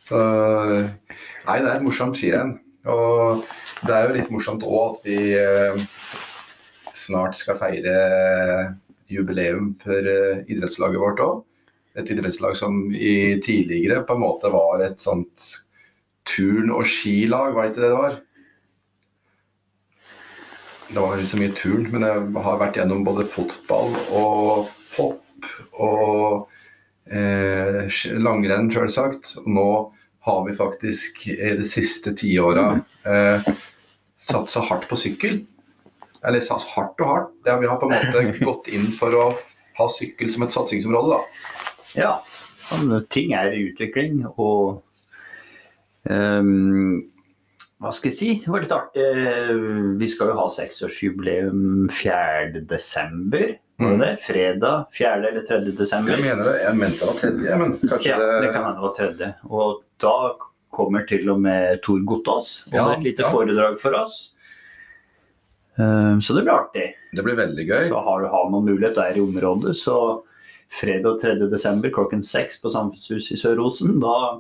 Så 0.02 0.18
Nei, 0.18 1.58
det 1.62 1.70
er 1.70 1.76
et 1.76 1.86
morsomt 1.86 2.18
skirenn. 2.18 2.56
Og 2.90 3.44
det 3.86 3.94
er 3.94 4.08
jo 4.08 4.16
litt 4.18 4.32
morsomt 4.34 4.66
òg 4.66 4.96
at 4.96 5.06
vi 5.06 5.18
eh, 5.38 5.84
snart 6.98 7.38
skal 7.38 7.60
feire 7.60 7.96
jubileum 9.12 9.76
for 9.82 10.10
eh, 10.10 10.42
idrettslaget 10.50 11.02
vårt 11.02 11.22
òg. 11.22 11.44
Et 12.02 12.10
idrettslag 12.14 12.56
som 12.58 12.88
i 12.96 13.38
tidligere 13.44 14.02
på 14.08 14.16
en 14.16 14.24
måte 14.24 14.50
var 14.54 14.82
et 14.86 15.02
sånt 15.04 15.46
turn- 16.26 16.72
og 16.74 16.86
skilag, 16.88 17.54
var 17.54 17.68
det 17.68 17.74
ikke 17.74 17.84
det 17.84 17.90
det 17.92 18.00
var? 18.00 18.20
Det 20.94 21.00
var 21.00 21.22
så 21.24 21.38
mye 21.40 21.54
turn, 21.56 21.86
men 21.94 22.04
jeg 22.04 22.24
har 22.44 22.58
vært 22.60 22.76
gjennom 22.76 23.06
både 23.08 23.24
fotball 23.32 23.94
og 24.12 24.68
hopp 24.98 25.46
og 25.80 26.50
eh, 27.08 27.88
langrenn, 28.20 28.68
selvsagt. 28.74 29.38
Og 29.40 29.48
nå 29.56 29.68
har 30.28 30.42
vi 30.48 30.56
faktisk 30.58 31.24
i 31.32 31.54
de 31.62 31.68
siste 31.68 32.12
tiåra 32.20 32.66
eh, 33.08 33.48
satsa 34.20 34.66
hardt 34.68 34.90
på 34.90 35.00
sykkel. 35.00 35.40
Eller 36.28 36.44
satsa 36.44 36.76
hardt 36.76 37.00
og 37.00 37.14
hardt. 37.14 37.32
Ja, 37.48 37.56
vi 37.62 37.72
har 37.72 37.80
på 37.80 37.88
en 37.88 37.96
måte 37.96 38.26
gått 38.52 38.68
inn 38.76 38.92
for 38.92 39.16
å 39.16 39.26
ha 39.80 39.88
sykkel 39.96 40.34
som 40.34 40.44
et 40.44 40.54
satsingsområde, 40.54 41.16
da. 41.16 41.48
ja. 41.96 42.12
Sånn, 42.62 42.92
ting 43.12 43.32
er 43.36 43.56
i 43.56 43.64
utvikling, 43.72 44.22
og 44.40 44.84
ehm, 46.08 47.02
Hva 47.82 47.90
skal 47.98 48.12
jeg 48.12 48.18
si? 48.20 48.30
Det 48.44 48.52
var 48.54 48.62
litt 48.62 48.74
artig. 48.76 49.06
Vi 49.98 50.08
skal 50.12 50.30
jo 50.30 50.38
ha 50.38 50.48
seksårsjubileum 50.54 51.88
4. 51.90 52.62
desember. 52.70 53.56
Var 53.82 53.90
det 53.90 53.96
Mm. 53.98 54.00
det? 54.00 54.10
Fredag 54.22 54.86
4. 54.94 55.28
eller 55.28 55.42
3. 55.48 55.72
desember? 55.78 56.12
Jeg 56.14 56.22
mener 56.22 56.44
det. 56.46 56.62
Jeg 56.62 56.76
mente 56.78 57.00
det 57.00 57.08
var 57.10 57.18
tredje, 57.18 57.58
men 57.58 57.72
kanskje 57.80 58.06
Ja, 58.12 58.18
det 58.20 58.42
det 58.46 58.54
kan 58.54 58.64
hende 58.64 58.76
det 58.78 58.86
var 58.86 58.94
tredje. 59.00 59.34
Og 59.50 59.84
da 60.00 60.36
kommer 60.72 61.08
til 61.08 61.30
og 61.34 61.40
med 61.42 61.82
Tor 61.82 62.00
Gottaas 62.06 62.64
og 62.68 62.74
Ja, 62.74 62.92
et 62.94 63.04
lite 63.04 63.24
ja. 63.24 63.30
foredrag 63.32 63.80
for 63.80 63.96
oss. 63.96 64.32
Ehm, 65.80 66.22
Så 66.22 66.36
det 66.36 66.44
blir 66.46 66.54
artig. 66.54 66.94
Det 67.16 67.24
blir 67.24 67.36
veldig 67.36 67.66
gøy. 67.68 67.88
Så 67.90 68.04
har 68.04 68.22
du 68.22 68.28
har 68.28 68.50
noen 68.52 68.66
mulighet 68.66 68.94
der 68.96 69.18
i 69.18 69.22
området, 69.26 69.74
så 69.76 70.22
fredag 70.70 71.20
3. 71.20 71.50
desember 71.50 71.90
klokken 71.90 72.22
seks 72.24 72.62
på 72.62 72.70
Samfunnshuset 72.70 73.32
i 73.32 73.42
Sør-Osen, 73.42 74.00
da, 74.00 74.40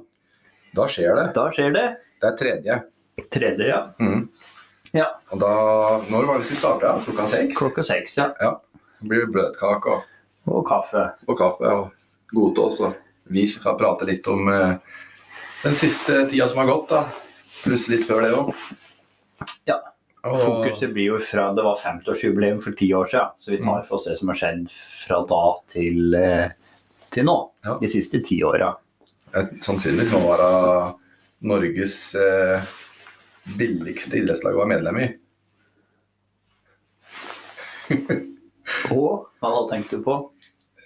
Da 0.75 0.85
skjer 0.87 1.15
det. 1.15 1.33
da 1.33 1.49
skjer 1.49 1.73
det. 1.73 1.97
Det 2.21 2.27
er 2.29 2.37
tredje. 2.37 2.83
Tredje, 3.29 3.67
ja. 3.67 3.81
Mm. 3.99 4.27
Ja. 4.91 5.07
Og 5.31 5.39
da 5.39 5.51
Når 6.11 6.25
var 6.27 6.39
det 6.41 6.49
vi 6.49 6.55
starte? 6.59 6.91
Klokka 7.05 7.27
seks? 7.31 7.57
Klokka 7.57 7.83
seks, 7.83 8.17
ja. 8.17 8.29
Det 9.01 9.07
blir 9.09 9.29
bløtkake 9.31 9.93
og, 9.95 10.03
Og 10.51 10.65
kaffe. 10.67 11.05
og 11.27 11.37
kaffe 11.37 11.71
og 11.71 11.91
godtås. 12.35 12.81
Og 12.87 12.93
vi 13.31 13.45
skal 13.47 13.77
prate 13.79 14.05
litt 14.09 14.27
om 14.27 14.49
eh, 14.51 14.75
den 15.63 15.75
siste 15.77 16.25
tida 16.31 16.47
som 16.49 16.63
har 16.63 16.71
gått, 16.73 16.89
da. 16.89 17.05
Pluss 17.63 17.87
litt 17.91 18.07
før 18.09 18.25
det 18.25 18.33
òg. 18.35 18.51
Ja. 19.69 19.77
Fokuset 20.21 20.91
blir 20.93 21.15
jo 21.15 21.19
fra 21.23 21.47
Det 21.53 21.63
var 21.65 21.79
50-årsjubileum 21.81 22.59
for 22.61 22.77
ti 22.77 22.91
år 22.93 23.07
siden, 23.09 23.31
så 23.37 23.51
vi 23.51 23.61
tar 23.63 23.83
for 23.87 23.97
oss 23.97 24.05
det 24.09 24.17
som 24.19 24.29
har 24.29 24.37
skjedd 24.37 24.67
fra 25.05 25.21
da 25.29 25.43
til, 25.71 26.13
eh, 26.17 26.49
til 27.13 27.25
nå. 27.25 27.37
Ja. 27.65 27.77
De 27.81 27.89
siste 27.89 28.21
ti 28.25 28.41
åra. 28.45 28.73
Sannsynligvis 29.63 30.11
må 30.13 30.19
være 30.27 30.93
Norges 31.47 31.95
eh, 32.19 32.61
billigste 33.57 34.21
idrettslaget 34.21 34.57
å 34.57 34.61
være 34.63 34.73
medlem 34.75 34.99
i. 35.01 35.07
Og 38.91 39.27
hva 39.41 39.49
da 39.55 39.63
tenkte 39.71 39.99
du 39.99 40.05
på? 40.05 40.17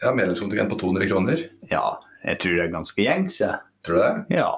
Har 0.02 0.16
medlemskontingent 0.18 0.72
på 0.72 0.78
200 0.82 1.10
kroner. 1.10 1.44
Ja, 1.72 2.00
jeg 2.26 2.40
tror 2.42 2.56
det 2.58 2.64
er 2.66 2.72
ganske 2.74 3.06
gjengs, 3.06 3.40
jeg. 3.42 3.60
Tror 3.86 4.00
du 4.00 4.02
det? 4.02 4.40
Ja. 4.40 4.50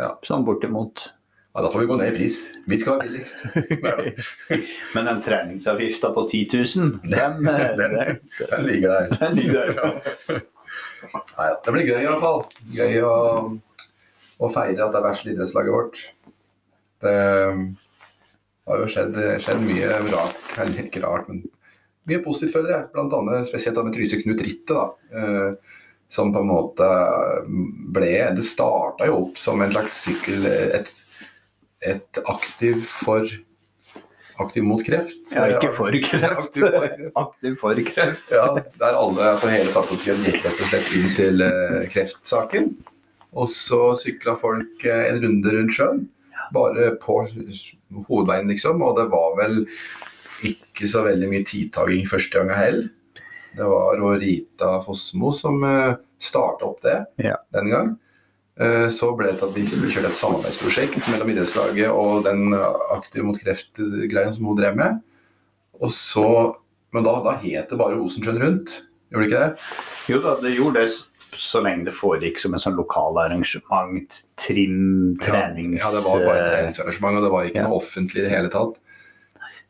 Ja. 0.00 0.14
Sånn 0.26 0.46
bortimot. 0.46 1.10
Ja, 1.52 1.62
Da 1.62 1.70
får 1.72 1.80
vi 1.82 1.86
gå 1.90 1.96
ned 2.00 2.14
i 2.14 2.16
pris. 2.16 2.38
Vi 2.66 2.78
skal 2.80 2.96
være 2.96 3.08
billigst. 3.10 3.44
Men 4.94 5.10
den 5.10 5.20
treningsavgifta 5.24 6.12
på 6.16 6.24
10 6.30 6.48
000, 6.78 6.94
den, 7.12 7.46
eh, 7.46 7.66
Den, 7.76 7.98
den, 7.98 8.22
den 8.54 8.64
ligger 8.66 8.96
der. 8.96 9.12
den 9.20 9.36
ligger 9.36 9.74
der. 9.76 10.40
Nei, 11.12 11.50
det 11.64 11.74
blir 11.74 11.88
gøy 11.90 12.00
i 12.00 12.08
hvert 12.08 12.24
fall. 12.24 12.42
Gøy 12.72 12.98
å, 13.04 13.14
å 14.38 14.50
feire 14.54 14.86
at 14.86 14.94
det 14.94 15.00
er 15.02 15.06
verst 15.10 15.28
idrettslaget 15.28 15.76
vårt. 15.76 16.02
Det 17.02 17.16
har 18.70 18.82
jo 18.82 18.88
skjedd, 18.90 19.18
skjedd 19.42 19.62
mye 19.66 20.00
rart, 20.12 20.42
eller 20.62 20.86
ikke 20.86 21.02
rart, 21.02 21.28
men 21.28 21.42
mye 22.08 22.22
positivt, 22.22 22.56
føler 22.56 22.74
jeg. 22.76 22.90
Blant 22.94 23.14
annet 23.18 23.48
spesielt 23.48 23.78
med 23.82 23.94
Tryse 23.96 24.18
Knut 24.22 24.42
Ritte, 24.42 24.74
da. 24.74 25.18
Eh, 25.18 25.78
som 26.12 26.28
på 26.28 26.42
en 26.42 26.50
måte 26.50 26.86
ble 27.94 28.10
Det 28.36 28.42
starta 28.44 29.06
jo 29.08 29.22
opp 29.22 29.38
som 29.40 29.62
en 29.64 29.72
slags 29.72 30.02
sykkel... 30.04 30.44
Et, 30.50 30.92
et 31.82 32.20
aktiv 32.30 32.84
for 32.86 33.26
Aktiv 34.40 34.64
mot 34.64 34.80
kreft. 34.82 35.32
Ja, 35.36 35.44
ikke 35.52 35.70
for 35.76 35.94
kreft. 36.02 36.38
Aktiv 36.40 36.64
for 36.64 36.86
kreft. 36.86 37.16
Aktiv 37.20 37.56
for 37.60 37.80
kreft. 37.86 38.30
Ja, 38.38 38.46
der 38.80 38.96
alle, 38.96 39.26
altså 39.34 39.50
hele 39.52 39.74
Tappotskred 39.74 40.24
gikk 40.24 40.40
rett 40.46 40.62
og 40.64 40.70
slett 40.70 40.94
inn 40.96 41.12
til 41.18 41.44
eh, 41.44 41.82
kreftsaken. 41.92 42.70
Og 43.36 43.50
så 43.52 43.92
sykla 44.00 44.34
folk 44.40 44.86
eh, 44.88 45.04
en 45.10 45.20
runde 45.22 45.54
rundt 45.56 45.76
sjøen. 45.76 46.02
Bare 46.52 46.90
på 47.02 47.18
hovedveien, 48.08 48.48
liksom. 48.50 48.82
Og 48.84 48.96
det 48.98 49.08
var 49.12 49.36
vel 49.38 49.62
ikke 50.46 50.88
så 50.90 51.04
veldig 51.06 51.28
mye 51.30 51.46
tidtaking 51.46 52.06
første 52.10 52.38
gang 52.40 52.52
heller. 52.56 52.88
Det 53.56 53.66
var 53.68 54.00
Rita 54.20 54.70
Fossmo 54.86 55.30
som 55.36 55.58
uh, 55.64 55.94
starta 56.22 56.64
opp 56.70 56.80
det 56.84 56.98
Ja. 57.20 57.36
den 57.52 57.68
gang. 57.70 57.90
Eh, 58.60 58.88
Så 58.92 59.10
ble 59.16 59.30
det 59.30 59.38
til 59.40 59.48
at 59.48 59.54
vi 59.56 59.62
kjørte 59.64 60.08
et 60.10 60.16
samarbeidsprosjekt 60.18 61.06
mellom 61.10 61.30
idrettslaget 61.32 61.88
og 61.88 62.24
den 62.26 62.52
aktive 62.92 63.24
mot 63.24 63.38
kreft-greia 63.40 64.32
som 64.32 64.44
hun 64.50 64.56
drev 64.58 64.76
med. 64.76 64.98
Og 65.80 65.90
så, 65.90 66.54
Men 66.92 67.04
da, 67.04 67.14
da 67.24 67.32
het 67.40 67.70
det 67.70 67.78
bare 67.80 67.96
Osensjøen 67.96 68.36
rundt, 68.42 68.82
gjorde 69.10 69.24
det 69.24 69.30
ikke 69.30 69.44
det? 69.44 69.68
Jo 70.12 70.18
da, 70.20 70.34
det 70.42 70.50
gjorde 70.56 70.82
det 70.82 70.90
så 71.38 71.62
lenge 71.64 71.86
det 71.88 71.94
foregikk 71.96 72.40
som 72.42 72.54
en 72.54 72.62
sånn 72.62 72.76
lokal 72.76 73.18
arrangement, 73.22 74.18
trim, 74.40 75.16
trenings... 75.22 75.80
Ja, 75.80 75.90
det 75.94 76.02
var 76.04 76.24
bare 76.26 76.40
et 76.42 76.50
treningsarrangement, 76.50 77.18
og 77.18 77.26
det 77.26 77.32
var 77.32 77.48
ikke 77.48 77.62
Ja. 77.62 77.68
noe 77.68 77.80
offentlig 77.80 78.20
i 78.20 78.26
det 78.26 78.34
hele 78.34 78.52
tatt. 78.52 78.78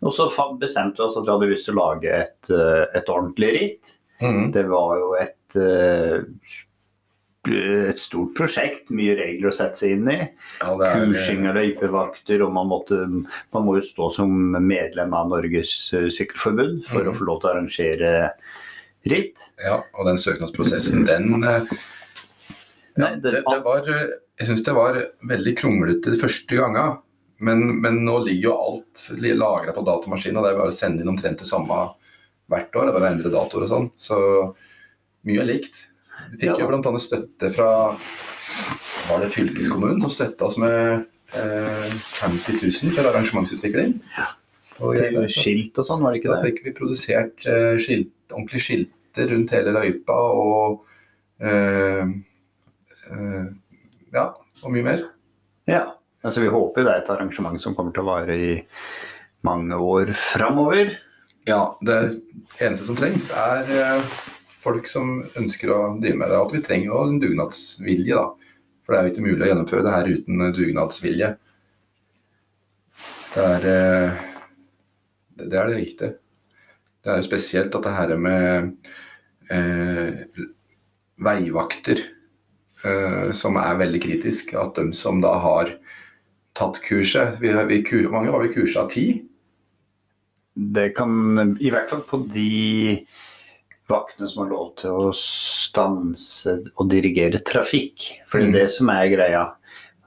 Og 0.02 0.14
så 0.16 0.26
bestemte 0.58 0.98
vi 0.98 1.06
oss 1.06 1.16
at 1.16 1.26
vi 1.26 1.30
hadde 1.30 1.50
lyst 1.52 1.68
til 1.68 1.76
å 1.76 1.84
lage 1.84 2.10
et, 2.10 2.50
eh, 2.50 2.84
et 2.98 3.08
ordentlig 3.12 3.52
ritt. 3.54 3.96
Mm. 4.22 4.52
Det 4.54 4.66
var 4.70 4.98
jo 4.98 5.14
et, 5.18 5.56
eh, 5.56 6.22
et 7.90 7.98
stort 7.98 8.34
prosjekt, 8.34 8.90
mye 8.90 9.16
regler 9.18 9.50
å 9.50 9.54
sette 9.54 9.78
seg 9.78 9.96
inn 9.96 10.08
i. 10.10 10.18
Ja, 10.60 10.74
er, 10.74 11.06
Kursing 11.06 11.46
av 11.46 11.54
løypevakter, 11.58 12.42
og 12.42 12.52
man, 12.52 12.68
måtte, 12.70 13.06
man 13.52 13.64
må 13.66 13.78
jo 13.78 13.86
stå 13.86 14.10
som 14.10 14.30
medlem 14.62 15.14
av 15.14 15.30
Norges 15.30 15.92
eh, 15.94 16.10
Sykkelforbund 16.10 16.84
for 16.86 17.02
mm. 17.02 17.10
å 17.10 17.14
få 17.14 17.26
lov 17.26 17.40
til 17.40 17.50
å 17.50 17.54
arrangere 17.54 18.12
ritt. 19.08 19.38
ja, 19.62 19.80
og 19.98 20.06
den 20.06 20.18
søknadsprosessen, 20.18 21.04
den 21.08 21.42
eh, 21.44 21.62
ja, 22.96 23.08
Nei, 23.08 23.14
det- 23.24 23.42
det, 23.46 23.62
var, 23.64 23.88
eh, 23.88 24.08
Jeg 24.38 24.48
syns 24.48 24.62
det 24.64 24.74
var 24.74 24.98
veldig 25.24 25.54
kronglete 25.56 26.10
de 26.12 26.18
første 26.20 26.56
ganga. 26.56 26.98
Men, 27.42 27.80
men 27.80 28.04
nå 28.04 28.18
ligger 28.24 28.42
jo 28.50 28.52
alt 28.54 29.08
lagra 29.18 29.72
på 29.74 29.82
datamaskinen, 29.84 30.36
og 30.38 30.44
det 30.44 30.50
er 30.52 30.58
bare 30.60 30.70
å 30.70 30.76
sende 30.76 31.02
inn 31.02 31.08
omtrent 31.10 31.38
det 31.42 31.46
samme 31.48 31.78
hvert 32.48 32.70
år. 32.78 32.86
Det 32.86 32.92
er 32.92 32.98
bare 32.98 33.08
å 33.08 33.12
endre 33.16 33.32
datoer 33.32 33.64
og 33.66 33.70
sånn. 33.72 33.88
Så 33.98 34.18
mye 35.26 35.40
er 35.42 35.48
likt. 35.48 35.80
Vi 36.30 36.38
fikk 36.44 36.52
Ja. 36.52 36.58
jo 36.62 36.68
bl.a. 36.70 36.92
støtte 37.02 37.50
fra 37.54 37.70
var 39.08 39.20
det 39.24 39.32
fylkeskommunen 39.34 40.00
som 40.04 40.10
støtta 40.14 40.46
oss 40.46 40.56
med 40.62 41.04
eh, 41.34 41.90
50 42.22 42.62
000 42.62 42.94
for 42.94 43.10
arrangementsutvikling. 43.10 43.96
Og 44.82 44.96
Til 44.98 45.18
skilt 45.34 45.78
og 45.82 45.86
sånn, 45.88 46.02
var 46.02 46.12
det 46.14 46.20
ikke 46.22 46.30
det? 46.30 46.38
Da 46.38 46.46
fikk 46.46 46.62
vi 46.68 46.76
produsert 46.78 47.46
eh, 47.50 47.74
skilt, 47.82 48.12
ordentlige 48.32 48.66
skilter 48.66 49.30
rundt 49.32 49.54
hele 49.54 49.74
løypa 49.76 50.18
og 50.42 50.84
eh, 51.42 52.04
eh, 53.10 53.44
Ja, 54.12 54.26
og 54.32 54.72
mye 54.74 54.84
mer. 54.84 55.06
Ja. 55.70 55.86
Altså, 56.22 56.42
vi 56.44 56.50
håper 56.52 56.84
det 56.84 56.92
er 56.92 57.00
et 57.00 57.10
arrangement 57.10 57.58
som 57.62 57.74
kommer 57.74 57.94
til 57.94 58.04
å 58.04 58.10
vare 58.12 58.36
i 58.36 58.52
mange 59.46 59.74
år 59.74 60.12
framover. 60.14 60.92
Ja, 61.48 61.74
det 61.82 61.96
eneste 62.62 62.86
som 62.86 62.98
trengs, 62.98 63.30
er 63.34 63.70
eh, 63.74 64.12
folk 64.62 64.86
som 64.86 65.16
ønsker 65.40 65.72
å 65.74 65.80
drive 65.98 66.20
med 66.20 66.30
det. 66.30 66.38
At 66.38 66.54
vi 66.54 66.62
trenger 66.62 66.92
jo 66.92 67.00
en 67.08 67.18
dugnadsvilje, 67.22 68.20
da. 68.20 68.52
For 68.82 68.94
det 68.94 68.98
er 68.98 69.06
jo 69.08 69.12
ikke 69.14 69.24
mulig 69.26 69.46
å 69.46 69.50
gjennomføre 69.50 69.86
det 69.86 69.94
her 69.96 70.12
uten 70.12 70.44
dugnadsvilje. 70.54 71.32
Det 73.32 73.44
er 73.48 73.62
det, 73.64 73.82
det 75.42 75.58
er 75.58 75.70
det 75.70 75.80
viktige. 75.80 76.14
Det 77.02 77.10
er 77.10 77.18
jo 77.18 77.26
spesielt 77.26 77.74
at 77.74 77.82
det 77.86 77.94
her 77.96 78.12
med 78.20 78.72
eh, 79.50 80.22
veivakter, 81.22 81.98
eh, 82.86 83.32
som 83.34 83.58
er 83.58 83.80
veldig 83.80 84.02
kritisk. 84.04 84.54
At 84.58 84.78
de 84.78 84.92
som 84.94 85.20
da 85.24 85.34
har 85.42 85.74
tatt 86.54 86.78
kurset 86.84 87.40
vi, 87.42 87.50
vi, 87.70 87.80
Hvor 87.82 88.12
Mange 88.12 88.32
var 88.34 88.44
vi 88.46 88.52
kursa 88.54 88.86
ti. 88.92 89.06
Det 90.54 90.90
kan, 90.94 91.56
i 91.60 91.70
hvert 91.72 91.90
fall 91.90 92.04
på 92.06 92.22
de 92.28 93.00
vaktene 93.88 94.28
som 94.28 94.44
har 94.44 94.52
lov 94.52 94.74
til 94.80 94.92
å 94.92 95.10
stanse 95.16 96.58
og 96.76 96.90
dirigere 96.92 97.40
trafikk. 97.44 98.10
For 98.28 98.38
det 98.38 98.46
er 98.46 98.50
Mm. 98.52 98.58
det 98.60 98.70
som 98.72 98.90
er 98.90 99.08
greia. 99.08 99.44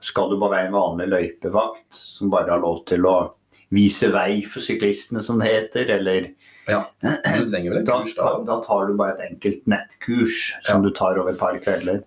Skal 0.02 0.30
du 0.30 0.38
bare 0.38 0.52
være 0.52 0.68
en 0.68 0.78
vanlig 0.78 1.08
løypevakt 1.10 1.90
som 1.98 2.30
bare 2.30 2.52
har 2.52 2.62
lov 2.62 2.86
til 2.86 3.02
å 3.10 3.34
vise 3.74 4.12
vei 4.14 4.44
for 4.46 4.62
syklistene, 4.62 5.22
som 5.24 5.40
det 5.40 5.50
heter, 5.50 5.90
eller 5.98 6.30
Ja, 6.68 6.82
du 7.02 7.46
trenger 7.50 7.72
vel 7.76 7.82
et 7.84 7.88
kurs 7.90 8.16
da? 8.18 8.32
da 8.48 8.58
tar 8.66 8.88
du 8.90 8.96
bare 8.98 9.16
et 9.18 9.32
enkelt 9.32 9.68
nettkurs 9.70 10.40
som 10.66 10.82
Ja. 10.82 10.90
du 10.90 10.94
tar 10.98 11.20
over 11.22 11.32
et 11.34 11.40
par 11.40 11.58
kvelder. 11.62 12.04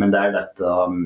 Men 0.00 0.10
det 0.14 0.20
er 0.24 0.32
dette 0.32 0.64
um, 0.64 1.02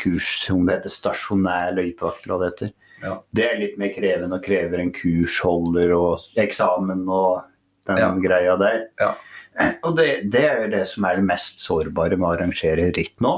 kurs 0.00 0.26
som 0.42 0.64
det 0.66 0.80
heter 0.80 0.90
stasjonær 0.90 1.76
løypevakt. 1.76 2.26
hva 2.26 2.38
Det 2.42 2.48
heter. 2.50 2.72
Ja. 3.04 3.12
Det 3.32 3.44
er 3.46 3.60
litt 3.60 3.76
mer 3.78 3.92
krevende 3.94 4.34
og 4.40 4.42
krever 4.42 4.80
en 4.82 4.90
kursholder 4.92 5.92
og 5.94 6.24
eksamen 6.42 7.04
og 7.06 7.44
den 7.86 7.98
Ja. 8.02 8.10
greia 8.18 8.56
der. 8.58 8.88
Ja. 9.00 9.12
Og 9.86 9.96
det, 9.96 10.30
det 10.30 10.42
er 10.46 10.60
jo 10.62 10.66
det 10.70 10.82
som 10.86 11.04
er 11.08 11.16
det 11.18 11.24
mest 11.26 11.58
sårbare 11.58 12.14
med 12.18 12.26
å 12.28 12.34
arrangere 12.36 12.92
ritt 12.94 13.16
nå. 13.24 13.32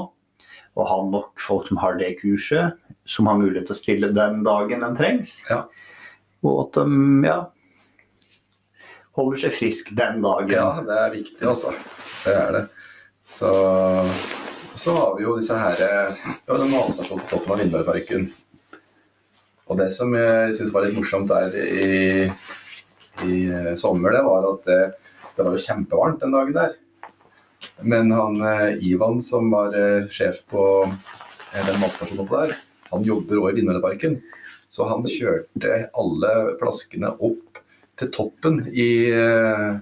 Å 0.77 0.83
ha 0.85 0.97
nok 1.09 1.39
folk 1.41 1.65
som 1.67 1.77
har 1.81 1.95
det 1.97 2.11
kurset, 2.19 2.75
som 3.09 3.25
har 3.25 3.39
mulighet 3.39 3.65
til 3.69 3.73
å 3.73 3.79
stille 3.79 4.09
den 4.13 4.43
dagen 4.45 4.83
den 4.85 4.93
trengs. 4.99 5.31
Ja. 5.49 5.63
Og 6.45 6.59
at 6.67 6.77
de 6.77 7.25
ja, 7.25 7.39
holder 9.17 9.43
seg 9.43 9.55
frisk 9.55 9.91
den 9.97 10.21
dagen. 10.23 10.53
Ja, 10.53 10.69
det 10.85 10.99
er 11.05 11.15
viktig, 11.15 11.41
altså. 11.47 11.73
Det 12.25 12.35
er 12.35 12.53
det. 12.57 12.63
Så, 13.31 13.51
så 14.75 14.95
har 14.97 15.15
vi 15.17 15.23
jo 15.23 15.37
disse 15.39 15.55
her 15.55 15.79
ja, 15.79 16.07
Vi 16.11 16.51
har 16.51 16.59
den 16.59 16.73
matstasjonen 16.73 17.23
på 17.23 17.31
toppen 17.31 17.53
av 17.55 17.61
Vindbergparken. 17.61 18.27
Og 19.71 19.79
det 19.79 19.91
som 19.95 20.11
jeg 20.17 20.55
syns 20.57 20.73
var 20.75 20.83
litt 20.83 20.97
morsomt 20.97 21.31
der 21.31 21.53
i, 21.55 22.27
i 23.23 23.35
eh, 23.47 23.73
sommer, 23.79 24.11
det 24.11 24.23
var 24.25 24.47
at 24.49 24.65
det, 24.67 24.79
det 25.37 25.45
var 25.45 25.55
jo 25.55 25.63
kjempevarmt 25.63 26.23
den 26.23 26.35
dagen 26.35 26.57
der. 26.57 26.73
Men 27.81 28.11
han 28.11 28.41
eh, 28.41 28.83
Ivan 28.83 29.21
som 29.23 29.51
var 29.53 29.77
eh, 29.77 30.09
sjef 30.11 30.41
på 30.51 30.65
eh, 30.85 31.63
den 31.67 31.79
matstasjonen 31.81 32.25
oppe 32.25 32.41
der, 32.43 32.57
han 32.91 33.07
jobber 33.07 33.39
òg 33.39 33.53
i 33.53 33.59
Vindmølleparken. 33.59 34.19
Så 34.71 34.87
han 34.87 35.07
kjørte 35.07 35.85
alle 35.99 36.33
flaskene 36.59 37.13
opp 37.19 37.60
til 38.01 38.11
toppen 38.13 38.61
i, 38.71 38.91
eh, 39.13 39.79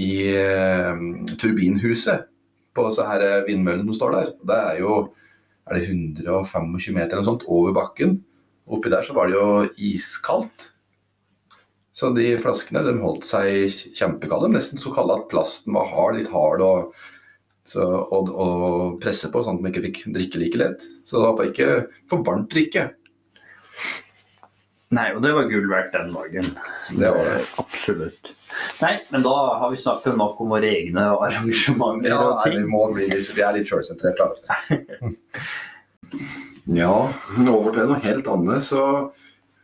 i 0.00 0.10
eh, 0.32 1.04
turbinhuset 1.36 2.26
på 2.74 2.86
disse 2.86 3.06
her 3.06 3.20
vindmøllen 3.20 3.46
vindmøllene 3.48 3.90
som 3.90 3.98
står 3.98 4.16
der. 4.16 4.34
Det 4.46 4.58
er 4.70 4.82
jo 4.84 4.98
er 5.70 5.78
det 5.78 5.86
125 5.86 6.96
meter 6.96 7.14
eller 7.14 7.22
noe 7.22 7.30
sånt 7.30 7.46
over 7.50 7.74
bakken. 7.76 8.18
Oppi 8.70 8.90
der 8.90 9.06
så 9.06 9.14
var 9.14 9.30
det 9.30 9.38
jo 9.38 9.68
iskaldt. 9.90 10.70
Så 11.94 12.12
de 12.16 12.32
flaskene 12.40 12.82
de 12.86 12.94
holdt 13.02 13.26
seg 13.28 13.74
kjempekalde, 13.98 14.50
nesten 14.54 14.80
så 14.80 14.92
kalde 14.94 15.18
at 15.18 15.28
plasten 15.30 15.74
var 15.76 15.90
hard, 15.90 16.16
litt 16.16 16.30
hard 16.32 16.62
å 16.64 16.72
så, 17.68 17.84
presse 19.02 19.28
på, 19.30 19.42
sånn 19.44 19.58
at 19.58 19.62
man 19.62 19.70
ikke 19.70 19.84
fikk 19.88 20.00
drikke 20.14 20.40
like 20.40 20.60
lett. 20.62 20.86
Så 21.06 21.18
det 21.18 21.26
var 21.26 21.50
ikke 21.50 21.68
for 22.10 22.24
varmt 22.26 22.50
drikke. 22.50 22.88
Nei, 24.90 25.04
og 25.14 25.20
det 25.22 25.30
var 25.36 25.46
gull 25.46 25.68
verdt 25.70 25.92
den 25.94 26.08
dagen. 26.10 26.46
Det 26.98 27.10
var 27.14 27.28
det. 27.28 27.42
Absolutt. 27.62 28.30
Nei, 28.80 28.96
men 29.14 29.22
da 29.22 29.34
har 29.60 29.70
vi 29.70 29.78
snakket 29.78 30.16
nok 30.18 30.40
om 30.42 30.50
våre 30.50 30.66
egne 30.66 31.04
arrangementer 31.14 32.10
Ja, 32.10 32.18
og 32.24 32.40
nei, 32.40 32.48
vi, 32.48 32.56
ting. 32.56 32.66
må 32.72 32.80
bli 32.90 33.06
litt, 33.12 33.30
vi 33.36 33.44
er 33.46 33.54
litt 33.54 33.70
sjølsentrerte. 33.70 34.26
Altså. 34.26 35.12
ja, 36.80 36.96
over 37.44 37.76
til 37.76 37.92
noe 37.92 38.00
helt 38.02 38.32
annet. 38.34 38.66
Så 38.66 38.82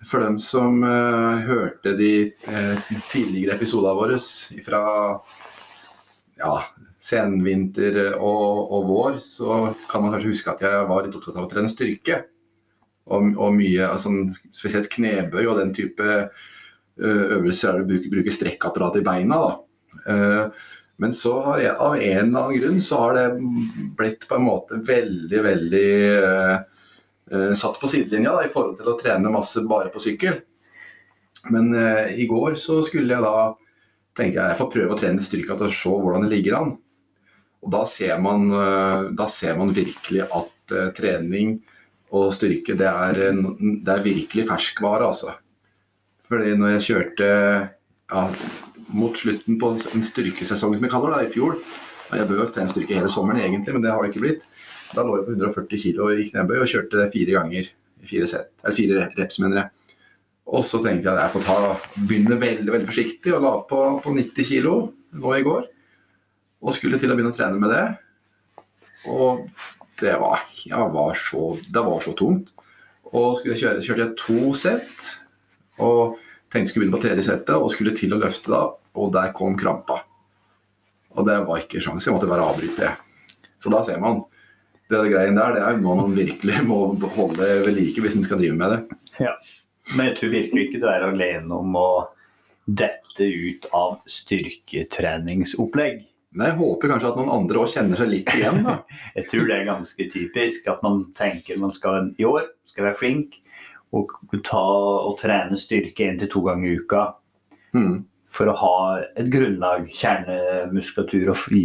for 0.06 0.22
dem 0.22 0.38
som 0.38 0.78
uh, 0.86 1.42
hørte 1.42 1.96
de 1.98 2.12
uh, 2.46 2.86
tidligere 3.10 3.58
episodene 3.58 3.98
våre 3.98 4.20
fra 4.62 4.84
ja, 6.38 6.54
senvinter 7.02 7.98
og, 8.14 8.62
og 8.78 8.88
vår, 8.92 9.18
så 9.26 9.58
kan 9.90 10.06
man 10.06 10.14
kanskje 10.14 10.36
huske 10.36 10.54
at 10.54 10.62
jeg 10.68 10.86
var 10.86 11.02
litt 11.02 11.18
opptatt 11.18 11.34
av 11.34 11.48
å 11.48 11.50
trene 11.50 11.74
styrke. 11.74 12.22
Og, 13.06 13.32
og 13.38 13.52
mye, 13.54 13.86
altså, 13.86 14.10
spesielt 14.50 14.90
knebøy 14.90 15.44
og 15.44 15.60
den 15.60 15.74
type 15.76 16.06
øvelser 16.96 17.76
der 17.76 17.84
du 17.84 17.90
bruker, 17.92 18.10
bruker 18.14 18.34
strekkapparat 18.34 18.96
i 18.98 19.04
beina. 19.06 19.36
da. 19.44 20.48
Men 20.96 21.12
så 21.12 21.34
har 21.44 21.60
jeg, 21.60 21.74
av 21.76 21.96
en 21.96 22.20
eller 22.22 22.40
annen 22.40 22.60
grunn 22.60 22.78
så 22.80 23.02
har 23.02 23.18
det 23.18 23.26
blitt 23.98 24.24
på 24.28 24.38
en 24.38 24.46
måte 24.46 24.78
veldig, 24.86 25.42
veldig 25.44 25.90
uh, 26.24 27.52
satt 27.58 27.80
på 27.80 27.90
sidelinja 27.92 28.32
da, 28.32 28.46
i 28.46 28.52
forhold 28.52 28.78
til 28.78 28.88
å 28.88 28.96
trene 28.96 29.32
masse 29.32 29.60
bare 29.68 29.92
på 29.92 30.00
sykkel. 30.00 30.40
Men 31.52 31.68
uh, 31.76 32.08
i 32.16 32.24
går 32.30 32.56
så 32.60 32.80
skulle 32.86 33.12
jeg 33.12 33.26
da 33.26 33.52
tenkte 34.16 34.40
jeg 34.40 34.54
jeg 34.54 34.60
får 34.62 34.72
prøve 34.72 34.96
å 34.96 35.00
trene 35.02 35.24
styrka 35.24 35.58
til 35.58 35.68
å 35.68 35.76
se 35.82 35.92
hvordan 35.92 36.24
det 36.24 36.32
ligger 36.32 36.58
an. 36.62 36.74
Og 37.66 37.72
da 37.76 37.84
ser 37.90 38.16
man, 38.24 38.48
uh, 38.54 39.12
da 39.12 39.28
ser 39.28 39.60
man 39.60 39.76
virkelig 39.76 40.24
at 40.24 40.52
trening 40.96 41.60
og 42.14 42.30
styrke 42.34 42.76
det 42.78 42.86
er, 42.86 43.18
det 43.34 43.92
er 43.92 44.04
virkelig 44.04 44.46
ferskvare, 44.48 45.08
altså. 45.08 45.34
Fordi 46.26 46.54
når 46.58 46.76
jeg 46.76 46.86
kjørte 46.86 47.26
ja, 47.26 48.22
mot 48.94 49.18
slutten 49.18 49.58
på 49.60 49.72
en 49.74 50.06
styrkesesong, 50.06 50.76
som 50.76 50.84
vi 50.84 50.90
kaller 50.90 51.16
det, 51.16 51.28
i 51.28 51.34
fjor. 51.34 51.58
Og 52.06 52.14
jeg 52.14 52.30
jo 52.30 52.46
trene 52.54 52.70
styrke 52.70 52.98
hele 52.98 53.10
sommeren 53.10 53.42
egentlig, 53.42 53.74
men 53.74 53.82
det 53.82 53.90
har 53.90 54.02
det 54.02 54.12
ikke 54.12 54.22
blitt. 54.22 54.44
Da 54.94 55.02
lå 55.02 55.18
jeg 55.18 55.26
på 55.26 55.34
140 55.34 55.82
kg 55.82 56.12
i 56.14 56.28
knebøy 56.30 56.60
og 56.60 56.70
kjørte 56.70 57.00
det 57.00 57.10
fire 57.14 57.34
ganger. 57.34 57.70
Fire, 58.06 58.26
set, 58.30 58.52
eller 58.62 58.76
fire 58.76 59.06
reps, 59.16 59.40
mener 59.42 59.62
jeg. 59.62 59.96
Og 60.46 60.62
så 60.62 60.78
tenkte 60.78 61.08
jeg 61.08 61.16
at 61.16 61.24
jeg 61.24 61.34
får 61.34 61.46
ta, 61.48 61.56
begynne 62.06 62.38
veldig 62.38 62.70
veldig 62.70 62.86
forsiktig 62.86 63.32
og 63.34 63.42
la 63.42 63.54
på, 63.66 63.80
på 64.04 64.12
90 64.14 64.50
kg 64.52 64.68
nå 65.18 65.32
i 65.34 65.46
går. 65.46 65.64
Og 66.62 66.76
skulle 66.76 67.00
til 67.02 67.10
å 67.10 67.16
begynne 67.18 67.34
å 67.34 67.36
trene 67.36 67.58
med 67.58 67.74
det. 67.74 67.86
Og 69.10 69.42
det 70.00 70.14
var, 70.20 70.44
ja, 70.68 70.84
var, 70.92 71.16
så, 71.18 71.56
det 71.72 71.82
var 71.86 72.02
så 72.04 72.12
tungt. 72.18 72.52
Og 73.12 73.38
skulle 73.38 73.56
kjøre, 73.58 73.82
kjørte 73.84 74.04
jeg 74.04 74.16
to 74.20 74.52
sett. 74.58 75.10
Og 75.82 76.16
Tenkte 76.52 76.70
skulle 76.70 76.86
begynne 76.86 76.96
på 76.96 77.02
tredje 77.02 77.24
settet 77.26 77.56
og 77.58 77.72
skulle 77.72 77.92
til 77.96 78.14
å 78.14 78.20
løfte 78.22 78.52
da, 78.52 78.62
og 78.96 79.10
der 79.14 79.32
kom 79.36 79.56
krampa. 79.58 79.98
Og 81.16 81.26
det 81.26 81.36
var 81.48 81.62
ikke 81.62 81.82
sjans, 81.82 82.06
jeg 82.06 82.14
måtte 82.14 82.28
bare 82.30 82.46
avbryte. 82.46 82.92
Så 83.62 83.72
da 83.72 83.82
ser 83.84 83.98
man. 84.02 84.22
Det, 84.86 84.94
det 85.00 85.10
greien 85.10 85.36
der, 85.38 85.56
det 85.56 85.62
er 85.66 85.80
noe 85.82 85.96
man 85.98 86.14
virkelig 86.16 86.60
må 86.70 86.78
holde 87.16 87.48
ved 87.66 87.74
like 87.74 88.02
hvis 88.04 88.16
man 88.18 88.26
skal 88.28 88.40
drive 88.42 88.58
med 88.58 88.72
det. 88.72 88.80
Ja. 89.26 89.34
Men 89.94 90.10
jeg 90.10 90.16
tror 90.18 90.34
virkelig 90.34 90.66
ikke 90.66 90.82
du 90.82 90.86
er 90.90 91.06
alene 91.06 91.58
om 91.60 91.76
å 91.78 91.88
dette 92.66 93.26
ut 93.26 93.66
av 93.74 94.00
styrketreningsopplegg. 94.10 96.00
Nei, 96.36 96.50
Jeg 96.50 96.58
håper 96.58 96.92
kanskje 96.92 97.10
at 97.10 97.18
noen 97.18 97.32
andre 97.32 97.62
òg 97.62 97.70
kjenner 97.72 98.00
seg 98.00 98.10
litt 98.12 98.32
igjen. 98.34 98.62
da. 98.66 98.76
jeg 99.16 99.28
tror 99.30 99.48
det 99.48 99.56
er 99.56 99.70
ganske 99.70 100.08
typisk 100.12 100.68
at 100.68 100.82
man 100.84 101.06
tenker 101.16 101.60
man 101.62 101.72
skal 101.72 102.12
i 102.20 102.26
år 102.28 102.50
skal 102.68 102.90
være 102.90 103.00
flink, 103.00 103.38
og, 103.96 104.12
ta, 104.44 104.60
og 104.60 105.16
trene 105.20 105.56
styrke 105.60 106.10
én 106.10 106.20
til 106.20 106.30
to 106.32 106.42
ganger 106.44 106.68
i 106.68 106.76
uka. 106.82 107.06
Mm. 107.76 108.04
For 108.36 108.50
å 108.50 108.56
ha 108.60 108.76
et 109.16 109.30
grunnlag, 109.32 109.86
kjernemuskulatur, 109.94 111.30
og 111.32 111.38
fri, 111.40 111.64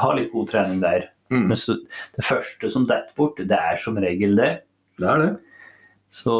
ha 0.00 0.12
litt 0.16 0.32
god 0.32 0.50
trening 0.50 0.82
der. 0.82 1.10
Mm. 1.30 1.46
Men 1.52 1.58
så, 1.60 1.76
det 2.16 2.26
første 2.26 2.70
som 2.72 2.88
detter 2.90 3.14
bort, 3.18 3.38
det 3.38 3.58
er 3.58 3.78
som 3.78 3.98
regel 4.02 4.34
det. 4.40 4.52
Det 4.98 5.06
er 5.06 5.22
det. 5.22 5.32
Så 6.10 6.36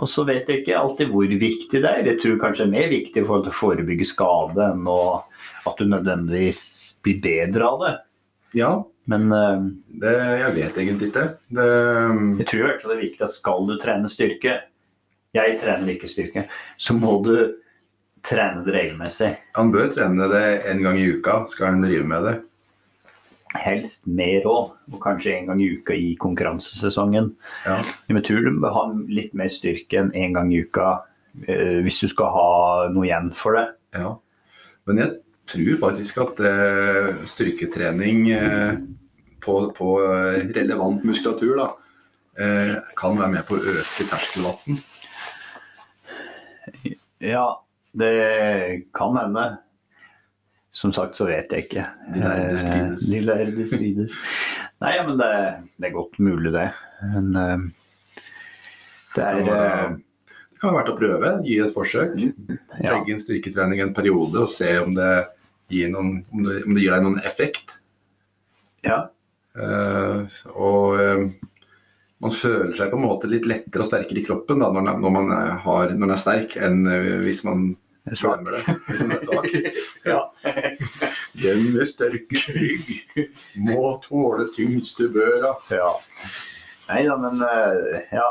Og 0.00 0.08
så 0.08 0.24
vet 0.24 0.48
jeg 0.48 0.62
ikke 0.62 0.76
alltid 0.78 1.10
hvor 1.12 1.28
viktig 1.28 1.80
det 1.80 1.88
er. 1.88 2.06
Jeg 2.10 2.20
tror 2.20 2.38
kanskje 2.40 2.66
det 2.66 2.68
er 2.68 2.76
mer 2.76 2.92
viktig 2.92 3.20
i 3.20 3.24
forhold 3.24 3.46
til 3.46 3.52
å 3.52 3.60
forebygge 3.60 4.08
skade 4.08 4.68
enn 4.72 4.86
å, 4.88 5.00
at 5.68 5.78
du 5.78 5.86
nødvendigvis 5.86 6.62
blir 7.04 7.20
bedre 7.22 7.68
av 7.68 7.84
det. 7.84 7.92
Ja, 8.58 8.72
men 9.10 9.32
uh, 9.32 9.64
det, 10.02 10.12
Jeg 10.12 10.54
vet 10.56 10.78
egentlig 10.78 11.10
ikke. 11.10 11.26
Det, 11.48 11.66
jeg 12.42 12.48
tror 12.52 12.76
det 12.84 12.94
er 12.94 13.02
viktig 13.02 13.26
at 13.26 13.34
skal 13.34 13.66
du 13.66 13.74
trene 13.82 14.10
styrke 14.12 14.60
Jeg 15.34 15.58
trener 15.62 15.94
ikke 15.94 16.10
styrke. 16.10 16.46
Så 16.76 16.94
må 16.98 17.18
du 17.24 17.34
trene 18.22 18.62
det 18.66 18.74
regelmessig. 18.76 19.32
Han 19.56 19.72
bør 19.74 19.90
trene 19.90 20.28
det 20.30 20.46
en 20.70 20.82
gang 20.84 20.98
i 21.00 21.08
uka, 21.16 21.42
skal 21.50 21.72
han 21.72 21.82
drive 21.82 22.06
med 22.06 22.26
det. 22.28 22.34
Helst 23.58 24.06
mer 24.08 24.46
òg, 24.48 24.76
og 24.92 25.00
kanskje 25.02 25.34
en 25.34 25.50
gang 25.50 25.60
i 25.60 25.70
uka 25.74 25.96
i 25.96 26.12
konkurransesesongen. 26.20 27.32
Ja. 27.66 27.80
Jeg 28.08 28.22
tror 28.28 28.46
du 28.46 28.60
bør 28.62 28.76
ha 28.76 28.84
litt 29.10 29.34
mer 29.36 29.50
styrke 29.52 30.04
enn 30.04 30.12
en 30.16 30.38
gang 30.38 30.52
i 30.52 30.62
uka 30.62 30.92
uh, 31.02 31.78
hvis 31.82 32.04
du 32.04 32.12
skal 32.12 32.30
ha 32.36 32.52
noe 32.92 33.08
igjen 33.08 33.32
for 33.36 33.58
det. 33.58 33.66
Ja, 33.98 34.14
men 34.88 35.02
jeg 35.02 35.18
tror 35.46 35.78
faktisk 35.80 36.20
at 36.22 36.40
eh, 36.46 37.22
styrketrening 37.28 38.30
eh, 38.30 38.74
på, 39.42 39.56
på, 39.76 39.88
relevant 40.54 41.04
muskulatur 41.04 41.56
da, 41.58 41.68
eh, 42.38 42.76
kan 42.98 43.18
være 43.18 43.32
med 43.34 43.46
på 43.48 43.58
å 43.58 43.74
øke 43.74 44.06
terskelvatten. 44.10 44.78
Ja, 47.22 47.46
det 47.98 48.14
kan 48.96 49.18
hende. 49.18 49.50
Som 50.72 50.94
sagt 50.96 51.18
så 51.20 51.26
vet 51.28 51.52
jeg 51.52 51.66
ikke. 51.66 51.82
De 52.14 52.22
lærde 52.22 52.54
strides. 52.56 53.02
De 53.10 53.18
lærde 53.20 53.66
strides. 53.68 54.14
Nei, 54.80 54.94
men 55.04 55.18
det, 55.20 55.34
det, 55.76 55.90
er 55.90 55.94
godt 55.98 56.16
mulig, 56.22 56.54
det. 56.54 56.70
Men 57.12 57.28
det 59.12 59.26
er 59.26 59.98
kan 60.62 60.70
være 60.70 60.78
verdt 60.78 60.92
å 60.92 60.98
prøve. 61.00 61.30
Gi 61.46 61.58
et 61.58 61.74
forsøk. 61.74 62.18
Ja. 62.78 62.92
Legge 62.94 63.14
inn 63.14 63.22
styrketrening 63.22 63.82
en 63.82 63.94
periode 63.96 64.44
og 64.44 64.50
se 64.50 64.70
om 64.78 64.94
det, 64.94 65.12
noen, 65.90 66.20
om 66.30 66.44
det, 66.46 66.60
om 66.62 66.76
det 66.76 66.84
gir 66.84 66.94
deg 66.94 67.06
noen 67.06 67.22
effekt. 67.26 67.78
Ja. 68.86 69.04
Uh, 69.58 70.22
og 70.54 71.00
uh, 71.02 71.24
man 72.22 72.34
føler 72.34 72.76
seg 72.78 72.92
på 72.92 72.98
en 72.98 73.04
måte 73.04 73.30
litt 73.30 73.48
lettere 73.50 73.82
og 73.82 73.90
sterkere 73.90 74.22
i 74.22 74.24
kroppen 74.24 74.62
da, 74.62 74.70
når, 74.72 74.94
når, 75.02 75.14
man 75.18 75.32
har, 75.66 75.90
når 75.90 76.04
man 76.06 76.14
er 76.14 76.22
sterk, 76.22 76.54
enn 76.62 76.86
uh, 76.86 77.18
hvis 77.26 77.42
man 77.46 77.72
glemmer 78.06 78.54
det. 78.54 78.76
Hvis 78.86 79.02
man 79.02 79.16
er 79.18 79.26
svak. 79.26 79.50
ja. 80.12 80.22
Den 81.42 81.66
med 81.74 81.90
sterke 81.90 82.46
rygg 82.54 83.26
må 83.66 83.96
tåle 84.06 84.46
tyngste 84.54 85.10
børa. 85.10 85.56
Ja. 85.74 85.90
Nei 86.86 87.02
da, 87.10 87.18
men 87.18 87.42
ja. 88.14 88.30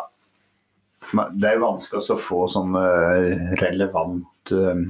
Det 1.12 1.48
er 1.50 1.62
vanskelig 1.62 2.14
å 2.14 2.20
få 2.20 2.46
sånn 2.52 2.76
eh, 2.78 3.56
relevant 3.60 4.54
um, 4.54 4.84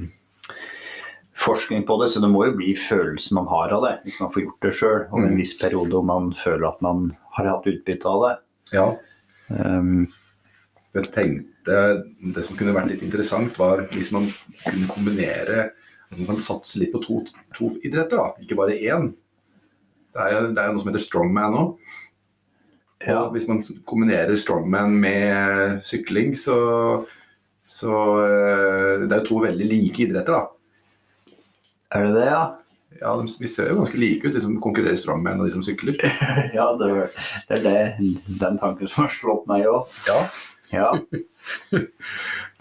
forskning 1.42 1.86
på 1.88 1.96
det, 2.02 2.10
så 2.12 2.22
det 2.22 2.30
må 2.30 2.44
jo 2.46 2.56
bli 2.58 2.74
følelsen 2.78 3.38
man 3.40 3.48
har 3.50 3.72
av 3.74 3.86
det, 3.86 3.94
hvis 4.04 4.20
man 4.22 4.30
får 4.32 4.44
gjort 4.44 4.66
det 4.66 4.74
sjøl 4.78 4.98
Om 5.10 5.24
en 5.24 5.32
mm. 5.32 5.38
viss 5.40 5.54
periode 5.58 5.96
og 5.98 6.06
man 6.10 6.28
føler 6.38 6.68
at 6.68 6.84
man 6.84 7.08
har 7.38 7.48
hatt 7.48 7.70
utbytte 7.70 8.12
av 8.12 8.26
det. 8.26 8.34
Ja. 8.76 8.86
Um, 9.48 10.04
jeg 10.92 11.08
tenkte 11.12 11.80
Det 12.34 12.44
som 12.44 12.56
kunne 12.58 12.74
vært 12.76 12.90
litt 12.92 13.02
interessant, 13.06 13.56
var 13.58 13.84
hvis 13.92 14.12
man 14.14 14.28
kunne 14.62 14.88
kombinere 14.92 15.66
at 16.12 16.18
man 16.18 16.34
kan 16.34 16.40
satse 16.44 16.80
litt 16.80 16.92
på 16.92 17.00
to, 17.00 17.22
to 17.56 17.70
idretter, 17.80 18.20
da, 18.20 18.44
ikke 18.44 18.58
bare 18.58 18.76
én. 18.76 19.12
Det 20.12 20.20
er 20.20 20.34
jo, 20.34 20.40
det 20.52 20.64
noe 20.68 20.82
som 20.82 20.90
heter 20.90 21.04
strongman 21.06 21.54
nå. 21.56 21.62
Ja. 23.06 23.28
hvis 23.34 23.48
man 23.48 23.60
kombinerer 23.88 24.36
strongman 24.38 24.94
med 25.00 25.80
sykling, 25.86 26.36
så, 26.38 26.56
så 27.64 27.92
eh, 28.22 29.06
Det 29.06 29.14
er 29.14 29.22
jo 29.22 29.28
to 29.28 29.38
veldig 29.42 29.68
like 29.68 30.04
idretter, 30.04 30.36
da. 30.36 31.38
Er 31.92 32.06
det 32.06 32.12
det, 32.16 32.26
ja? 32.30 32.42
Ja, 33.00 33.16
de, 33.18 33.26
Vi 33.40 33.50
ser 33.50 33.72
jo 33.72 33.80
ganske 33.80 33.98
like 33.98 34.28
ut, 34.28 34.34
de 34.36 34.44
som 34.44 34.60
konkurrerer 34.62 35.00
strongman 35.00 35.40
og 35.40 35.48
de 35.48 35.56
som 35.56 35.64
sykler. 35.66 35.98
ja, 36.58 36.68
det, 36.78 36.92
det, 37.48 37.58
er 37.58 37.64
det, 37.66 38.12
den 38.40 38.60
tanken 38.60 38.88
som 38.88 39.06
har 39.06 39.16
slått 39.16 39.50
meg 39.50 39.66
òg. 39.66 39.90
Ja. 40.06 40.20
ja. 40.70 40.92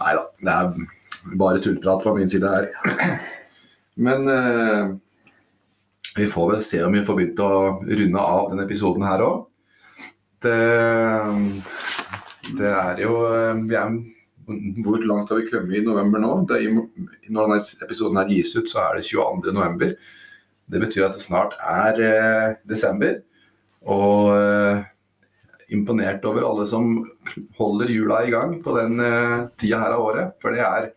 Nei 0.01 0.15
da, 0.17 0.25
det 0.41 0.57
er 0.57 1.37
bare 1.37 1.61
tullprat 1.61 2.01
fra 2.03 2.15
min 2.17 2.31
side 2.31 2.49
her. 2.49 2.71
Men 4.07 4.27
eh, 4.31 4.91
vi 6.17 6.27
får 6.27 6.55
vel 6.55 6.65
se 6.65 6.81
om 6.83 6.97
vi 6.97 7.05
får 7.05 7.19
begynt 7.19 7.45
å 7.45 7.53
runde 7.85 8.25
av 8.25 8.49
denne 8.49 8.65
episoden 8.65 9.05
her 9.05 9.21
òg 9.27 9.47
det, 10.45 10.57
det 12.57 12.71
er 12.71 13.01
jo 13.03 13.15
vi 13.67 13.77
er, 13.77 13.97
Hvor 14.83 15.03
langt 15.05 15.29
har 15.31 15.39
vi 15.39 15.49
kommet 15.49 15.77
i 15.79 15.83
november 15.85 16.23
nå? 16.23 16.31
Er, 16.55 16.71
når 17.29 17.47
denne 17.47 17.59
episoden 17.85 18.19
her 18.19 18.31
gis 18.31 18.55
ut, 18.57 18.69
så 18.69 18.87
er 18.87 18.99
det 18.99 19.07
22. 19.09 19.53
november. 19.55 19.93
Det 20.71 20.81
betyr 20.81 21.07
at 21.07 21.17
det 21.17 21.23
snart 21.23 21.57
er 21.59 22.01
eh, 22.07 22.55
desember. 22.67 23.19
Og 23.91 24.31
eh, 24.35 24.83
imponert 25.75 26.25
over 26.27 26.45
alle 26.47 26.67
som 26.69 26.93
holder 27.57 27.91
hjula 27.91 28.21
i 28.25 28.33
gang 28.33 28.57
på 28.63 28.75
den 28.77 28.99
eh, 29.03 29.47
tida 29.59 29.81
her 29.83 29.95
av 29.95 30.05
året. 30.09 30.35
For 30.43 30.55
det 30.55 30.63
er 30.65 30.91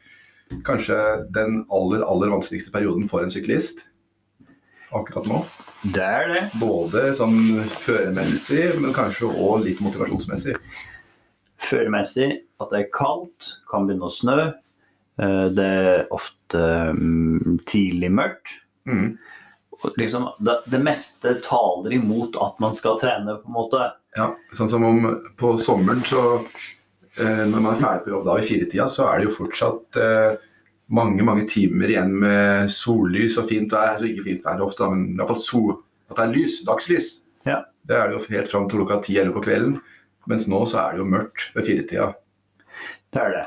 kanskje 0.66 0.98
den 1.34 1.62
aller, 1.72 2.04
aller 2.06 2.32
vanskeligste 2.34 2.74
perioden 2.74 3.08
for 3.10 3.24
en 3.24 3.32
syklist 3.32 3.86
akkurat 4.94 5.26
nå. 5.26 5.40
Det 5.84 6.04
er 6.04 6.30
det. 6.30 6.42
Både 6.56 7.10
sånn 7.16 7.60
føremessig, 7.84 8.62
men 8.80 8.94
kanskje 8.96 9.28
òg 9.28 9.66
litt 9.66 9.82
motivasjonsmessig. 9.84 10.56
Føremessig 11.60 12.28
at 12.60 12.70
det 12.72 12.80
er 12.80 12.92
kaldt, 12.94 13.56
kan 13.68 13.84
begynne 13.88 14.08
å 14.08 14.12
snø. 14.12 14.38
Eh, 15.20 15.46
det 15.54 15.66
er 15.66 16.06
ofte 16.14 16.62
mm, 16.96 17.60
tidlig 17.68 18.10
mørkt. 18.16 18.54
Mm. 18.88 19.16
liksom, 19.96 20.26
det, 20.44 20.58
det, 20.72 20.80
meste 20.84 21.36
taler 21.44 21.94
imot 21.96 22.36
at 22.40 22.58
man 22.64 22.74
skal 22.76 22.98
trene, 23.00 23.36
på 23.42 23.52
en 23.52 23.58
måte. 23.58 23.84
Ja, 24.16 24.30
sånn 24.56 24.72
som 24.72 24.84
om 24.88 25.04
på 25.40 25.54
sommeren 25.58 26.04
så 26.06 26.20
eh, 27.18 27.44
Når 27.48 27.56
man 27.58 27.72
er 27.72 27.80
ferdig 27.80 28.04
på 28.04 28.12
jobb 28.12 28.26
da 28.28 28.36
i 28.38 28.44
firetida, 28.46 28.88
så 28.92 29.08
er 29.10 29.20
det 29.20 29.28
jo 29.28 29.38
fortsatt 29.40 30.00
eh, 30.00 30.36
mange 30.94 31.26
mange 31.26 31.46
timer 31.50 31.90
igjen 31.90 32.12
med 32.22 32.70
sollys 32.72 33.38
og 33.40 33.48
fint 33.50 33.72
vær. 33.74 33.94
Altså 33.94 34.10
ikke 34.10 34.26
fint 34.28 34.46
vær 34.46 34.62
ofte, 34.64 34.88
men 34.90 35.08
i 35.12 35.18
hvert 35.18 35.32
fall 35.32 35.42
sol, 35.42 35.72
at 36.10 36.18
det 36.18 36.26
er 36.26 36.34
lys, 36.36 36.60
dagslys. 36.66 37.10
Ja. 37.48 37.62
Det 37.84 37.96
er 37.96 38.08
det 38.08 38.16
jo 38.16 38.36
helt 38.36 38.52
fram 38.52 38.68
til 38.68 38.80
klokka 38.80 39.00
ti 39.04 39.18
eller 39.20 39.34
på 39.34 39.44
kvelden. 39.44 39.80
Mens 40.30 40.46
nå 40.48 40.62
så 40.70 40.86
er 40.86 40.94
det 40.94 41.02
jo 41.02 41.10
mørkt 41.10 41.50
ved 41.56 41.66
firetida. 41.68 42.12
Det 43.12 43.20
er 43.20 43.34
det. 43.34 43.44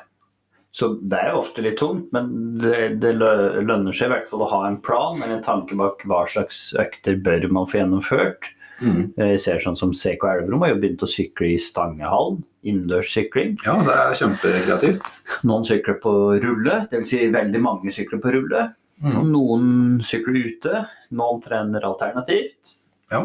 Så 0.77 0.91
det 1.09 1.17
er 1.17 1.33
ofte 1.33 1.63
litt 1.65 1.79
tungt, 1.79 2.11
men 2.13 2.59
det, 2.61 2.99
det, 3.01 3.15
lønner 3.17 3.95
seg 3.95 4.11
i 4.11 4.13
hvert 4.13 4.27
fall 4.29 4.43
å 4.45 4.51
ha 4.51 4.59
en 4.67 4.77
plan 4.85 5.17
eller 5.17 5.39
en 5.39 5.45
tanke 5.45 5.77
bak 5.79 6.03
hva 6.05 6.21
slags 6.29 6.67
økter 6.77 7.17
bør 7.25 7.47
man 7.49 7.69
få 7.69 7.79
gjennomført. 7.79 8.51
Mm. 8.81 9.13
Jeg 9.17 9.39
ser 9.41 9.63
sånn 9.63 9.77
som 9.79 9.93
CK 9.95 10.25
Elverum 10.29 10.65
har 10.65 10.73
jo 10.73 10.81
begynt 10.81 11.05
å 11.05 11.09
sykle 11.09 11.53
i 11.55 11.61
Stangehallen. 11.61 12.43
Innendørssykling. 12.67 13.55
Ja, 13.63 13.77
det 13.85 13.95
er 13.95 14.17
kjempekreativt. 14.19 15.09
Noen 15.47 15.65
sykler 15.67 15.97
på 16.03 16.13
rulle, 16.43 16.81
dvs. 16.91 17.09
Si 17.09 17.21
veldig 17.31 17.61
mange 17.63 17.93
sykler 17.95 18.21
på 18.23 18.33
rulle. 18.35 18.67
Mm. 19.03 19.19
Noen 19.31 19.67
sykler 20.03 20.39
ute, 20.51 20.85
noen 21.15 21.43
trener 21.43 21.85
alternativt. 21.87 22.77
Ja. 23.11 23.21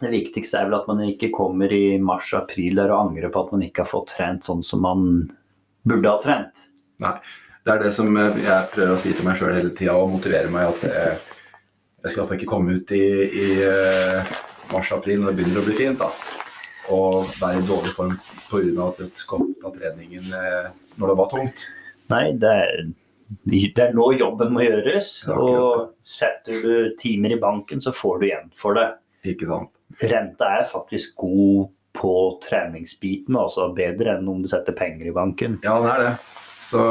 Det 0.00 0.12
viktigste 0.12 0.60
er 0.60 0.68
vel 0.68 0.78
at 0.78 0.88
man 0.90 1.02
ikke 1.06 1.32
kommer 1.34 1.72
i 1.72 1.96
mars-april 2.02 2.80
og 2.84 2.94
angrer 2.98 3.32
på 3.32 3.46
at 3.46 3.52
man 3.54 3.64
ikke 3.64 3.84
har 3.84 3.90
fått 3.90 4.12
trent 4.12 4.44
sånn 4.46 4.62
som 4.64 4.84
man 4.84 5.06
burde 5.86 6.12
ha 6.12 6.20
trent. 6.22 6.64
Nei. 7.04 7.16
Det 7.66 7.72
er 7.74 7.80
det 7.82 7.94
som 7.96 8.12
jeg 8.14 8.66
prøver 8.70 8.92
å 8.94 8.98
si 9.00 9.10
til 9.10 9.26
meg 9.26 9.40
sjøl 9.40 9.56
hele 9.56 9.72
tida 9.74 9.96
og 9.98 10.12
motivere 10.12 10.50
meg 10.52 10.68
at 10.70 10.84
jeg, 10.86 11.14
jeg 12.04 12.12
skal 12.12 12.20
iallfall 12.20 12.36
ikke 12.38 12.50
komme 12.52 12.76
ut 12.78 12.92
i, 12.94 13.06
i 13.26 13.48
eh, 13.66 14.36
mars-april 14.72 15.22
når 15.22 15.32
det 15.32 15.38
begynner 15.40 15.62
å 15.62 15.66
bli 15.66 15.78
fint. 15.78 16.02
da. 16.02 16.10
Og 16.94 17.32
være 17.40 17.62
i 17.62 17.66
dårlig 17.66 17.94
form 17.96 18.14
pga. 18.46 18.86
at 18.88 19.00
du 19.00 19.18
skal 19.18 19.48
ta 19.62 19.72
treningen 19.74 20.30
eh, 20.38 20.68
når 20.96 21.12
det 21.12 21.18
var 21.18 21.32
tungt. 21.32 21.66
Nei, 22.12 22.24
det 22.38 22.52
er, 22.62 22.84
det 23.50 23.82
er 23.88 23.96
nå 23.96 24.12
jobben 24.14 24.54
må 24.54 24.66
gjøres. 24.66 25.10
Og 25.34 25.96
setter 26.06 26.62
du 26.62 26.94
timer 27.00 27.34
i 27.34 27.40
banken, 27.42 27.82
så 27.82 27.94
får 27.94 28.20
du 28.20 28.28
igjen 28.28 28.52
for 28.54 28.78
det. 28.78 28.88
Ikke 29.26 29.48
sant. 29.48 29.72
Renta 30.02 30.52
er 30.60 30.70
faktisk 30.70 31.18
god 31.24 31.72
på 31.96 32.14
treningsbiten, 32.44 33.36
altså 33.40 33.70
bedre 33.74 34.18
enn 34.18 34.28
om 34.28 34.42
du 34.44 34.50
setter 34.52 34.76
penger 34.76 35.08
i 35.08 35.14
banken. 35.16 35.56
Ja, 35.64 35.78
det 35.82 35.94
er 35.94 36.02
det. 36.04 36.16
Så 36.60 36.82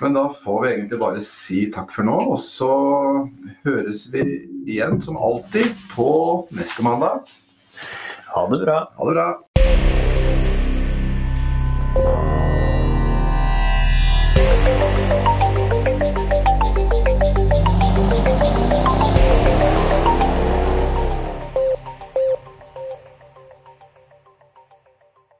men 0.00 0.14
da 0.16 0.28
får 0.32 0.62
vi 0.62 0.68
egentlig 0.68 0.98
bare 1.00 1.20
si 1.20 1.66
takk 1.72 1.90
for 1.92 2.08
nå, 2.08 2.14
og 2.32 2.38
så 2.40 2.70
høres 3.66 4.06
vi 4.12 4.22
igjen 4.66 5.02
som 5.02 5.16
alltid 5.16 5.66
på 5.94 6.10
neste 6.50 6.82
mandag. 6.82 7.20
Ha 8.34 8.48
det 8.50 8.64
bra. 8.64 8.92
Ha 8.96 9.08
det 9.08 9.14
bra. 9.14 9.49